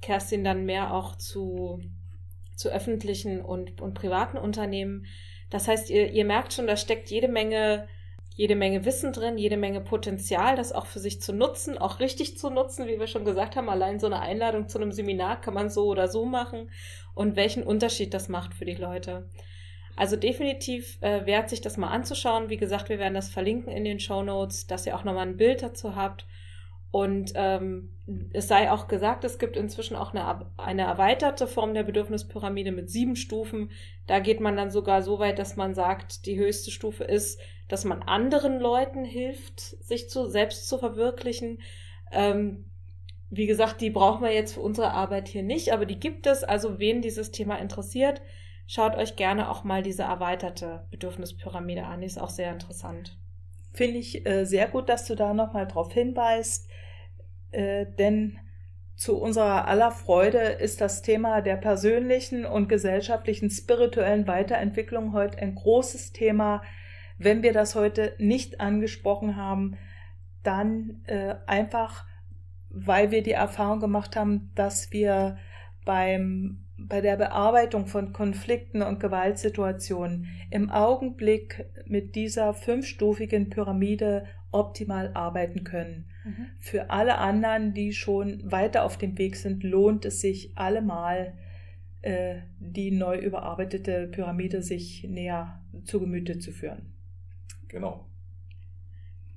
Kerstin 0.00 0.42
dann 0.42 0.64
mehr 0.64 0.94
auch 0.94 1.16
zu, 1.16 1.82
zu 2.56 2.70
öffentlichen 2.70 3.42
und, 3.42 3.80
und 3.80 3.94
privaten 3.94 4.38
Unternehmen. 4.38 5.06
Das 5.50 5.68
heißt, 5.68 5.90
ihr, 5.90 6.10
ihr 6.10 6.24
merkt 6.24 6.52
schon, 6.52 6.66
da 6.66 6.76
steckt 6.76 7.10
jede 7.10 7.28
Menge 7.28 7.88
jede 8.34 8.56
Menge 8.56 8.84
Wissen 8.84 9.12
drin, 9.12 9.38
jede 9.38 9.56
Menge 9.56 9.80
Potenzial, 9.80 10.56
das 10.56 10.72
auch 10.72 10.86
für 10.86 10.98
sich 10.98 11.20
zu 11.20 11.32
nutzen, 11.32 11.78
auch 11.78 12.00
richtig 12.00 12.38
zu 12.38 12.50
nutzen, 12.50 12.86
wie 12.86 12.98
wir 12.98 13.06
schon 13.06 13.24
gesagt 13.24 13.56
haben. 13.56 13.68
Allein 13.68 13.98
so 13.98 14.06
eine 14.06 14.20
Einladung 14.20 14.68
zu 14.68 14.78
einem 14.78 14.92
Seminar 14.92 15.40
kann 15.40 15.54
man 15.54 15.70
so 15.70 15.86
oder 15.86 16.08
so 16.08 16.24
machen 16.24 16.70
und 17.14 17.36
welchen 17.36 17.62
Unterschied 17.62 18.14
das 18.14 18.28
macht 18.28 18.54
für 18.54 18.64
die 18.64 18.74
Leute. 18.74 19.28
Also 19.96 20.16
definitiv 20.16 20.96
äh, 21.02 21.26
wert 21.26 21.50
sich 21.50 21.60
das 21.60 21.76
mal 21.76 21.88
anzuschauen. 21.88 22.48
Wie 22.48 22.56
gesagt, 22.56 22.88
wir 22.88 22.98
werden 22.98 23.14
das 23.14 23.28
verlinken 23.28 23.70
in 23.72 23.84
den 23.84 24.00
Show 24.00 24.22
Notes, 24.22 24.66
dass 24.66 24.86
ihr 24.86 24.96
auch 24.96 25.04
nochmal 25.04 25.26
ein 25.26 25.36
Bild 25.36 25.62
dazu 25.62 25.94
habt. 25.94 26.26
Und 26.90 27.32
ähm, 27.36 27.90
es 28.32 28.48
sei 28.48 28.70
auch 28.70 28.88
gesagt, 28.88 29.24
es 29.24 29.38
gibt 29.38 29.56
inzwischen 29.56 29.94
auch 29.94 30.12
eine, 30.12 30.46
eine 30.56 30.82
erweiterte 30.82 31.46
Form 31.46 31.74
der 31.74 31.84
Bedürfnispyramide 31.84 32.72
mit 32.72 32.90
sieben 32.90 33.14
Stufen. 33.14 33.70
Da 34.06 34.18
geht 34.18 34.40
man 34.40 34.56
dann 34.56 34.70
sogar 34.70 35.02
so 35.02 35.18
weit, 35.20 35.38
dass 35.38 35.56
man 35.56 35.74
sagt, 35.74 36.26
die 36.26 36.38
höchste 36.38 36.72
Stufe 36.72 37.04
ist, 37.04 37.40
dass 37.68 37.84
man 37.84 38.02
anderen 38.02 38.58
Leuten 38.58 39.04
hilft, 39.04 39.60
sich 39.60 40.10
zu, 40.10 40.28
selbst 40.28 40.68
zu 40.68 40.78
verwirklichen. 40.78 41.60
Ähm, 42.10 42.64
wie 43.28 43.46
gesagt, 43.46 43.80
die 43.80 43.90
brauchen 43.90 44.24
wir 44.24 44.32
jetzt 44.32 44.54
für 44.54 44.60
unsere 44.60 44.90
Arbeit 44.90 45.28
hier 45.28 45.44
nicht, 45.44 45.72
aber 45.72 45.86
die 45.86 46.00
gibt 46.00 46.26
es. 46.26 46.42
Also 46.42 46.80
wen 46.80 47.00
dieses 47.00 47.30
Thema 47.30 47.56
interessiert, 47.56 48.20
schaut 48.66 48.96
euch 48.96 49.14
gerne 49.14 49.48
auch 49.48 49.62
mal 49.62 49.82
diese 49.82 50.02
erweiterte 50.02 50.88
Bedürfnispyramide 50.90 51.84
an. 51.84 52.00
Die 52.00 52.08
ist 52.08 52.20
auch 52.20 52.30
sehr 52.30 52.50
interessant. 52.50 53.16
Finde 53.72 53.98
ich 53.98 54.26
äh, 54.26 54.44
sehr 54.44 54.66
gut, 54.66 54.88
dass 54.88 55.06
du 55.06 55.14
da 55.14 55.32
nochmal 55.32 55.68
drauf 55.68 55.92
hinweist, 55.92 56.68
äh, 57.52 57.86
denn 57.98 58.38
zu 58.96 59.18
unserer 59.18 59.66
aller 59.66 59.92
Freude 59.92 60.38
ist 60.38 60.80
das 60.80 61.00
Thema 61.00 61.40
der 61.40 61.56
persönlichen 61.56 62.44
und 62.44 62.68
gesellschaftlichen 62.68 63.48
spirituellen 63.48 64.26
Weiterentwicklung 64.26 65.14
heute 65.14 65.38
ein 65.38 65.54
großes 65.54 66.12
Thema. 66.12 66.62
Wenn 67.16 67.42
wir 67.42 67.54
das 67.54 67.74
heute 67.74 68.14
nicht 68.18 68.60
angesprochen 68.60 69.36
haben, 69.36 69.78
dann 70.42 71.02
äh, 71.06 71.36
einfach, 71.46 72.04
weil 72.68 73.10
wir 73.10 73.22
die 73.22 73.32
Erfahrung 73.32 73.80
gemacht 73.80 74.16
haben, 74.16 74.52
dass 74.54 74.92
wir 74.92 75.38
beim 75.84 76.66
bei 76.88 77.00
der 77.00 77.16
Bearbeitung 77.16 77.86
von 77.86 78.12
Konflikten 78.12 78.82
und 78.82 79.00
Gewaltsituationen 79.00 80.28
im 80.50 80.70
Augenblick 80.70 81.66
mit 81.86 82.14
dieser 82.14 82.54
fünfstufigen 82.54 83.50
Pyramide 83.50 84.26
optimal 84.50 85.10
arbeiten 85.14 85.64
können. 85.64 86.09
Mhm. 86.24 86.46
Für 86.58 86.90
alle 86.90 87.18
anderen, 87.18 87.74
die 87.74 87.92
schon 87.92 88.50
weiter 88.50 88.84
auf 88.84 88.98
dem 88.98 89.16
Weg 89.18 89.36
sind, 89.36 89.62
lohnt 89.62 90.04
es 90.04 90.20
sich 90.20 90.56
allemal, 90.56 91.34
äh, 92.02 92.40
die 92.58 92.90
neu 92.90 93.18
überarbeitete 93.18 94.08
Pyramide 94.08 94.62
sich 94.62 95.04
näher 95.04 95.62
zu 95.84 96.00
Gemüte 96.00 96.38
zu 96.38 96.52
führen. 96.52 96.92
Genau. 97.68 98.06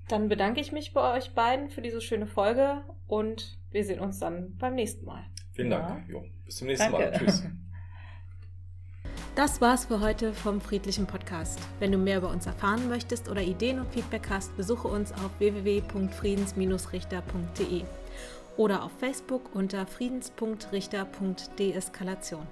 Dann 0.07 0.27
bedanke 0.27 0.59
ich 0.59 0.71
mich 0.71 0.93
bei 0.93 1.17
euch 1.17 1.31
beiden 1.33 1.69
für 1.69 1.81
diese 1.81 2.01
schöne 2.01 2.27
Folge 2.27 2.83
und 3.07 3.57
wir 3.71 3.83
sehen 3.83 3.99
uns 3.99 4.19
dann 4.19 4.55
beim 4.57 4.75
nächsten 4.75 5.05
Mal. 5.05 5.23
Vielen 5.53 5.69
Dank. 5.69 6.07
Ja. 6.07 6.13
Jo, 6.13 6.25
bis 6.45 6.57
zum 6.57 6.67
nächsten 6.67 6.91
Danke. 6.91 7.11
Mal. 7.11 7.19
Tschüss. 7.19 7.43
Das 9.35 9.61
war's 9.61 9.85
für 9.85 9.99
heute 9.99 10.31
vom 10.31 10.61
Friedlichen 10.61 11.07
Podcast. 11.07 11.57
Wenn 11.79 11.91
du 11.91 11.97
mehr 11.97 12.19
über 12.19 12.29
uns 12.29 12.45
erfahren 12.45 12.87
möchtest 12.87 13.29
oder 13.29 13.41
Ideen 13.41 13.79
und 13.79 13.91
Feedback 13.91 14.27
hast, 14.29 14.55
besuche 14.55 14.87
uns 14.87 15.11
auf 15.11 15.31
www.friedens-richter.de 15.39 17.81
oder 18.57 18.83
auf 18.83 18.91
Facebook 18.99 19.55
unter 19.55 19.87
friedens.richter.deeskalation. 19.87 22.45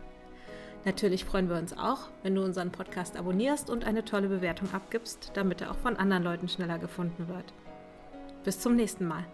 Natürlich 0.84 1.24
freuen 1.24 1.50
wir 1.50 1.58
uns 1.58 1.78
auch, 1.78 2.08
wenn 2.24 2.34
du 2.34 2.44
unseren 2.44 2.72
Podcast 2.72 3.16
abonnierst 3.16 3.70
und 3.70 3.86
eine 3.86 4.04
tolle 4.04 4.30
Bewertung 4.30 4.74
abgibst, 4.74 5.30
damit 5.36 5.62
er 5.62 5.70
auch 5.70 5.78
von 5.78 5.98
anderen 5.98 6.24
Leuten 6.24 6.50
schneller 6.50 6.80
gefunden 6.80 7.28
wird. 7.28 7.54
Bis 8.44 8.60
zum 8.60 8.76
nächsten 8.76 9.08
Mal. 9.08 9.26